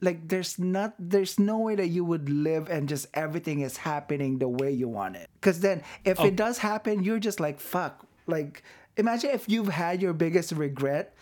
like 0.00 0.28
there's 0.28 0.58
not 0.58 0.94
there's 0.98 1.38
no 1.38 1.58
way 1.58 1.74
that 1.74 1.88
you 1.88 2.04
would 2.04 2.28
live 2.28 2.68
and 2.68 2.88
just 2.88 3.06
everything 3.14 3.60
is 3.60 3.76
happening 3.78 4.38
the 4.38 4.48
way 4.48 4.70
you 4.70 4.88
want 4.88 5.16
it. 5.16 5.28
Because 5.40 5.60
then 5.60 5.82
if 6.04 6.20
it 6.20 6.24
oh. 6.26 6.30
does 6.30 6.58
happen, 6.58 7.02
you're 7.02 7.18
just 7.18 7.40
like 7.40 7.60
fuck. 7.60 8.06
Like 8.26 8.62
imagine 8.96 9.30
if 9.30 9.48
you've 9.48 9.68
had 9.68 10.00
your 10.02 10.12
biggest 10.12 10.52
regret 10.52 11.14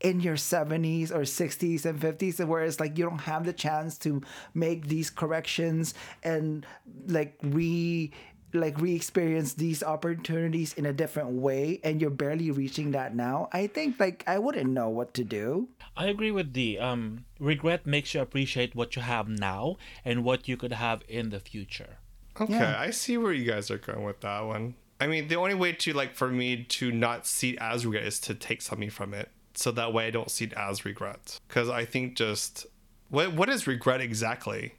in 0.00 0.20
your 0.20 0.36
70s 0.36 1.10
or 1.10 1.20
60s 1.20 1.84
and 1.86 1.98
50s 1.98 2.40
and 2.40 2.48
where 2.48 2.62
it's 2.64 2.80
like 2.80 2.98
you 2.98 3.04
don't 3.04 3.20
have 3.20 3.44
the 3.46 3.52
chance 3.52 3.96
to 3.98 4.20
make 4.52 4.88
these 4.88 5.08
corrections 5.08 5.94
and 6.22 6.66
like 7.06 7.36
re 7.42 8.10
like 8.52 8.78
re-experience 8.80 9.54
these 9.54 9.82
opportunities 9.82 10.74
in 10.74 10.86
a 10.86 10.92
different 10.92 11.30
way 11.30 11.80
and 11.82 12.00
you're 12.00 12.08
barely 12.10 12.52
reaching 12.52 12.92
that 12.92 13.12
now 13.16 13.48
i 13.52 13.66
think 13.66 13.98
like 13.98 14.22
i 14.28 14.38
wouldn't 14.38 14.70
know 14.70 14.88
what 14.88 15.12
to 15.14 15.24
do 15.24 15.68
I 15.96 16.06
agree 16.06 16.30
with 16.32 16.52
the 16.54 16.78
um 16.78 17.24
regret 17.40 17.84
makes 17.86 18.14
you 18.14 18.20
appreciate 18.20 18.74
what 18.76 18.94
you 18.94 19.02
have 19.02 19.28
now 19.28 19.76
and 20.04 20.22
what 20.24 20.46
you 20.48 20.56
could 20.56 20.72
have 20.72 21.02
in 21.08 21.30
the 21.30 21.40
future. 21.40 21.98
okay 22.40 22.52
Yeah. 22.54 22.78
i 22.78 22.90
see 22.90 23.16
where 23.18 23.32
you 23.32 23.44
guys 23.44 23.70
are 23.72 23.78
going 23.78 24.04
with 24.04 24.20
that 24.20 24.42
one 24.44 24.74
i 25.04 25.06
mean 25.06 25.28
the 25.28 25.36
only 25.36 25.54
way 25.54 25.72
to 25.72 25.92
like 25.92 26.14
for 26.14 26.28
me 26.28 26.64
to 26.78 26.90
not 26.90 27.26
see 27.26 27.50
it 27.50 27.58
as 27.60 27.84
regret 27.86 28.04
is 28.06 28.18
to 28.20 28.34
take 28.34 28.60
something 28.62 28.90
from 28.90 29.12
it. 29.14 29.28
So 29.62 29.70
that 29.72 29.92
way 29.94 30.02
i 30.08 30.10
don't 30.10 30.30
see 30.30 30.46
it 30.46 30.52
as 30.54 30.84
regret 30.84 31.38
because 31.46 31.68
i 31.68 31.84
think 31.84 32.16
just 32.16 32.66
what 33.10 33.34
what 33.38 33.48
is 33.48 33.66
regret 33.74 34.00
exactly? 34.00 34.74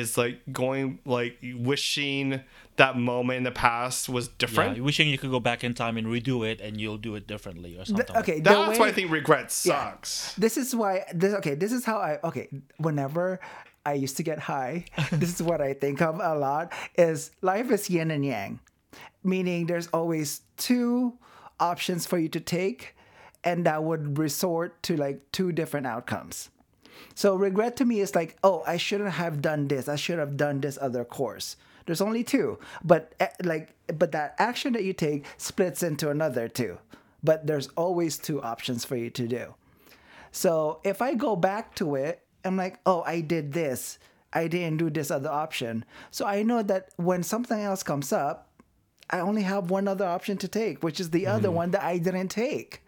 Is 0.00 0.16
like 0.16 0.40
going 0.50 1.00
like 1.04 1.36
wishing 1.70 2.40
that 2.76 2.96
moment 2.96 3.36
in 3.36 3.42
the 3.44 3.50
past 3.68 4.08
was 4.08 4.28
different? 4.28 4.78
Yeah, 4.78 4.82
wishing 4.84 5.06
you 5.10 5.18
could 5.18 5.30
go 5.30 5.40
back 5.50 5.62
in 5.64 5.74
time 5.74 5.98
and 5.98 6.06
redo 6.06 6.36
it 6.50 6.62
and 6.62 6.80
you'll 6.80 6.96
do 7.08 7.14
it 7.14 7.26
differently 7.26 7.76
or 7.78 7.84
something. 7.84 8.06
Th- 8.06 8.18
okay 8.20 8.36
the 8.40 8.48
that's 8.50 8.78
why 8.78 8.88
i 8.88 8.92
think 8.92 9.10
regret 9.10 9.46
Yeah. 9.66 9.92
sucks. 9.92 10.32
This 10.44 10.56
is 10.56 10.74
why 10.74 11.04
this 11.12 11.34
okay 11.40 11.54
this 11.54 11.72
is 11.72 11.84
how 11.84 11.98
i 11.98 12.18
okay 12.24 12.48
whenever 12.78 13.38
i 13.84 13.92
used 13.92 14.16
to 14.16 14.22
get 14.22 14.38
high 14.38 14.86
this 15.12 15.30
is 15.36 15.42
what 15.42 15.60
i 15.60 15.74
think 15.74 16.00
of 16.00 16.14
a 16.22 16.34
lot 16.46 16.72
is 16.96 17.30
life 17.42 17.68
is 17.70 17.90
yin 17.90 18.10
and 18.10 18.24
yang 18.24 18.60
meaning 19.22 19.66
there's 19.66 19.88
always 19.88 20.42
two 20.56 21.14
options 21.60 22.06
for 22.06 22.18
you 22.18 22.28
to 22.28 22.40
take 22.40 22.96
and 23.44 23.66
that 23.66 23.82
would 23.82 24.18
resort 24.18 24.82
to 24.82 24.96
like 24.96 25.20
two 25.32 25.52
different 25.52 25.86
outcomes 25.86 26.50
so 27.14 27.34
regret 27.34 27.76
to 27.76 27.84
me 27.84 28.00
is 28.00 28.14
like, 28.14 28.36
oh, 28.42 28.62
I 28.66 28.76
shouldn't 28.76 29.12
have 29.12 29.42
done 29.42 29.68
this. 29.68 29.88
I 29.88 29.96
should 29.96 30.18
have 30.18 30.36
done 30.36 30.60
this 30.60 30.78
other 30.80 31.04
course. 31.04 31.56
There's 31.86 32.00
only 32.00 32.22
two, 32.22 32.58
but 32.84 33.14
eh, 33.18 33.28
like, 33.42 33.74
but 33.88 34.12
that 34.12 34.36
action 34.38 34.72
that 34.74 34.84
you 34.84 34.92
take 34.92 35.24
splits 35.36 35.82
into 35.82 36.10
another 36.10 36.48
two. 36.48 36.78
But 37.24 37.46
there's 37.46 37.68
always 37.76 38.18
two 38.18 38.40
options 38.42 38.84
for 38.84 38.96
you 38.96 39.10
to 39.10 39.26
do. 39.26 39.54
So 40.30 40.80
if 40.84 41.02
I 41.02 41.14
go 41.14 41.36
back 41.36 41.74
to 41.76 41.94
it, 41.96 42.22
I'm 42.44 42.56
like, 42.56 42.78
oh, 42.86 43.02
I 43.02 43.20
did 43.20 43.52
this. 43.52 43.98
I 44.32 44.48
didn't 44.48 44.78
do 44.78 44.90
this 44.90 45.10
other 45.10 45.28
option. 45.28 45.84
So 46.10 46.24
I 46.24 46.42
know 46.42 46.62
that 46.62 46.90
when 46.96 47.22
something 47.22 47.60
else 47.60 47.82
comes 47.82 48.12
up, 48.12 48.48
I 49.10 49.20
only 49.20 49.42
have 49.42 49.70
one 49.70 49.88
other 49.88 50.04
option 50.06 50.36
to 50.38 50.48
take, 50.48 50.82
which 50.82 51.00
is 51.00 51.10
the 51.10 51.26
other 51.26 51.50
one 51.50 51.70
that 51.72 51.82
I 51.82 51.98
didn't 51.98 52.28
take. 52.28 52.82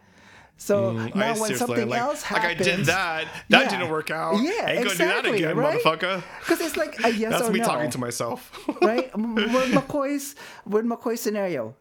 So 0.57 0.91
Mm, 0.93 1.15
now 1.15 1.33
see 1.33 1.41
when 1.41 1.55
something 1.55 1.89
like, 1.89 1.99
else 1.99 2.23
happens, 2.23 2.59
like 2.59 2.61
I 2.61 2.63
did 2.77 2.85
that, 2.85 3.25
that 3.49 3.63
Yeah. 3.63 3.69
didn't 3.77 3.89
work 3.91 4.09
out. 4.09 4.41
Yeah, 4.41 4.51
I 4.51 4.71
ain't 4.71 4.77
gonna 4.77 4.91
exactly, 4.91 5.39
do 5.39 5.43
that 5.43 5.51
again, 5.51 5.57
right? 5.57 5.81
motherfucker. 5.83 6.23
Because 6.39 6.61
it's 6.61 6.77
like 6.77 6.97
a 7.03 7.09
yes 7.11 7.31
That's 7.37 7.49
or 7.49 7.51
me 7.51 7.59
talking 7.59 7.89
to 7.91 7.97
myself. 7.97 8.51
right? 8.81 9.11
With 9.17 9.71
McCoy's 9.73 10.35
with 10.65 10.85
McCoy's 10.85 11.19
scenario, 11.19 11.75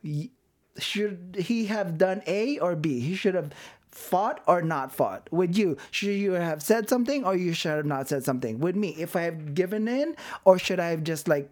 should 0.78 1.36
he 1.38 1.66
have 1.66 1.98
done 1.98 2.22
A 2.26 2.58
or 2.58 2.74
B? 2.74 3.00
He 3.00 3.14
should 3.14 3.34
have 3.34 3.52
fought 3.92 4.42
or 4.48 4.60
not 4.60 4.92
fought. 4.92 5.28
With 5.30 5.56
you, 5.56 5.76
should 5.92 6.08
you 6.16 6.32
have 6.32 6.60
said 6.62 6.88
something 6.88 7.24
or 7.24 7.36
you 7.36 7.52
should 7.52 7.76
have 7.76 7.86
not 7.86 8.08
said 8.08 8.24
something? 8.24 8.58
With 8.58 8.74
me, 8.74 8.88
if 8.98 9.14
I 9.14 9.22
have 9.22 9.54
given 9.54 9.86
in 9.86 10.16
or 10.44 10.58
should 10.58 10.80
I 10.80 10.88
have 10.88 11.04
just 11.04 11.28
like 11.28 11.48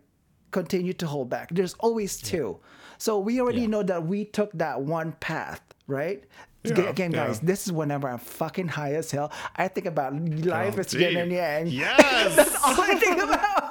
continued 0.53 0.99
to 1.01 1.07
hold 1.07 1.29
back? 1.31 1.49
There's 1.51 1.75
always 1.81 2.17
two. 2.19 2.59
So 2.99 3.19
we 3.19 3.41
already 3.41 3.63
Yeah. 3.63 3.67
know 3.69 3.83
that 3.83 4.07
we 4.07 4.25
took 4.25 4.53
that 4.53 4.81
one 4.83 5.13
path, 5.19 5.61
right? 5.89 6.23
Yeah, 6.65 6.79
Again, 6.83 7.11
yeah. 7.11 7.27
guys, 7.27 7.41
this 7.41 7.67
is 7.67 7.73
whenever 7.73 8.09
I'm 8.09 8.19
fucking 8.21 8.69
high 8.69 8.95
as 8.95 9.11
hell. 9.11 9.33
I 9.57 9.67
think 9.67 9.87
about 9.87 10.15
life 10.15 10.75
Oh, 10.77 10.81
is 10.81 10.95
yin 10.95 11.09
deep. 11.11 11.19
and 11.19 11.33
yang. 11.33 11.67
Yes, 11.67 12.39
All 12.65 12.81
I 12.81 12.95
think 12.95 13.21
about. 13.21 13.62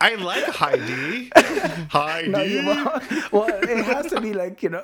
I 0.00 0.14
like 0.14 0.44
Heidi. 0.44 1.30
Heidi. 1.90 2.28
No, 2.30 2.42
you 2.42 2.64
won't. 2.64 3.32
Well, 3.32 3.48
it 3.48 3.84
has 3.84 4.06
to 4.06 4.20
be 4.20 4.32
like 4.32 4.62
you 4.62 4.70
know, 4.70 4.82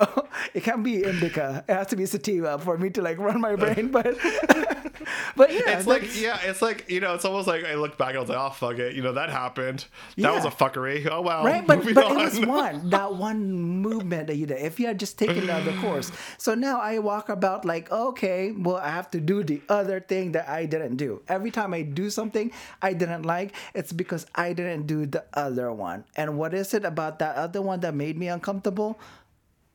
it 0.52 0.62
can't 0.62 0.82
be 0.82 1.02
indica. 1.04 1.64
It 1.68 1.72
has 1.72 1.86
to 1.88 1.96
be 1.96 2.06
sativa 2.06 2.58
for 2.58 2.76
me 2.76 2.90
to 2.90 3.02
like 3.02 3.18
run 3.18 3.40
my 3.40 3.56
brain. 3.56 3.88
But, 3.88 4.16
but 5.36 5.52
yeah, 5.52 5.78
It's 5.78 5.86
like 5.86 6.20
yeah, 6.20 6.38
it's 6.42 6.60
like 6.60 6.90
you 6.90 7.00
know, 7.00 7.14
it's 7.14 7.24
almost 7.24 7.46
like 7.46 7.64
I 7.64 7.74
look 7.74 7.96
back 7.96 8.10
and 8.10 8.18
I 8.18 8.20
was 8.20 8.28
like, 8.28 8.38
oh 8.38 8.50
fuck 8.50 8.78
it, 8.78 8.94
you 8.94 9.02
know 9.02 9.12
that 9.12 9.30
happened. 9.30 9.86
That 10.16 10.34
was 10.34 10.44
a 10.44 10.50
fuckery. 10.50 11.08
Oh 11.10 11.22
well, 11.22 11.44
right. 11.44 11.66
But 11.66 11.84
but 11.94 12.04
on. 12.04 12.20
it 12.20 12.24
was 12.24 12.40
one 12.40 12.90
that 12.90 13.14
one 13.14 13.52
movement 13.52 14.26
that 14.26 14.36
you 14.36 14.46
did. 14.46 14.60
If 14.60 14.78
you 14.80 14.86
had 14.86 14.98
just 14.98 15.18
taken 15.18 15.46
the 15.46 15.54
other 15.54 15.72
course, 15.78 16.12
so 16.38 16.54
now 16.54 16.80
I 16.80 16.98
walk 16.98 17.28
about 17.28 17.64
like 17.64 17.90
okay, 17.90 18.52
well 18.52 18.76
I 18.76 18.88
have 18.88 19.10
to 19.12 19.20
do 19.20 19.42
the 19.42 19.62
other 19.68 20.00
thing 20.00 20.32
that 20.32 20.48
I 20.48 20.66
didn't 20.66 20.96
do. 20.96 21.22
Every 21.28 21.50
time 21.50 21.72
I 21.72 21.82
do 21.82 22.10
something 22.10 22.52
I 22.82 22.92
didn't 22.92 23.22
like, 23.22 23.54
it's 23.74 23.92
because 23.92 24.26
I 24.34 24.52
didn't 24.52 24.86
do 24.86 25.05
the 25.12 25.24
other 25.34 25.72
one. 25.72 26.04
And 26.16 26.38
what 26.38 26.54
is 26.54 26.74
it 26.74 26.84
about 26.84 27.18
that 27.20 27.36
other 27.36 27.62
one 27.62 27.80
that 27.80 27.94
made 27.94 28.18
me 28.18 28.28
uncomfortable? 28.28 28.98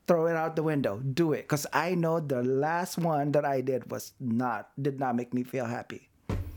throw 0.08 0.28
it 0.28 0.36
out 0.36 0.58
the 0.58 0.64
window. 0.64 1.00
Do 1.00 1.32
it, 1.32 1.48
because 1.48 1.66
I 1.72 1.96
know 1.96 2.20
the 2.20 2.44
last 2.44 2.98
one 2.98 3.32
that 3.32 3.46
I 3.46 3.62
did 3.62 3.90
was 3.90 4.12
not 4.20 4.68
did 4.76 5.00
not 5.00 5.16
make 5.16 5.34
me 5.34 5.44
feel 5.44 5.66
happy. 5.66 6.11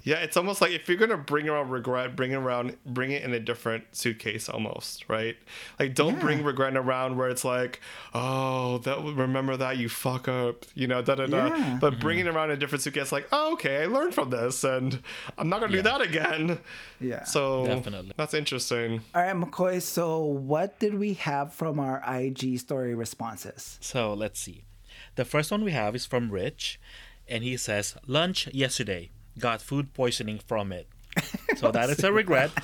Yeah, 0.05 0.17
it's 0.17 0.37
almost 0.37 0.61
like 0.61 0.73
if 0.73 0.87
you're 0.87 0.99
gonna 0.99 1.17
bring 1.17 1.49
around 1.49 1.71
regret, 1.71 2.15
bring 2.15 2.33
it 2.33 2.37
around, 2.37 2.77
bring 2.85 3.11
it 3.11 3.23
in 3.23 3.33
a 3.33 3.41
different 3.41 3.85
suitcase, 3.97 4.51
almost, 4.51 5.09
right? 5.09 5.37
Like, 5.81 5.95
don't 5.95 6.21
bring 6.21 6.45
regret 6.45 6.77
around 6.77 7.17
where 7.17 7.31
it's 7.31 7.45
like, 7.45 7.81
oh, 8.13 8.79
that 8.79 9.03
remember 9.03 9.57
that 9.57 9.79
you 9.79 9.89
fuck 9.89 10.29
up, 10.29 10.67
you 10.75 10.87
know, 10.87 11.01
da 11.01 11.15
da 11.15 11.27
da. 11.27 11.47
Yeah. 11.47 11.79
But 11.81 11.95
mm-hmm. 11.95 12.01
bring 12.03 12.19
it 12.19 12.27
around 12.27 12.51
in 12.51 12.57
a 12.59 12.61
different 12.61 12.83
suitcase, 12.83 13.13
like, 13.13 13.27
oh, 13.33 13.55
okay, 13.55 13.83
I 13.83 13.87
learned 13.87 14.15
from 14.15 14.29
this, 14.29 14.63
and 14.63 15.03
I'm 15.39 15.49
not 15.49 15.61
gonna 15.61 15.73
do 15.73 15.83
that 15.83 16.03
again. 16.03 16.59
Yeah. 17.01 17.25
So 17.25 17.65
Definitely. 17.65 18.13
that's 18.17 18.35
interesting. 18.35 19.01
All 19.15 19.23
right, 19.23 19.35
McCoy. 19.35 19.81
So 19.81 20.23
what 20.23 20.79
did 20.79 20.99
we 20.99 21.15
have 21.15 21.55
from 21.55 21.81
our 21.81 22.03
IG 22.07 22.59
story 22.59 22.95
responses? 22.95 23.79
So 23.81 24.13
let's 24.13 24.39
see. 24.39 24.65
The 25.17 25.25
first 25.25 25.51
one 25.51 25.65
we 25.65 25.73
have 25.73 25.95
is 25.95 26.05
from 26.05 26.31
Rich, 26.31 26.79
and 27.27 27.43
he 27.43 27.57
says, 27.57 27.97
Lunch 28.07 28.49
yesterday. 28.53 29.11
Got 29.39 29.63
food 29.63 29.93
poisoning 29.95 30.39
from 30.39 30.73
it. 30.73 30.89
So 31.57 31.71
that 31.71 31.89
is 31.89 32.03
a 32.03 32.13
regret. 32.13 32.51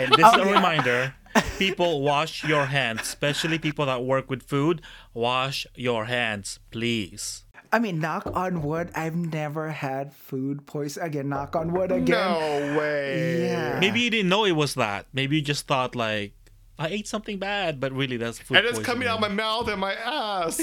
And 0.00 0.10
this 0.14 0.26
is 0.26 0.34
a 0.40 0.46
reminder 0.46 1.14
people, 1.58 2.00
wash 2.00 2.42
your 2.42 2.66
hands, 2.66 3.02
especially 3.02 3.58
people 3.58 3.84
that 3.86 4.02
work 4.02 4.30
with 4.30 4.42
food. 4.42 4.80
Wash 5.12 5.66
your 5.74 6.06
hands, 6.06 6.58
please. 6.70 7.44
I 7.70 7.78
mean, 7.80 7.98
knock 7.98 8.26
on 8.32 8.62
wood. 8.62 8.90
I've 8.94 9.16
never 9.16 9.70
had 9.70 10.14
food 10.14 10.66
poison. 10.66 11.02
Again, 11.02 11.28
knock 11.28 11.56
on 11.56 11.72
wood 11.72 11.90
again. 11.90 12.06
No 12.16 12.78
way. 12.78 13.48
Yeah. 13.48 13.78
Maybe 13.80 14.00
you 14.00 14.10
didn't 14.10 14.28
know 14.28 14.44
it 14.44 14.52
was 14.52 14.74
that. 14.74 15.06
Maybe 15.12 15.36
you 15.36 15.42
just 15.42 15.66
thought, 15.66 15.94
like, 15.94 16.32
I 16.78 16.88
ate 16.88 17.08
something 17.08 17.38
bad, 17.38 17.80
but 17.80 17.92
really 17.92 18.16
that's 18.16 18.38
food 18.38 18.58
And 18.58 18.66
it's 18.66 18.78
coming 18.78 19.06
out 19.08 19.20
my 19.20 19.28
mouth 19.28 19.68
and 19.68 19.80
my 19.80 19.94
ass. 20.04 20.58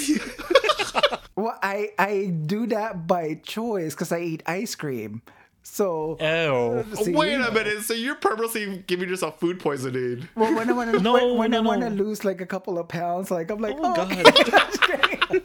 Well, 1.35 1.57
I 1.61 1.89
I 1.97 2.25
do 2.45 2.67
that 2.67 3.07
by 3.07 3.35
choice 3.43 3.93
because 3.93 4.11
I 4.11 4.19
eat 4.19 4.43
ice 4.45 4.75
cream. 4.75 5.21
So 5.63 6.17
Oh. 6.19 6.83
Wait 7.07 7.35
a 7.35 7.51
minute. 7.51 7.83
So 7.83 7.93
you're 7.93 8.15
purposely 8.15 8.83
giving 8.87 9.09
yourself 9.09 9.39
food 9.39 9.59
poisoning? 9.59 10.27
Well, 10.35 10.55
when 10.55 10.69
I 10.69 10.73
want 10.73 10.91
to 10.91 10.99
No, 11.03 11.13
when, 11.13 11.37
when 11.37 11.53
I 11.53 11.57
no, 11.57 11.69
want 11.69 11.81
to 11.81 11.89
no. 11.89 12.03
lose 12.03 12.25
like 12.25 12.41
a 12.41 12.45
couple 12.45 12.79
of 12.79 12.87
pounds, 12.87 13.29
like 13.31 13.51
I'm 13.51 13.59
like, 13.59 13.75
Oh, 13.77 13.93
oh, 13.95 13.95
God. 13.95 14.11
okay. 15.29 15.41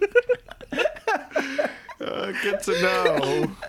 Uh, 2.00 2.32
good 2.42 2.60
to 2.62 2.82
know. 2.82 3.50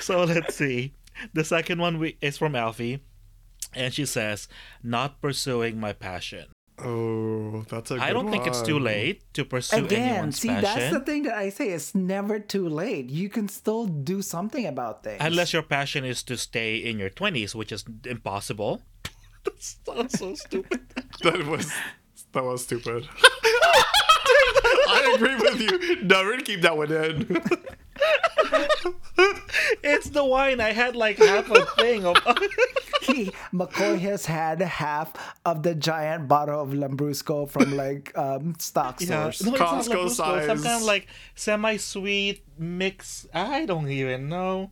So 0.00 0.22
let's 0.24 0.54
see. 0.54 0.92
The 1.34 1.42
second 1.44 1.80
one 1.80 1.98
we, 1.98 2.16
is 2.20 2.38
from 2.38 2.54
Alfie, 2.54 3.00
and 3.74 3.92
she 3.92 4.06
says, 4.06 4.46
"Not 4.82 5.20
pursuing 5.20 5.80
my 5.80 5.92
passion. 5.92 6.46
Oh, 6.78 7.64
that's 7.70 7.90
a. 7.90 7.94
Good 7.94 8.02
I 8.02 8.12
don't 8.12 8.30
think 8.30 8.46
it's 8.46 8.60
too 8.60 8.78
late 8.78 9.22
to 9.32 9.44
pursue 9.44 9.84
Again, 9.84 10.08
anyone's 10.08 10.38
see, 10.38 10.48
passion, 10.48 10.62
that's 10.62 10.92
the 10.92 11.00
thing 11.00 11.22
that 11.22 11.34
I 11.34 11.48
say. 11.48 11.70
It's 11.70 11.94
never 11.94 12.38
too 12.38 12.68
late. 12.68 13.08
You 13.08 13.30
can 13.30 13.48
still 13.48 13.86
do 13.86 14.20
something 14.20 14.66
about 14.66 15.02
things. 15.02 15.18
unless 15.20 15.52
your 15.54 15.62
passion 15.62 16.04
is 16.04 16.22
to 16.24 16.36
stay 16.36 16.76
in 16.76 16.98
your 16.98 17.08
twenties, 17.08 17.54
which 17.54 17.72
is 17.72 17.84
impossible." 18.04 18.82
that 19.44 19.62
sounds 19.62 20.18
so 20.18 20.34
stupid. 20.34 20.80
That 21.22 21.46
was 21.46 21.72
that 22.32 22.44
was 22.44 22.62
stupid. 22.64 23.08
I 24.88 25.12
agree 25.14 25.36
with 25.36 25.60
you. 25.60 26.02
No, 26.02 26.22
we're 26.22 26.32
gonna 26.32 26.42
keep 26.42 26.60
that 26.60 26.76
one 26.76 26.92
in. 26.92 27.42
It's 29.82 30.10
the 30.10 30.24
wine. 30.24 30.60
I 30.60 30.72
had 30.72 30.94
like 30.96 31.18
half 31.18 31.50
a 31.50 31.64
thing 31.80 32.04
of. 32.04 32.16
he 33.02 33.26
McCoy 33.52 33.98
has 34.00 34.26
had 34.26 34.60
half 34.60 35.12
of 35.44 35.62
the 35.62 35.74
giant 35.74 36.28
bottle 36.28 36.60
of 36.60 36.70
Lambrusco 36.70 37.48
from 37.48 37.76
like 37.76 38.16
um, 38.16 38.54
stock 38.58 39.00
Yeah, 39.00 39.30
stores. 39.30 39.44
no, 39.46 39.54
it's 39.54 39.60
not 39.60 39.68
Costco 39.68 40.06
Lambrusco, 40.06 40.46
Some 40.46 40.62
kind 40.62 40.80
of 40.80 40.82
like 40.82 41.06
semi-sweet 41.34 42.44
mix. 42.58 43.26
I 43.32 43.64
don't 43.66 43.88
even 43.88 44.28
know. 44.28 44.70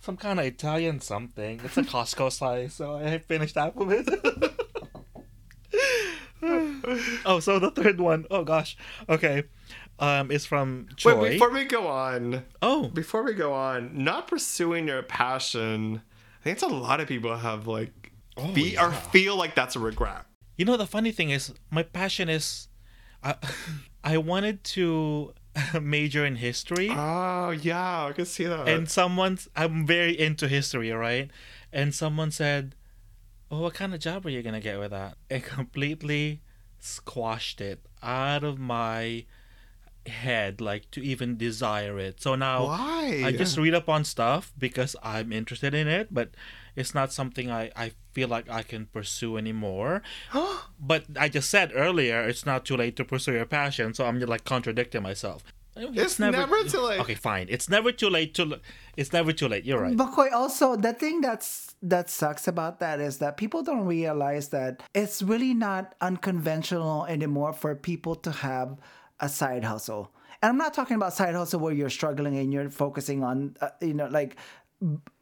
Some 0.00 0.16
kind 0.16 0.38
of 0.38 0.44
Italian 0.46 1.00
something. 1.00 1.60
It's 1.64 1.76
a 1.76 1.82
Costco 1.82 2.30
size, 2.40 2.74
so 2.74 2.96
I 2.96 3.18
finished 3.18 3.54
half 3.56 3.76
of 3.76 3.90
it. 3.90 4.08
oh, 7.24 7.40
so 7.40 7.58
the 7.58 7.70
third 7.70 8.00
one, 8.00 8.26
oh 8.30 8.44
gosh. 8.44 8.76
Okay. 9.08 9.44
Um, 9.98 10.30
is 10.30 10.44
from 10.44 10.88
Troy. 10.96 11.18
Wait, 11.20 11.30
before 11.32 11.50
we 11.50 11.64
go 11.64 11.86
on, 11.88 12.44
oh, 12.60 12.88
before 12.88 13.22
we 13.22 13.32
go 13.32 13.54
on, 13.54 14.04
not 14.04 14.26
pursuing 14.28 14.88
your 14.88 15.02
passion. 15.02 16.02
I 16.40 16.44
think 16.44 16.54
it's 16.54 16.62
a 16.62 16.66
lot 16.68 17.00
of 17.00 17.08
people 17.08 17.34
have 17.36 17.66
like, 17.66 18.12
fe- 18.54 18.76
or 18.76 18.92
feel 18.92 19.36
like 19.36 19.54
that's 19.54 19.74
a 19.74 19.78
regret. 19.78 20.26
you 20.56 20.64
know 20.66 20.76
the 20.76 20.86
funny 20.86 21.12
thing 21.12 21.30
is, 21.30 21.52
my 21.70 21.82
passion 21.82 22.28
is, 22.28 22.68
I, 23.24 23.36
I 24.04 24.18
wanted 24.18 24.62
to 24.64 25.32
major 25.80 26.26
in 26.26 26.36
history. 26.36 26.90
Oh 26.92 27.50
yeah, 27.50 28.04
I 28.06 28.12
can 28.12 28.26
see 28.26 28.44
that. 28.44 28.68
and 28.68 28.90
someone's 28.90 29.48
i'm 29.56 29.86
very 29.86 30.18
into 30.18 30.46
history 30.46 30.90
right 30.92 31.30
and 31.72 31.94
someone 31.94 32.30
said 32.30 32.74
oh 33.50 33.60
what 33.62 33.72
kind 33.74 33.94
of 33.94 34.00
job 34.00 34.26
are 34.26 34.30
you 34.30 34.42
gonna 34.42 34.60
get 34.60 34.78
with 34.78 34.90
that 34.90 35.16
and 35.30 35.42
completely 35.42 36.42
squashed 36.78 37.60
it 37.62 37.80
out 38.02 38.44
of 38.44 38.58
my 38.58 39.24
head 40.08 40.60
like 40.60 40.90
to 40.90 41.02
even 41.02 41.36
desire 41.36 41.98
it 41.98 42.20
so 42.20 42.34
now 42.34 42.66
Why? 42.66 43.22
i 43.24 43.32
just 43.32 43.56
read 43.58 43.74
up 43.74 43.88
on 43.88 44.04
stuff 44.04 44.52
because 44.58 44.96
i'm 45.02 45.32
interested 45.32 45.74
in 45.74 45.88
it 45.88 46.12
but 46.12 46.30
it's 46.74 46.94
not 46.94 47.12
something 47.12 47.50
i 47.50 47.70
i 47.76 47.92
feel 48.12 48.28
like 48.28 48.48
i 48.50 48.62
can 48.62 48.86
pursue 48.86 49.36
anymore 49.36 50.02
but 50.80 51.04
i 51.18 51.28
just 51.28 51.50
said 51.50 51.72
earlier 51.74 52.22
it's 52.22 52.46
not 52.46 52.64
too 52.64 52.76
late 52.76 52.96
to 52.96 53.04
pursue 53.04 53.32
your 53.32 53.46
passion 53.46 53.94
so 53.94 54.06
i'm 54.06 54.18
just 54.18 54.28
like 54.30 54.44
contradicting 54.44 55.02
myself 55.02 55.44
It's 55.76 56.18
never 56.18 56.64
too 56.64 56.80
late. 56.80 57.00
Okay, 57.00 57.14
fine. 57.14 57.48
It's 57.50 57.68
never 57.68 57.92
too 57.92 58.08
late 58.08 58.32
to. 58.34 58.60
It's 58.96 59.12
never 59.12 59.32
too 59.32 59.46
late. 59.48 59.64
You're 59.64 59.80
right. 59.80 59.94
McCoy, 59.94 60.32
also 60.32 60.74
the 60.74 60.94
thing 60.94 61.20
that's 61.20 61.74
that 61.82 62.08
sucks 62.08 62.48
about 62.48 62.80
that 62.80 62.98
is 63.00 63.18
that 63.18 63.36
people 63.36 63.62
don't 63.62 63.84
realize 63.84 64.48
that 64.48 64.82
it's 64.94 65.20
really 65.22 65.52
not 65.52 65.94
unconventional 66.00 67.04
anymore 67.06 67.52
for 67.52 67.74
people 67.74 68.14
to 68.14 68.30
have 68.30 68.78
a 69.20 69.28
side 69.28 69.64
hustle. 69.64 70.10
And 70.42 70.50
I'm 70.50 70.58
not 70.58 70.74
talking 70.74 70.96
about 70.96 71.14
side 71.14 71.34
hustle 71.34 71.60
where 71.60 71.72
you're 71.72 71.90
struggling 71.90 72.36
and 72.36 72.52
you're 72.52 72.70
focusing 72.70 73.24
on, 73.24 73.56
uh, 73.60 73.70
you 73.80 73.94
know, 73.94 74.06
like 74.06 74.36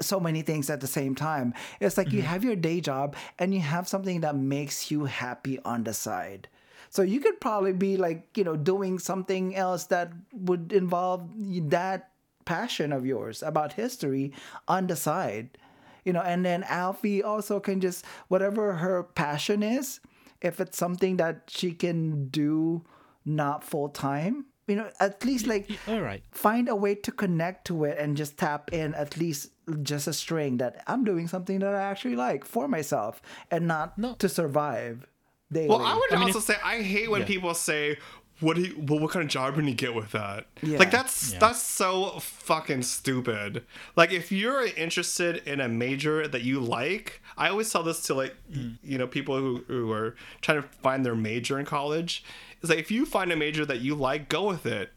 so 0.00 0.18
many 0.18 0.42
things 0.42 0.68
at 0.68 0.80
the 0.80 0.86
same 0.86 1.14
time. 1.14 1.54
It's 1.80 1.96
like 1.96 2.12
you 2.12 2.22
have 2.22 2.42
your 2.42 2.56
day 2.56 2.80
job 2.80 3.14
and 3.38 3.54
you 3.54 3.60
have 3.60 3.86
something 3.86 4.20
that 4.22 4.36
makes 4.36 4.90
you 4.90 5.04
happy 5.04 5.60
on 5.64 5.84
the 5.84 5.94
side. 5.94 6.48
So 6.90 7.02
you 7.02 7.20
could 7.20 7.40
probably 7.40 7.72
be 7.72 7.96
like, 7.96 8.36
you 8.36 8.44
know, 8.44 8.56
doing 8.56 8.98
something 8.98 9.54
else 9.54 9.84
that 9.86 10.12
would 10.32 10.72
involve 10.72 11.28
that 11.70 12.10
passion 12.44 12.92
of 12.92 13.06
yours 13.06 13.42
about 13.42 13.72
history 13.72 14.32
on 14.68 14.86
the 14.88 14.96
side. 14.96 15.56
You 16.04 16.12
know, 16.12 16.20
and 16.20 16.44
then 16.44 16.64
Alfie 16.64 17.22
also 17.22 17.60
can 17.60 17.80
just 17.80 18.04
whatever 18.28 18.74
her 18.74 19.02
passion 19.04 19.62
is, 19.62 20.00
if 20.40 20.60
it's 20.60 20.76
something 20.76 21.16
that 21.16 21.44
she 21.48 21.72
can 21.72 22.28
do 22.28 22.84
not 23.24 23.64
full 23.64 23.88
time, 23.88 24.46
you 24.66 24.76
know, 24.76 24.90
at 25.00 25.24
least 25.24 25.46
like 25.46 25.68
All 25.86 26.00
right. 26.00 26.22
find 26.32 26.68
a 26.68 26.76
way 26.76 26.94
to 26.94 27.12
connect 27.12 27.66
to 27.66 27.84
it 27.84 27.98
and 27.98 28.16
just 28.16 28.36
tap 28.38 28.72
in 28.72 28.94
at 28.94 29.16
least 29.16 29.50
just 29.82 30.06
a 30.06 30.12
string 30.12 30.58
that 30.58 30.82
I'm 30.86 31.04
doing 31.04 31.26
something 31.28 31.58
that 31.60 31.74
I 31.74 31.82
actually 31.82 32.16
like 32.16 32.44
for 32.44 32.68
myself 32.68 33.22
and 33.50 33.66
not 33.66 33.96
No. 33.98 34.14
to 34.14 34.28
survive 34.28 35.06
daily. 35.52 35.68
Well, 35.68 35.80
I 35.82 35.94
would 35.94 36.18
mean, 36.18 36.28
also 36.28 36.40
say 36.40 36.56
I 36.64 36.82
hate 36.82 37.10
when 37.10 37.22
Yeah. 37.22 37.26
people 37.26 37.54
say, 37.54 37.98
"What 38.40 38.56
do 38.56 38.62
you, 38.62 38.74
well, 38.86 38.98
what 39.00 39.10
kind 39.10 39.22
of 39.24 39.30
job 39.30 39.54
can 39.54 39.66
you 39.68 39.74
get 39.74 39.94
with 39.94 40.12
that?" 40.12 40.46
Yeah. 40.62 40.78
Like 40.78 40.90
that's 40.90 41.32
Yeah. 41.32 41.38
that's 41.38 41.62
so 41.62 42.18
fucking 42.20 42.82
stupid. 42.82 43.64
Like 43.96 44.12
if 44.12 44.30
you're 44.32 44.66
interested 44.66 45.42
in 45.46 45.60
a 45.60 45.68
major 45.68 46.26
that 46.28 46.42
you 46.42 46.60
like, 46.60 47.20
I 47.36 47.48
always 47.48 47.70
tell 47.72 47.82
this 47.82 48.02
to 48.02 48.14
like 48.14 48.34
Mm. 48.52 48.78
you 48.82 48.98
know 48.98 49.06
people 49.06 49.36
who, 49.38 49.64
who 49.68 49.90
are 49.92 50.14
trying 50.40 50.62
to 50.62 50.68
find 50.82 51.04
their 51.04 51.14
major 51.16 51.58
in 51.58 51.66
college. 51.66 52.24
Is 52.62 52.70
like 52.70 52.78
if 52.78 52.90
you 52.90 53.04
find 53.06 53.30
a 53.32 53.36
major 53.36 53.64
that 53.66 53.80
you 53.80 53.94
like, 53.94 54.28
go 54.28 54.44
with 54.48 54.66
it. 54.66 54.92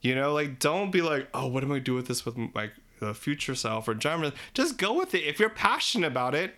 You 0.00 0.14
know, 0.14 0.32
like 0.32 0.58
don't 0.58 0.90
be 0.90 1.00
like, 1.02 1.28
"Oh, 1.32 1.46
what 1.46 1.62
am 1.62 1.70
I 1.70 1.74
gonna 1.74 1.80
do 1.84 1.94
with 1.94 2.08
this 2.08 2.24
with 2.26 2.36
my 2.36 2.70
uh, 3.00 3.12
future 3.12 3.54
self 3.54 3.86
or 3.86 3.98
genre?" 4.00 4.32
Just 4.54 4.76
go 4.78 4.92
with 4.98 5.14
it. 5.14 5.20
If 5.24 5.38
you're 5.38 5.48
passionate 5.50 6.08
about 6.08 6.34
it, 6.34 6.56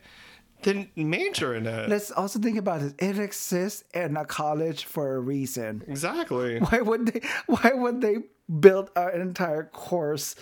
then 0.65 0.89
major 0.97 1.55
in 1.55 1.67
it. 1.67 1.89
Let's 1.89 2.11
also 2.11 2.39
think 2.39 2.59
about 2.59 2.83
it. 2.83 2.95
It 2.99 3.19
exists 3.19 3.85
in 3.95 4.17
a 4.17 4.25
college 4.25 4.85
for 4.85 5.15
a 5.17 5.21
reason. 5.21 5.85
exactly. 5.87 6.59
Why 6.69 6.81
would 6.81 7.07
they? 7.07 7.21
Why 7.47 7.71
would 7.73 8.01
they 8.01 8.17
build 8.61 8.91
an 8.97 9.21
entire 9.21 9.65
course 9.65 10.35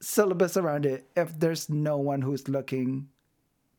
syllabus 0.00 0.56
around 0.56 0.86
it 0.86 1.10
if 1.16 1.38
there's 1.38 1.68
no 1.68 1.98
one 1.98 2.22
who's 2.22 2.48
looking 2.48 3.08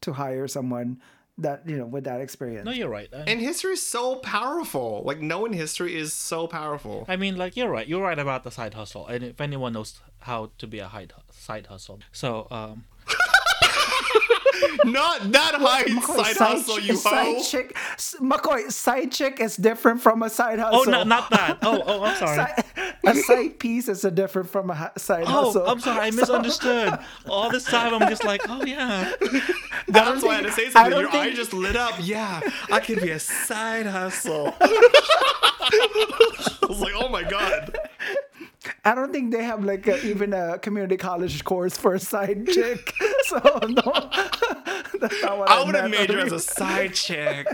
to 0.02 0.14
hire 0.14 0.48
someone 0.48 1.02
that 1.38 1.68
you 1.68 1.78
know 1.78 1.86
with 1.86 2.04
that 2.04 2.22
experience? 2.22 2.66
No, 2.66 2.72
you're 2.72 2.90
right. 2.90 3.10
I, 3.14 3.24
And 3.28 3.40
history 3.40 3.74
is 3.74 3.86
so 3.86 4.18
powerful. 4.18 5.02
Like 5.06 5.22
knowing 5.22 5.54
history 5.54 5.96
is 5.96 6.14
so 6.14 6.48
powerful. 6.48 7.06
I 7.08 7.16
mean, 7.16 7.38
like 7.38 7.56
you're 7.58 7.70
right. 7.70 7.88
You're 7.88 8.04
right 8.04 8.20
about 8.20 8.44
the 8.44 8.52
side 8.52 8.74
hustle. 8.74 9.08
And 9.08 9.24
if 9.24 9.42
anyone 9.42 9.74
knows 9.74 10.00
how 10.20 10.52
to 10.58 10.68
be 10.68 10.80
a 10.80 10.90
side 11.32 11.68
hustle, 11.68 12.00
so 12.12 12.48
um, 12.52 12.86
Not 14.86 15.32
that 15.32 15.56
high 15.56 15.84
McCoy, 15.86 16.34
side 16.34 16.38
hustle, 16.38 16.76
chi- 16.78 16.82
you 16.84 16.96
side 16.96 17.26
hoe. 17.38 17.44
chick. 17.44 17.76
s- 17.94 18.16
McCoy, 18.22 18.72
side 18.72 19.12
chick 19.12 19.40
is 19.40 19.56
different 19.56 20.02
from 20.02 20.24
a 20.24 20.30
side 20.30 20.60
hustle. 20.60 20.82
oh, 20.82 20.84
not 20.92 21.08
not 21.08 21.30
that. 21.32 21.60
Oh, 21.62 21.82
oh, 21.86 22.04
I'm 22.04 22.18
sorry. 22.18 22.36
Side- 22.38 22.66
a 23.04 23.16
side 23.16 23.60
piece 23.60 23.88
is 23.88 24.06
a 24.06 24.12
different 24.12 24.50
from 24.50 24.70
a 24.70 24.76
hu- 24.76 25.00
side 25.00 25.24
Oh, 25.28 25.46
hustle. 25.46 25.68
I'm 25.68 25.80
sorry. 25.80 26.00
I 26.00 26.10
So- 26.12 26.16
misunderstood. 26.18 27.00
All 27.30 27.50
this 27.50 27.66
time, 27.66 27.94
I'm 27.94 28.10
just 28.10 28.24
like, 28.24 28.42
oh 28.50 28.64
yeah. 28.66 29.12
That's 29.88 30.24
why 30.24 30.32
I 30.32 30.36
had 30.36 30.44
to 30.46 30.52
say 30.52 30.70
something. 30.70 30.92
don't 30.92 31.02
Your 31.02 31.12
think- 31.12 31.34
eye 31.34 31.36
just 31.36 31.54
lit 31.54 31.76
up. 31.76 31.96
Yeah, 32.02 32.42
I 32.72 32.80
could 32.80 33.02
be 33.02 33.12
a 33.12 33.20
side 33.20 33.86
hustle. 33.86 34.54
I 34.62 36.66
was 36.68 36.80
like, 36.82 36.94
oh 36.96 37.10
my 37.10 37.24
god. 37.24 37.78
I 38.86 38.94
don't 38.94 39.12
think 39.12 39.32
they 39.32 39.44
have 39.44 39.64
like 39.64 39.88
a, 39.88 40.04
even 40.06 40.34
a 40.34 40.60
community 40.60 40.98
college 40.98 41.44
course 41.44 41.76
for 41.78 41.96
a 41.96 42.00
side 42.00 42.48
chick. 42.48 42.94
So 43.26 43.38
no, 43.38 43.82
that's 45.00 45.22
not 45.22 45.38
what 45.38 45.50
I, 45.50 45.62
I 45.62 45.64
would 45.66 45.76
have 45.76 45.92
made 45.92 46.10
her 46.10 46.20
as 46.20 46.32
a 46.32 46.40
side 46.40 46.94
chick. 46.94 47.48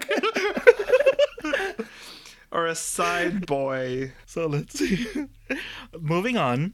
or 2.52 2.66
a 2.68 2.76
side 2.76 3.46
boy. 3.46 4.14
So 4.26 4.48
let's 4.48 4.80
see. 4.80 5.08
Moving 6.00 6.38
on. 6.38 6.74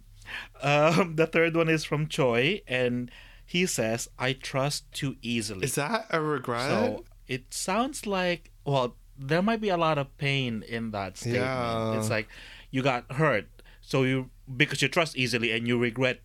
Um, 0.61 1.15
the 1.15 1.27
third 1.27 1.55
one 1.55 1.69
is 1.69 1.83
from 1.83 2.07
Choi, 2.07 2.61
and 2.67 3.11
he 3.45 3.65
says, 3.65 4.07
I 4.17 4.33
trust 4.33 4.91
too 4.91 5.15
easily. 5.21 5.65
Is 5.65 5.75
that 5.75 6.07
a 6.09 6.21
regret? 6.21 6.69
So 6.69 7.03
it 7.27 7.53
sounds 7.53 8.05
like, 8.07 8.51
well, 8.65 8.95
there 9.17 9.41
might 9.41 9.61
be 9.61 9.69
a 9.69 9.77
lot 9.77 9.97
of 9.97 10.15
pain 10.17 10.63
in 10.67 10.91
that 10.91 11.17
statement. 11.17 11.43
Yeah. 11.43 11.97
It's 11.97 12.09
like 12.09 12.27
you 12.71 12.81
got 12.81 13.11
hurt, 13.11 13.47
so 13.81 14.03
you 14.03 14.29
because 14.57 14.81
you 14.81 14.87
trust 14.87 15.15
easily 15.17 15.51
and 15.51 15.67
you 15.67 15.77
regret 15.77 16.21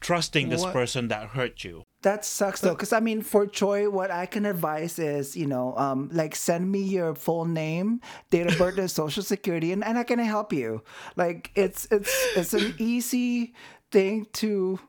trusting 0.00 0.48
this 0.48 0.62
What? 0.62 0.72
person 0.72 1.08
that 1.08 1.28
hurt 1.28 1.62
you. 1.64 1.84
That 2.02 2.24
sucks 2.24 2.60
though, 2.60 2.74
because 2.74 2.92
I 2.92 2.98
mean, 3.00 3.22
for 3.22 3.46
Choi, 3.46 3.88
what 3.88 4.10
I 4.10 4.26
can 4.26 4.44
advise 4.44 4.98
is, 4.98 5.36
you 5.36 5.46
know, 5.46 5.76
um, 5.76 6.10
like 6.12 6.34
send 6.34 6.70
me 6.70 6.82
your 6.82 7.14
full 7.14 7.44
name, 7.44 8.00
date 8.30 8.48
of 8.48 8.58
birth, 8.58 8.76
and 8.78 8.90
social 9.02 9.22
security, 9.22 9.72
and, 9.72 9.84
and 9.84 9.96
I 9.96 10.02
can 10.02 10.18
help 10.18 10.52
you. 10.52 10.82
Like 11.16 11.52
it's 11.54 11.86
it's 11.90 12.12
it's 12.36 12.54
an 12.54 12.74
easy 12.78 13.54
thing 13.92 14.26
to 14.34 14.80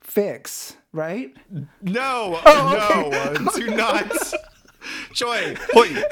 fix, 0.00 0.76
right? 0.92 1.36
no, 1.82 2.40
Oh, 2.46 3.10
no, 3.40 3.50
do 3.52 3.66
not. 3.76 4.10
Joy, 5.12 5.56
hoi, 5.72 6.02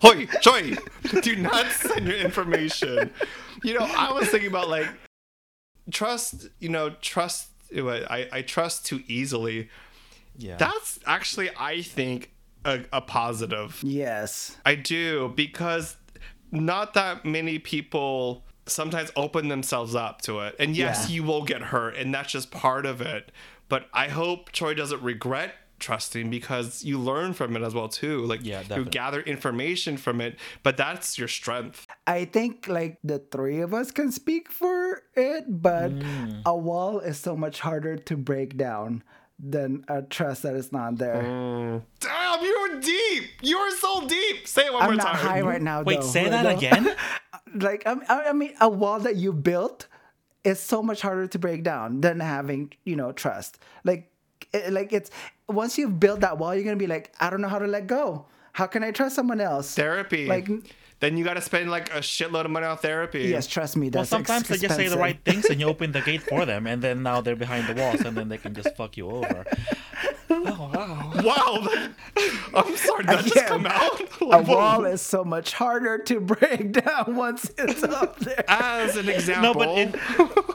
hoi, 0.00 0.26
Joy, 0.40 0.76
do 1.22 1.36
not 1.36 1.70
send 1.72 2.06
your 2.06 2.16
information. 2.16 3.10
You 3.64 3.78
know, 3.78 3.86
I 3.96 4.12
was 4.12 4.28
thinking 4.28 4.48
about 4.48 4.68
like 4.68 4.88
trust. 5.90 6.48
You 6.60 6.68
know, 6.68 6.90
trust. 7.00 7.48
I 7.76 8.28
I 8.32 8.42
trust 8.42 8.86
too 8.86 9.02
easily. 9.06 9.68
Yeah. 10.36 10.56
That's 10.56 10.98
actually, 11.06 11.50
I 11.58 11.82
think, 11.82 12.32
a, 12.64 12.80
a 12.92 13.00
positive. 13.02 13.78
Yes. 13.82 14.56
I 14.64 14.74
do 14.76 15.32
because 15.36 15.96
not 16.50 16.94
that 16.94 17.24
many 17.24 17.58
people 17.58 18.44
sometimes 18.66 19.10
open 19.16 19.48
themselves 19.48 19.94
up 19.94 20.22
to 20.22 20.40
it. 20.40 20.56
And 20.58 20.76
yes, 20.76 21.08
Yeah. 21.08 21.16
you 21.16 21.22
will 21.24 21.42
get 21.44 21.60
hurt, 21.62 21.96
and 21.96 22.14
that's 22.14 22.32
just 22.32 22.50
part 22.50 22.86
of 22.86 23.00
it. 23.00 23.32
But 23.68 23.86
I 23.92 24.08
hope 24.08 24.52
Troy 24.52 24.74
doesn't 24.74 25.02
regret 25.02 25.54
trusting 25.80 26.30
because 26.30 26.84
you 26.84 26.96
learn 26.96 27.32
from 27.32 27.56
it 27.56 27.62
as 27.62 27.74
well 27.74 27.88
too. 27.88 28.24
Like 28.24 28.40
Yeah, 28.44 28.62
you 28.76 28.84
gather 28.84 29.20
information 29.20 29.96
from 29.96 30.20
it, 30.20 30.38
but 30.62 30.76
that's 30.76 31.18
your 31.18 31.26
strength. 31.26 31.88
I 32.06 32.24
think 32.24 32.68
like 32.68 32.98
the 33.02 33.18
three 33.18 33.60
of 33.60 33.74
us 33.74 33.90
can 33.90 34.12
speak 34.12 34.52
for 34.52 34.81
it, 35.14 35.44
but 35.48 35.90
mm. 35.92 36.42
a 36.44 36.56
wall 36.56 37.00
is 37.00 37.18
so 37.18 37.36
much 37.36 37.60
harder 37.60 37.96
to 37.96 38.16
break 38.16 38.56
down 38.56 39.02
than 39.38 39.84
a 39.88 40.02
trust 40.02 40.42
that 40.44 40.54
is 40.54 40.70
not 40.72 40.98
there. 40.98 41.22
Mm. 41.22 41.82
Damn, 42.00 42.44
you're 42.44 42.80
deep. 42.80 43.24
You're 43.42 43.70
so 43.76 44.06
deep. 44.06 44.46
Say 44.46 44.66
it 44.66 44.72
one 44.72 44.82
I'm 44.82 44.88
more 44.90 44.96
not 44.96 45.06
time. 45.16 45.26
high 45.26 45.40
right 45.40 45.62
now. 45.62 45.82
Wait, 45.82 46.00
though. 46.00 46.06
say 46.06 46.28
that 46.28 46.44
Like, 46.44 46.58
again? 46.58 46.94
like 47.54 47.82
I, 47.86 47.96
I 48.08 48.28
I 48.30 48.32
mean 48.32 48.54
a 48.60 48.68
wall 48.68 49.00
that 49.00 49.16
you 49.16 49.32
built 49.32 49.86
is 50.44 50.58
so 50.58 50.82
much 50.82 51.02
harder 51.02 51.26
to 51.26 51.38
break 51.38 51.62
down 51.62 52.00
than 52.00 52.20
having 52.20 52.72
you 52.84 52.96
know 52.96 53.12
trust 53.12 53.58
like 53.84 54.10
it, 54.52 54.72
like 54.72 54.92
it's 54.92 55.10
once 55.48 55.76
you've 55.78 56.00
built 56.00 56.20
that 56.20 56.38
wall 56.38 56.54
you're 56.54 56.64
gonna 56.64 56.76
be 56.76 56.86
like 56.86 57.12
i 57.20 57.30
don't 57.30 57.40
know 57.40 57.48
how 57.48 57.58
to 57.60 57.66
let 57.66 57.86
go 57.86 58.26
how 58.52 58.66
can 58.66 58.82
i 58.82 58.90
trust 58.90 59.14
someone 59.14 59.40
else 59.40 59.74
Therapy. 59.74 60.26
Like- 60.26 60.48
then 61.02 61.16
you 61.18 61.24
got 61.24 61.34
to 61.34 61.40
spend 61.42 61.70
like 61.70 61.90
a 61.92 61.98
shitload 61.98 62.44
of 62.46 62.50
money 62.50 62.64
on 62.66 62.78
therapy. 62.78 63.24
yes 63.24 63.46
trust 63.46 63.76
me 63.76 63.86
Well, 63.88 64.02
that's 64.02 64.08
sometimes 64.10 64.48
they 64.48 64.56
just 64.56 64.76
say 64.76 64.88
the 64.88 64.96
right 64.96 65.18
things 65.24 65.44
and 65.50 65.60
you 65.60 65.66
open 65.74 65.92
the 65.92 66.00
gate 66.00 66.22
for 66.22 66.46
them, 66.46 66.66
and 66.66 66.80
then 66.80 67.02
now 67.02 67.20
they're 67.20 67.36
behind 67.36 67.66
the 67.68 67.74
walls, 67.80 68.00
and 68.00 68.16
then 68.16 68.28
they 68.30 68.38
can 68.38 68.54
just 68.54 68.74
fuck 68.76 68.96
you 68.96 69.10
over. 69.10 69.44
Oh 70.34 70.70
wow! 70.74 71.12
Wow. 71.22 71.68
I'm 72.54 72.76
sorry. 72.76 73.04
Did 73.04 73.08
that 73.18 73.24
just 73.24 73.36
Again, 73.36 73.48
come 73.48 73.66
out? 73.66 74.00
a 74.20 74.24
Like, 74.24 74.46
whoa. 74.46 74.54
wall 74.56 74.84
is 74.86 75.02
so 75.02 75.24
much 75.24 75.52
harder 75.52 75.98
to 75.98 76.20
break 76.20 76.72
down 76.72 77.16
once 77.16 77.50
it's 77.58 77.82
up 77.82 78.18
there 78.20 78.42
As 78.48 78.96
an 78.96 79.10
example. 79.10 79.52
No, 79.52 79.54
but 79.54 79.68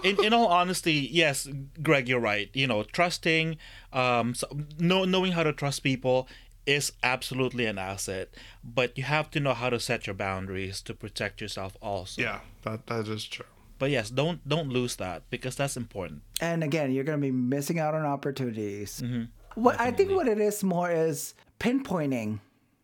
in, 0.03 0.17
in 0.17 0.25
in 0.25 0.33
all 0.33 0.47
honesty, 0.47 1.07
yes, 1.11 1.47
Greg, 1.83 2.09
you're 2.09 2.19
right. 2.19 2.49
You 2.53 2.65
know, 2.65 2.81
trusting, 2.83 3.57
um, 3.93 4.33
so, 4.33 4.47
know, 4.79 5.05
knowing 5.05 5.33
how 5.33 5.43
to 5.43 5.53
trust 5.53 5.83
people 5.83 6.27
is 6.67 6.91
absolutely 7.01 7.65
an 7.65 7.77
asset, 7.77 8.29
but 8.63 8.97
you 8.97 9.03
have 9.05 9.31
to 9.31 9.39
know 9.39 9.53
how 9.53 9.69
to 9.69 9.79
set 9.79 10.05
your 10.07 10.13
boundaries 10.13 10.81
to 10.81 10.93
protect 10.93 11.41
yourself 11.41 11.77
also. 11.81 12.21
yeah, 12.21 12.39
that 12.63 12.85
that 12.87 13.07
is 13.07 13.25
true. 13.25 13.45
But 13.79 13.91
yes, 13.91 14.09
don't 14.09 14.39
don't 14.47 14.69
lose 14.69 14.95
that 14.97 15.23
because 15.29 15.55
that's 15.55 15.77
important. 15.77 16.21
and 16.41 16.63
again 16.63 16.91
you're 16.91 17.03
gonna 17.03 17.17
be 17.17 17.31
missing 17.31 17.79
out 17.79 17.93
on 17.95 18.05
opportunities 18.05 19.01
Mm-hmm. 19.03 19.25
what 19.65 19.79
i 19.79 19.89
think 19.91 20.11
what 20.11 20.27
it 20.27 20.39
is 20.39 20.63
more 20.63 20.91
is 20.91 21.33
pinpointing 21.59 22.39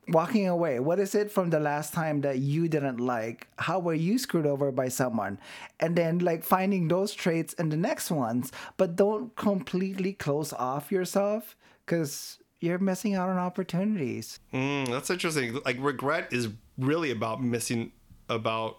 walking 0.09 0.47
away 0.47 0.79
what 0.79 0.99
is 0.99 1.15
it 1.15 1.31
from 1.31 1.49
the 1.49 1.59
last 1.59 1.93
time 1.93 2.21
that 2.21 2.37
you 2.39 2.67
didn't 2.67 2.99
like 2.99 3.47
how 3.57 3.79
were 3.79 3.93
you 4.07 4.17
screwed 4.17 4.45
over 4.45 4.71
by 4.71 4.89
someone 4.89 5.39
and 5.79 5.95
then 5.95 6.19
like 6.19 6.43
finding 6.43 6.87
those 6.89 7.13
traits 7.13 7.53
in 7.53 7.69
the 7.69 7.77
next 7.77 8.11
ones 8.11 8.51
but 8.77 8.95
don't 8.97 9.33
completely 9.35 10.11
close 10.13 10.51
off 10.53 10.91
yourself 10.91 11.55
because 11.85 12.37
you're 12.63 12.79
missing 12.79 13.13
out 13.13 13.27
on 13.29 13.37
opportunities 13.37 14.39
Mm, 14.53 14.87
that's 14.89 15.09
interesting. 15.09 15.59
Like 15.65 15.77
regret 15.79 16.31
is 16.31 16.47
really 16.77 17.11
about 17.11 17.43
missing 17.43 17.91
about 18.29 18.77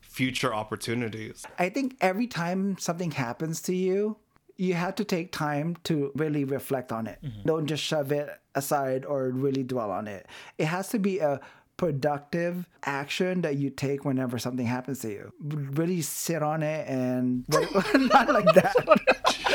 future 0.00 0.52
opportunities. 0.54 1.44
I 1.58 1.68
think 1.68 1.96
every 2.00 2.26
time 2.26 2.76
something 2.78 3.12
happens 3.12 3.62
to 3.62 3.74
you, 3.74 4.16
you 4.56 4.74
have 4.74 4.94
to 4.96 5.04
take 5.04 5.32
time 5.32 5.76
to 5.84 6.12
really 6.14 6.44
reflect 6.44 6.92
on 6.92 7.06
it. 7.06 7.18
Don't 7.46 7.66
just 7.66 7.82
shove 7.82 8.12
it 8.12 8.28
aside 8.54 9.04
or 9.04 9.30
really 9.30 9.62
dwell 9.62 9.90
on 9.90 10.06
it. 10.08 10.26
It 10.58 10.66
has 10.66 10.88
to 10.90 10.98
be 10.98 11.18
a 11.20 11.40
productive 11.78 12.68
action 12.84 13.40
that 13.42 13.56
you 13.56 13.70
take 13.70 14.04
whenever 14.04 14.38
something 14.38 14.66
happens 14.66 15.00
to 15.00 15.10
you. 15.10 15.32
Really 15.42 16.02
sit 16.02 16.42
on 16.42 16.62
it 16.62 16.86
and 16.88 17.44
not 17.48 18.28
like 18.28 18.54
that. 18.54 18.74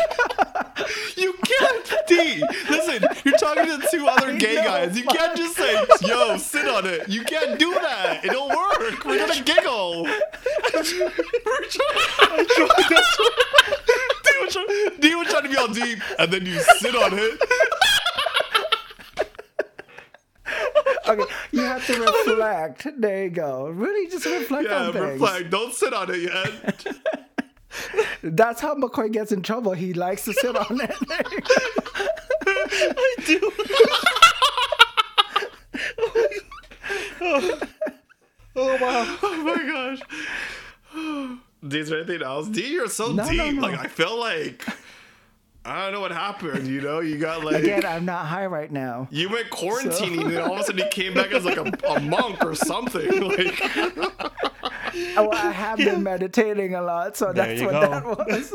You 1.17 1.33
can't, 1.43 1.93
D. 2.07 2.43
Listen, 2.69 3.03
you're 3.25 3.37
talking 3.37 3.65
to 3.65 3.87
two 3.91 4.07
other 4.07 4.37
gay 4.37 4.55
know, 4.55 4.63
guys. 4.63 4.95
You 4.97 5.03
can't 5.05 5.35
just 5.35 5.57
say, 5.57 5.73
"Yo, 6.01 6.37
sit 6.37 6.67
on 6.67 6.85
it." 6.85 7.09
You 7.09 7.23
can't 7.23 7.57
do 7.59 7.73
that. 7.73 8.23
It'll 8.23 8.47
work. 8.47 9.03
We're 9.03 9.17
gonna 9.27 9.41
giggle. 9.43 10.03
We're 10.73 10.83
trying. 10.83 12.45
D 14.23 14.31
was 14.41 14.53
trying- 14.53 14.99
D 14.99 15.15
was 15.15 15.27
trying 15.27 15.43
to 15.43 15.49
be 15.49 15.57
all 15.57 15.67
deep, 15.67 15.99
and 16.19 16.31
then 16.31 16.45
you 16.45 16.59
sit 16.79 16.95
on 16.95 17.11
it. 17.17 17.41
Okay, 21.09 21.23
you 21.51 21.61
have 21.61 21.85
to 21.87 22.01
reflect. 22.01 22.87
There 22.97 23.23
you 23.25 23.29
go. 23.29 23.67
Really 23.69 24.09
just 24.09 24.25
reflect 24.25 24.67
Yeah, 24.69 24.87
on 24.87 24.93
things. 24.93 25.05
reflect. 25.21 25.49
Don't 25.49 25.73
sit 25.73 25.93
on 25.93 26.09
it 26.13 26.21
yet. 26.21 26.85
That's 28.35 28.61
how 28.61 28.75
McCoy 28.75 29.11
gets 29.11 29.31
in 29.31 29.41
trouble. 29.41 29.73
He 29.73 29.93
likes 29.93 30.25
to 30.25 30.33
sit 30.33 30.55
on 30.55 30.79
it. 30.81 30.95
I 32.47 33.15
do. 33.25 33.51
Oh, 37.19 37.59
oh 38.55 38.77
wow! 38.81 39.17
Oh 39.21 39.43
my 39.43 39.67
gosh. 39.67 41.39
D, 41.67 41.79
is 41.79 41.89
there 41.89 41.99
anything 41.99 42.21
else? 42.23 42.47
D, 42.47 42.67
you're 42.71 42.87
so 42.87 43.11
No, 43.11 43.23
no, 43.23 43.29
deep. 43.29 43.55
no. 43.55 43.61
Like 43.61 43.79
I 43.79 43.87
feel 43.87 44.17
like 44.19 44.63
I 45.65 45.83
don't 45.83 45.93
know 45.93 46.01
what 46.01 46.11
happened. 46.11 46.67
You 46.67 46.81
know, 46.81 46.99
you 46.99 47.17
got 47.17 47.43
like 47.43 47.63
Again, 47.63 47.85
I'm 47.85 48.05
not 48.05 48.25
high 48.27 48.45
right 48.45 48.71
now. 48.71 49.07
you 49.11 49.29
went 49.29 49.49
quarantining, 49.49 50.21
and 50.21 50.31
then 50.31 50.41
all 50.41 50.53
of 50.53 50.59
a 50.61 50.63
sudden 50.63 50.79
you 50.79 50.87
came 50.91 51.13
back 51.13 51.31
as 51.31 51.43
like 51.45 51.57
a, 51.57 51.71
a 51.89 51.99
monk 51.99 52.43
or 52.43 52.55
something. 52.55 53.07
Like 53.27 53.61
Oh, 55.17 55.29
I 55.31 55.51
have 55.51 55.77
been 55.77 56.03
meditating 56.03 56.75
a 56.75 56.81
lot, 56.81 57.17
so 57.17 57.33
There 57.33 57.45
that's 57.45 57.61
what 57.61 57.71
go. 57.71 58.15
that 58.15 58.27
was. 58.27 58.53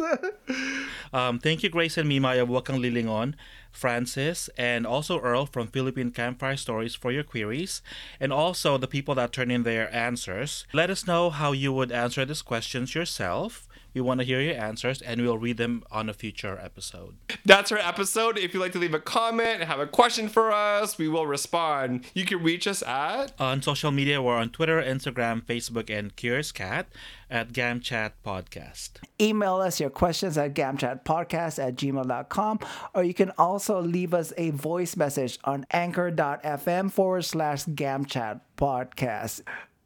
Um, 1.14 1.38
thank 1.38 1.62
you, 1.62 1.68
Grace 1.68 1.98
and 1.98 2.10
Mimai 2.10 2.40
of 2.40 2.48
Wag 2.48 2.64
Kang 2.64 2.80
Lilingon, 2.80 3.34
Frances, 3.70 4.48
and 4.56 4.86
also 4.86 5.20
Earl 5.20 5.44
from 5.44 5.66
Philippine 5.66 6.10
Campfire 6.10 6.56
Stories 6.56 6.94
for 6.94 7.12
your 7.12 7.22
queries, 7.22 7.82
and 8.18 8.32
also 8.32 8.78
the 8.78 8.88
people 8.88 9.14
that 9.16 9.30
turn 9.30 9.50
in 9.50 9.62
their 9.62 9.94
answers. 9.94 10.66
Let 10.72 10.88
us 10.88 11.06
know 11.06 11.28
how 11.28 11.52
you 11.52 11.70
would 11.70 11.92
answer 11.92 12.24
these 12.24 12.40
questions 12.40 12.94
yourself. 12.94 13.68
We 13.94 14.00
want 14.00 14.20
to 14.20 14.26
hear 14.26 14.40
your 14.40 14.54
answers, 14.54 15.02
and 15.02 15.20
we'll 15.20 15.38
read 15.38 15.56
them 15.56 15.84
on 15.90 16.08
a 16.08 16.14
future 16.14 16.58
episode. 16.62 17.16
that's 17.44 17.70
our 17.72 17.78
episode. 17.78 18.38
If 18.38 18.54
you'd 18.54 18.60
like 18.60 18.72
to 18.72 18.78
leave 18.78 18.94
a 18.94 19.00
comment 19.00 19.60
and 19.60 19.64
have 19.64 19.80
a 19.80 19.86
question 19.86 20.28
for 20.28 20.50
us, 20.52 20.98
we 20.98 21.08
will 21.08 21.26
respond. 21.26 22.06
You 22.14 22.24
can 22.24 22.42
reach 22.42 22.66
us 22.66 22.82
at 22.82 23.32
On 23.38 23.62
social 23.62 23.90
media, 23.90 24.22
we're 24.22 24.36
on 24.36 24.50
Twitter, 24.50 24.82
Instagram, 24.82 25.42
Facebook, 25.44 25.90
and 25.90 26.14
Curious 26.16 26.52
Cat 26.52 26.86
at 27.30 27.52
GamChat 27.52 28.12
Podcast. 28.24 28.90
Email 29.20 29.56
us 29.56 29.80
your 29.80 29.90
questions 29.90 30.36
at 30.36 30.54
gamchatpodcast 30.54 31.58
at 31.62 31.76
gmail.com, 31.76 32.58
or 32.94 33.02
you 33.04 33.14
can 33.14 33.30
also 33.38 33.80
leave 33.80 34.12
us 34.12 34.32
a 34.36 34.50
voice 34.50 34.96
message 34.96 35.38
on 35.44 35.64
anchor.fm 35.70 36.90
forward 36.92 37.24
slash 37.24 37.64
gamchat 37.64 38.40
podcast. 38.56 39.42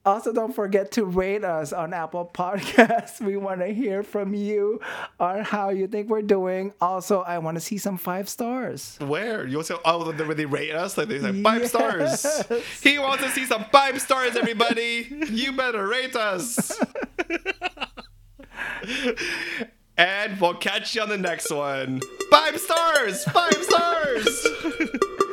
Also, 0.07 0.33
don't 0.33 0.55
forget 0.55 0.93
to 0.93 1.05
rate 1.05 1.43
us 1.45 1.73
on 1.73 1.93
Apple 1.93 2.31
Podcasts. 2.33 3.21
We 3.27 3.37
want 3.37 3.59
to 3.61 3.67
hear 3.67 4.05
from 4.05 4.35
you 4.35 4.81
on 5.19 5.43
how 5.43 5.71
you 5.71 5.89
think 5.89 6.09
we're 6.09 6.23
doing. 6.23 6.73
Also, 6.81 7.23
I 7.23 7.39
want 7.39 7.57
to 7.57 7.61
see 7.61 7.77
some 7.77 7.97
five 7.99 8.29
stars. 8.29 8.97
Where 9.01 9.47
you 9.49 9.57
want 9.57 9.67
to? 9.67 9.81
Oh, 9.85 10.13
they 10.13 10.23
really 10.25 10.45
rate 10.47 10.73
us 10.75 10.97
like 10.97 11.09
they 11.09 11.19
say 11.19 11.43
five 11.43 11.63
Yes. 11.63 11.71
stars. 11.71 12.47
He 12.83 12.99
wants 13.01 13.25
to 13.25 13.31
see 13.31 13.45
some 13.47 13.65
five 13.73 14.01
stars. 14.01 14.37
Everybody, 14.37 15.09
you 15.29 15.51
better 15.53 15.87
rate 15.89 16.15
us. 16.15 16.79
and 19.97 20.41
we'll 20.41 20.55
catch 20.55 20.95
you 20.95 21.03
on 21.03 21.09
the 21.09 21.19
next 21.19 21.51
one. 21.51 22.01
Five 22.31 22.61
stars. 22.61 23.25
Five 23.25 23.55
stars. 23.65 24.47